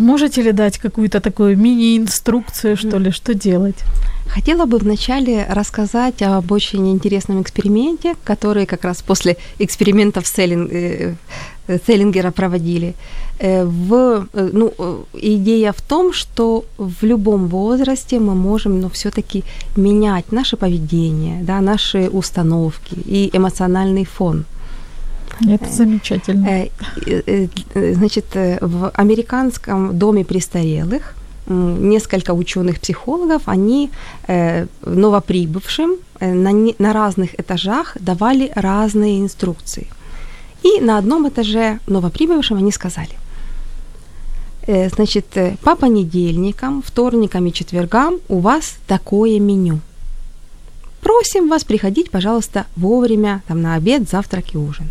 Можете 0.00 0.42
ли 0.42 0.52
дать 0.52 0.78
какую-то 0.78 1.20
такую 1.20 1.58
мини-инструкцию, 1.58 2.76
что 2.76 2.98
ли, 2.98 3.10
что 3.10 3.34
делать? 3.34 3.76
Хотела 4.26 4.64
бы 4.64 4.78
вначале 4.78 5.46
рассказать 5.50 6.22
об 6.22 6.52
очень 6.52 6.88
интересном 6.88 7.42
эксперименте, 7.42 8.14
который 8.24 8.64
как 8.64 8.84
раз 8.84 9.02
после 9.02 9.36
экспериментов 9.58 10.24
э, 10.38 11.14
э, 11.68 11.78
Селлингера 11.86 12.30
проводили. 12.30 12.94
Э, 13.38 13.64
В, 13.66 14.26
ну, 14.32 14.72
идея 15.12 15.72
в 15.72 15.82
том, 15.82 16.14
что 16.14 16.64
в 16.78 17.04
любом 17.04 17.48
возрасте 17.48 18.18
мы 18.20 18.34
можем 18.34 18.80
ну, 18.80 18.88
все-таки 18.88 19.44
менять 19.76 20.32
наше 20.32 20.56
поведение, 20.56 21.42
да, 21.42 21.60
наши 21.60 22.08
установки 22.08 22.94
и 22.94 23.30
эмоциональный 23.36 24.06
фон. 24.06 24.44
Это 25.48 25.70
замечательно. 25.70 26.46
Э, 26.46 26.68
э, 27.06 27.48
э, 27.74 27.94
Значит, 27.94 28.26
в 28.34 28.90
американском 28.90 29.98
доме 29.98 30.24
престарелых 30.24 31.14
несколько 31.46 32.32
ученых-психологов, 32.32 33.42
они 33.46 33.90
новоприбывшим 34.28 35.96
на, 36.20 36.92
разных 36.92 37.40
этажах 37.40 37.96
давали 37.98 38.52
разные 38.54 39.20
инструкции. 39.20 39.88
И 40.62 40.80
на 40.80 40.98
одном 40.98 41.28
этаже 41.28 41.80
новоприбывшим 41.88 42.58
они 42.58 42.70
сказали, 42.70 43.10
значит, 44.66 45.26
по 45.64 45.74
понедельникам, 45.74 46.82
вторникам 46.82 47.46
и 47.46 47.52
четвергам 47.52 48.20
у 48.28 48.38
вас 48.38 48.76
такое 48.86 49.40
меню. 49.40 49.80
Просим 51.00 51.48
вас 51.48 51.64
приходить, 51.64 52.10
пожалуйста, 52.10 52.66
вовремя 52.76 53.42
там, 53.48 53.60
на 53.60 53.74
обед, 53.74 54.08
завтрак 54.08 54.54
и 54.54 54.58
ужин. 54.58 54.90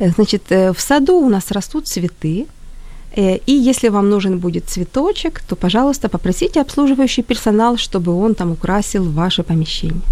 Э, 0.00 0.10
Значит, 0.10 0.42
э, 0.50 0.72
в 0.72 0.80
саду 0.80 1.14
у 1.18 1.28
нас 1.28 1.52
растут 1.52 1.86
цветы, 1.86 2.46
э, 3.16 3.38
и 3.46 3.52
если 3.52 3.90
вам 3.90 4.08
нужен 4.10 4.38
будет 4.38 4.64
цветочек, 4.64 5.40
то, 5.48 5.56
пожалуйста, 5.56 6.08
попросите 6.08 6.60
обслуживающий 6.60 7.22
персонал, 7.22 7.76
чтобы 7.76 8.12
он 8.12 8.34
там 8.34 8.52
украсил 8.52 9.04
ваше 9.10 9.42
помещение. 9.42 10.02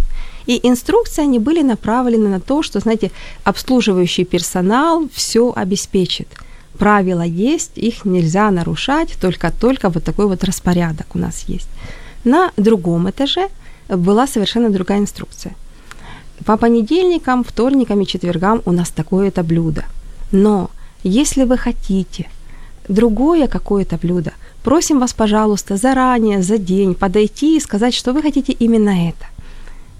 И 0.48 0.60
инструкции, 0.62 1.24
они 1.24 1.38
были 1.38 1.62
направлены 1.62 2.28
на 2.28 2.40
то, 2.40 2.62
что, 2.62 2.80
знаете, 2.80 3.10
обслуживающий 3.44 4.24
персонал 4.24 5.08
все 5.12 5.52
обеспечит. 5.56 6.28
Правила 6.78 7.24
есть, 7.24 7.78
их 7.78 8.04
нельзя 8.04 8.50
нарушать, 8.50 9.16
только-только 9.20 9.88
вот 9.88 10.04
такой 10.04 10.26
вот 10.26 10.44
распорядок 10.44 11.06
у 11.14 11.18
нас 11.18 11.44
есть. 11.48 11.68
На 12.24 12.50
другом 12.56 13.08
этаже 13.10 13.48
была 13.88 14.26
совершенно 14.26 14.70
другая 14.70 14.98
инструкция. 14.98 15.54
По 16.44 16.56
понедельникам, 16.56 17.44
вторникам 17.44 18.00
и 18.00 18.06
четвергам 18.06 18.62
у 18.64 18.72
нас 18.72 18.90
такое-то 18.90 19.42
блюдо. 19.42 19.84
Но 20.32 20.70
если 21.02 21.44
вы 21.44 21.58
хотите 21.58 22.28
другое 22.88 23.46
какое-то 23.46 23.96
блюдо, 23.96 24.32
просим 24.62 25.00
вас, 25.00 25.12
пожалуйста, 25.12 25.76
заранее, 25.76 26.42
за 26.42 26.58
день 26.58 26.94
подойти 26.94 27.56
и 27.56 27.60
сказать, 27.60 27.94
что 27.94 28.12
вы 28.12 28.22
хотите 28.22 28.52
именно 28.52 29.08
это. 29.08 29.26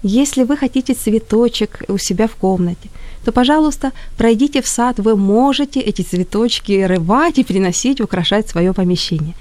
Если 0.03 0.45
вы 0.45 0.57
хотите 0.57 0.95
цветочек 0.95 1.83
у 1.89 1.99
себя 1.99 2.27
в 2.29 2.37
комнате, 2.37 2.89
то, 3.25 3.33
пожалуйста, 3.33 3.93
пройдите 4.17 4.63
в 4.63 4.69
сад, 4.69 5.01
вы 5.01 5.17
можете 5.17 5.81
эти 5.81 6.03
цветочки 6.03 6.85
рывать 6.85 7.39
и 7.39 7.45
приносить, 7.45 8.01
украшать 8.01 8.49
свое 8.49 8.73
помещение. 8.73 9.35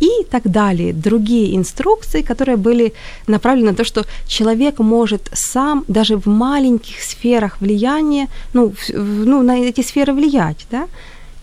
И 0.00 0.24
так 0.30 0.42
далее. 0.50 0.92
Другие 0.92 1.56
инструкции, 1.56 2.22
которые 2.22 2.56
были 2.56 2.92
направлены 3.26 3.70
на 3.70 3.76
то, 3.76 3.84
что 3.84 4.04
человек 4.26 4.78
может 4.80 5.30
сам 5.32 5.84
даже 5.88 6.16
в 6.16 6.26
маленьких 6.26 7.00
сферах 7.02 7.60
влияния, 7.60 8.28
ну, 8.54 8.70
в- 8.70 8.90
ну 9.26 9.42
на 9.42 9.58
эти 9.58 9.82
сферы 9.82 10.12
влиять, 10.12 10.66
да. 10.70 10.86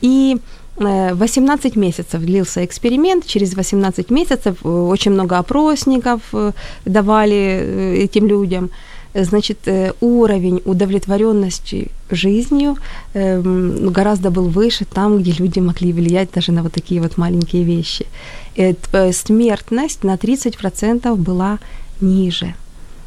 И 0.02 0.38
э, 0.78 1.14
18 1.14 1.76
месяцев 1.76 2.22
длился 2.22 2.64
эксперимент. 2.66 3.26
Через 3.26 3.56
18 3.56 4.12
месяцев 4.12 4.58
э, 4.64 4.68
очень 4.70 5.12
много 5.12 5.38
опросников 5.38 6.22
э, 6.34 6.52
давали 6.86 7.36
э, 7.36 7.96
этим 8.04 8.28
людям. 8.28 8.70
Э, 9.14 9.24
Значит, 9.24 9.68
э, 9.68 9.94
уровень 10.02 10.62
удовлетворенности 10.66 11.90
жизнью 12.10 12.76
эм, 13.14 13.86
ну, 13.86 13.92
гораздо 13.92 14.32
был 14.32 14.50
выше 14.50 14.86
там, 14.86 15.18
где 15.18 15.32
люди 15.32 15.60
могли 15.60 15.94
влиять 15.94 16.30
даже 16.34 16.52
на 16.52 16.64
вот 16.64 16.74
такие 16.74 17.02
вот 17.02 17.18
маленькие 17.18 17.64
вещи. 17.64 18.06
Э, 18.58 18.74
Смертность 19.12 20.04
на 20.04 20.16
30% 20.16 21.16
была 21.16 21.60
ниже. 22.02 22.54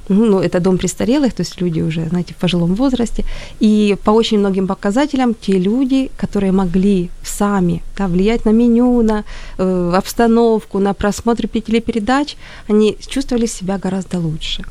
Ну, 0.09 0.25
ну, 0.27 0.41
это 0.41 0.61
дом 0.61 0.77
престарелых, 0.77 1.33
то 1.33 1.43
есть 1.43 1.63
люди 1.63 1.83
уже, 1.83 2.09
знаете, 2.09 2.35
в 2.35 2.37
пожилом 2.37 2.75
возрасте. 2.75 3.25
И 3.61 3.97
по 4.05 4.11
очень 4.11 4.39
многим 4.39 4.67
показателям 4.67 5.35
те 5.35 5.59
люди, 5.59 6.11
которые 6.17 6.53
могли 6.53 7.11
сами 7.23 7.83
да, 7.97 8.07
влиять 8.07 8.45
на 8.45 8.51
меню, 8.51 9.03
на 9.03 9.25
э, 9.59 9.93
обстановку, 9.97 10.79
на 10.79 10.93
просмотр 10.93 11.49
телепередач, 11.49 12.37
они 12.69 12.97
чувствовали 13.09 13.47
себя 13.47 13.79
гораздо 13.79 14.19
лучше. 14.19 14.65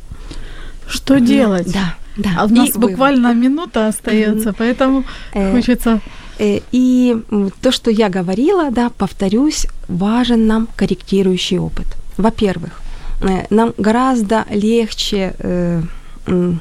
Что 0.87 1.19
делать? 1.19 1.71
Да, 1.73 1.95
да. 2.17 2.29
А 2.37 2.45
у 2.45 2.49
И 2.49 2.53
нас 2.53 2.69
вывод. 2.75 2.91
буквально 2.91 3.33
минута 3.33 3.87
остается, 3.87 4.53
поэтому 4.53 5.03
Э, 5.33 5.51
хочется 5.51 5.99
Э, 6.39 6.59
И 6.71 7.15
то, 7.61 7.71
что 7.71 7.91
я 7.91 8.09
говорила, 8.09 8.71
да, 8.71 8.89
повторюсь, 8.89 9.67
важен 9.87 10.47
нам 10.47 10.67
корректирующий 10.75 11.59
опыт. 11.59 11.85
Во-первых, 12.17 12.81
э, 13.21 13.45
нам 13.51 13.73
гораздо 13.77 14.43
легче 14.49 15.35
э, 15.39 15.81
м, 16.27 16.59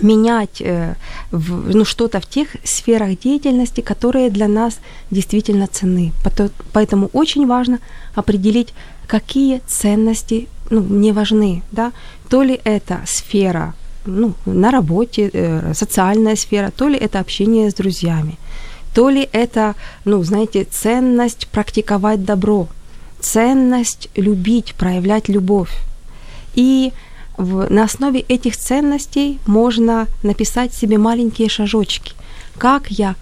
менять 0.00 0.60
э, 0.60 0.94
в- 1.32 1.74
ну, 1.74 1.84
что-то 1.84 2.20
в 2.20 2.26
тех 2.26 2.48
сферах 2.64 3.18
деятельности, 3.24 3.80
которые 3.80 4.30
для 4.30 4.46
нас 4.48 4.78
действительно 5.10 5.66
ценны. 5.66 6.12
Поэтому 6.72 7.10
очень 7.12 7.46
важно 7.46 7.78
определить, 8.14 8.72
какие 9.08 9.60
ценности 9.66 10.46
ну, 10.70 10.80
мне 10.80 11.12
важны. 11.12 11.62
Да? 11.72 11.92
То 12.28 12.42
ли 12.42 12.60
это 12.64 13.00
сфера 13.06 13.74
ну, 14.06 14.34
на 14.46 14.70
работе, 14.70 15.30
э, 15.32 15.74
социальная 15.74 16.36
сфера, 16.36 16.70
то 16.70 16.88
ли 16.88 16.96
это 16.96 17.20
общение 17.20 17.70
с 17.70 17.74
друзьями, 17.74 18.38
то 18.94 19.10
ли 19.10 19.28
это, 19.32 19.74
ну, 20.04 20.22
знаете, 20.22 20.64
ценность 20.64 21.48
практиковать 21.48 22.24
добро, 22.24 22.68
ценность 23.20 24.08
любить, 24.16 24.74
проявлять 24.74 25.28
любовь. 25.28 25.72
И 26.54 26.92
в, 27.36 27.70
на 27.70 27.84
основе 27.84 28.20
этих 28.20 28.56
ценностей 28.56 29.38
можно 29.46 30.06
написать 30.22 30.74
себе 30.74 30.98
маленькие 30.98 31.48
шажочки. 31.48 32.12
Как 32.56 32.90
я 32.90 33.14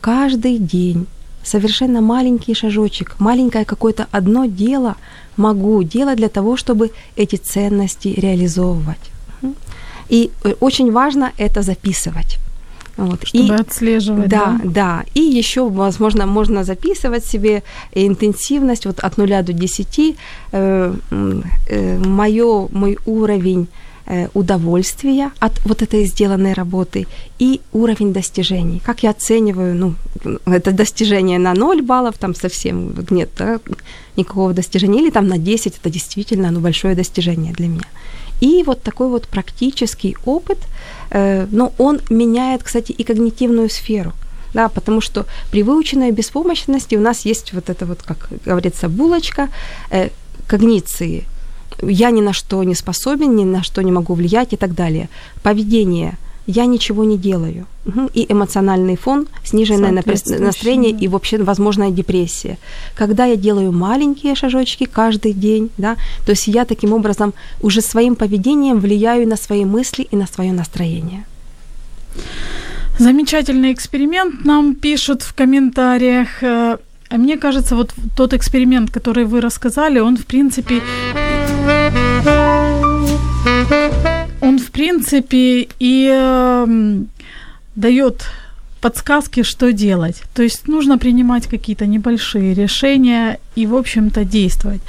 каждый 0.00 0.58
день, 0.58 1.06
совершенно 1.44 2.00
маленький 2.00 2.54
шажочек, 2.54 3.16
маленькое 3.18 3.64
какое-то 3.64 4.06
одно 4.10 4.46
дело 4.46 4.96
могу 5.36 5.82
делать 5.82 6.16
для 6.16 6.28
того, 6.28 6.56
чтобы 6.56 6.90
эти 7.16 7.36
ценности 7.36 8.08
реализовывать. 8.08 9.12
И 10.08 10.30
э, 10.44 10.54
очень 10.60 10.92
важно 10.92 11.32
это 11.38 11.62
записывать. 11.62 12.38
Вот. 12.96 13.26
Чтобы 13.26 13.54
отслеживать, 13.54 14.28
да, 14.28 14.60
да? 14.62 14.70
да. 14.70 15.04
И 15.14 15.20
еще, 15.20 15.68
возможно, 15.68 16.26
можно 16.26 16.64
записывать 16.64 17.24
себе 17.24 17.62
интенсивность 17.94 18.86
вот 18.86 19.00
от 19.00 19.16
0 19.16 19.42
до 19.42 19.52
10. 19.52 20.16
Э, 20.52 20.94
э, 21.68 21.98
моё, 21.98 22.68
мой 22.72 22.98
уровень 23.06 23.68
удовольствия 24.34 25.30
от 25.38 25.52
вот 25.64 25.82
этой 25.82 26.04
сделанной 26.04 26.54
работы 26.54 27.06
и 27.38 27.60
уровень 27.72 28.12
достижений. 28.12 28.80
Как 28.84 29.02
я 29.02 29.10
оцениваю, 29.10 29.74
ну, 29.74 29.94
это 30.46 30.72
достижение 30.72 31.38
на 31.38 31.54
0 31.54 31.82
баллов, 31.82 32.18
там 32.18 32.34
совсем 32.34 32.94
нет 33.10 33.30
да, 33.38 33.60
никакого 34.16 34.52
достижения, 34.52 35.00
или 35.00 35.10
там 35.10 35.28
на 35.28 35.38
10, 35.38 35.78
это 35.78 35.90
действительно 35.90 36.50
ну, 36.50 36.60
большое 36.60 36.94
достижение 36.94 37.52
для 37.52 37.68
меня. 37.68 37.86
И 38.42 38.64
вот 38.66 38.82
такой 38.82 39.08
вот 39.08 39.28
практический 39.28 40.16
опыт, 40.24 40.58
э, 41.10 41.46
ну, 41.52 41.72
он 41.78 42.00
меняет, 42.10 42.62
кстати, 42.62 42.90
и 42.90 43.04
когнитивную 43.04 43.70
сферу. 43.70 44.12
Да, 44.54 44.68
потому 44.68 45.00
что 45.00 45.24
при 45.50 45.62
выученной 45.62 46.10
беспомощности 46.10 46.96
у 46.96 47.00
нас 47.00 47.24
есть 47.26 47.54
вот 47.54 47.70
это 47.70 47.86
вот, 47.86 48.02
как 48.02 48.28
говорится, 48.44 48.88
булочка 48.88 49.48
э, 49.90 50.10
когниции. 50.46 51.24
Я 51.82 52.10
ни 52.10 52.20
на 52.20 52.32
что 52.32 52.62
не 52.64 52.74
способен, 52.74 53.36
ни 53.36 53.44
на 53.44 53.62
что 53.62 53.82
не 53.82 53.92
могу 53.92 54.14
влиять 54.14 54.52
и 54.52 54.56
так 54.56 54.74
далее. 54.74 55.08
Поведение 55.42 56.16
я 56.46 56.66
ничего 56.66 57.04
не 57.04 57.18
делаю. 57.18 57.66
И 58.14 58.26
эмоциональный 58.28 58.96
фон, 58.96 59.26
сниженное 59.44 59.90
настроение 59.90 60.90
и 60.90 61.08
вообще 61.08 61.38
возможная 61.38 61.90
депрессия. 61.90 62.58
Когда 62.94 63.26
я 63.26 63.36
делаю 63.36 63.72
маленькие 63.72 64.34
шажочки 64.34 64.84
каждый 64.84 65.32
день, 65.32 65.70
да, 65.78 65.96
то 66.24 66.32
есть 66.32 66.48
я 66.48 66.64
таким 66.64 66.92
образом 66.92 67.32
уже 67.60 67.80
своим 67.80 68.16
поведением 68.16 68.80
влияю 68.80 69.28
на 69.28 69.36
свои 69.36 69.64
мысли 69.64 70.06
и 70.12 70.16
на 70.16 70.26
свое 70.26 70.52
настроение. 70.52 71.24
Замечательный 72.98 73.72
эксперимент 73.72 74.44
нам 74.44 74.74
пишут 74.74 75.22
в 75.22 75.32
комментариях. 75.34 76.42
Э, 76.42 76.78
а 77.08 77.16
Мне 77.16 77.36
кажется, 77.36 77.74
вот 77.74 77.94
тот 78.16 78.32
эксперимент, 78.32 78.90
который 78.90 79.24
вы 79.24 79.40
рассказали, 79.40 80.00
он 80.00 80.16
в 80.16 80.24
принципе... 80.24 80.80
Он 84.40 84.58
в 84.58 84.70
принципе 84.70 85.68
и 85.78 86.08
эм, 86.08 87.08
дает 87.76 88.26
подсказки, 88.82 89.44
что 89.44 89.72
делать. 89.72 90.22
То 90.34 90.42
есть 90.42 90.68
нужно 90.68 90.98
принимать 90.98 91.46
какие-то 91.46 91.86
небольшие 91.86 92.52
решения 92.54 93.38
и, 93.54 93.66
в 93.66 93.74
общем-то, 93.74 94.24
действовать. 94.24 94.80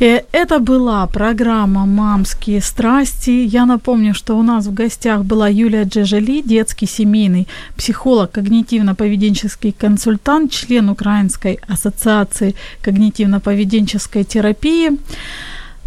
Э, 0.00 0.22
Это 0.32 0.58
была 0.58 1.06
программа 1.06 1.86
«Мамские 1.86 2.60
страсти». 2.60 3.30
Я 3.30 3.66
напомню, 3.66 4.14
что 4.14 4.36
у 4.36 4.42
нас 4.42 4.66
в 4.66 4.74
гостях 4.74 5.24
была 5.24 5.48
Юлия 5.48 5.84
Джежели, 5.84 6.42
детский 6.42 6.86
семейный 6.86 7.46
психолог, 7.76 8.36
когнитивно-поведенческий 8.36 9.72
консультант, 9.72 10.50
член 10.52 10.88
Украинской 10.88 11.60
ассоциации 11.68 12.54
когнитивно-поведенческой 12.82 14.24
терапии. 14.24 14.90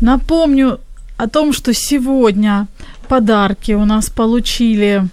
Напомню 0.04 0.80
о 1.18 1.28
том, 1.28 1.54
что 1.54 1.74
сегодня 1.74 2.68
подарки 3.08 3.76
у 3.76 3.86
нас 3.86 4.10
получили 4.10 5.04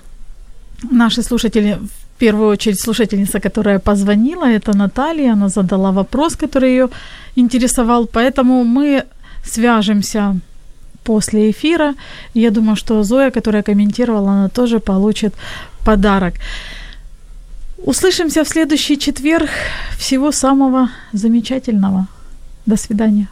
наши 0.90 1.22
слушатели, 1.22 1.78
в 1.78 2.18
первую 2.18 2.48
очередь 2.48 2.82
слушательница, 2.82 3.38
которая 3.38 3.78
позвонила, 3.78 4.46
это 4.46 4.76
Наталья, 4.76 5.32
она 5.32 5.48
задала 5.48 5.92
вопрос, 5.92 6.34
который 6.34 6.70
ее 6.70 6.88
интересовал, 7.36 8.06
поэтому 8.06 8.64
мы 8.64 9.04
свяжемся 9.44 10.36
после 11.04 11.50
эфира. 11.50 11.94
Я 12.34 12.50
думаю, 12.50 12.76
что 12.76 13.04
Зоя, 13.04 13.30
которая 13.30 13.62
комментировала, 13.62 14.30
она 14.32 14.48
тоже 14.48 14.80
получит 14.80 15.34
подарок. 15.84 16.34
Услышимся 17.78 18.42
в 18.42 18.48
следующий 18.48 18.98
четверг. 18.98 19.50
Всего 19.98 20.32
самого 20.32 20.88
замечательного. 21.12 22.06
До 22.66 22.76
свидания. 22.76 23.28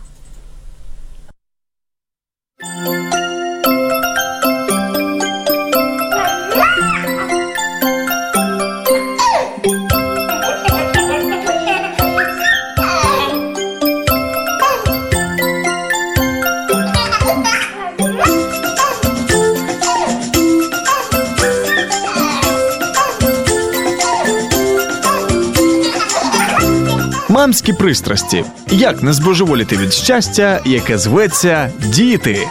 Мамські 27.39 27.72
пристрасті. 27.72 28.45
Як 28.70 29.03
не 29.03 29.12
збожеволіти 29.12 29.76
від 29.76 29.93
щастя, 29.93 30.61
яке 30.64 30.99
зветься 30.99 31.72
діти. 31.78 32.49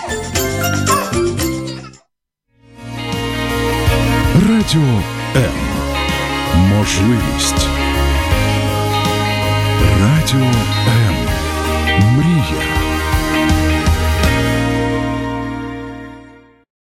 Радіо 4.50 5.02
М. 5.36 5.52
Можливість. 6.58 7.68
Радіо 10.02 10.48
М. 11.07 11.07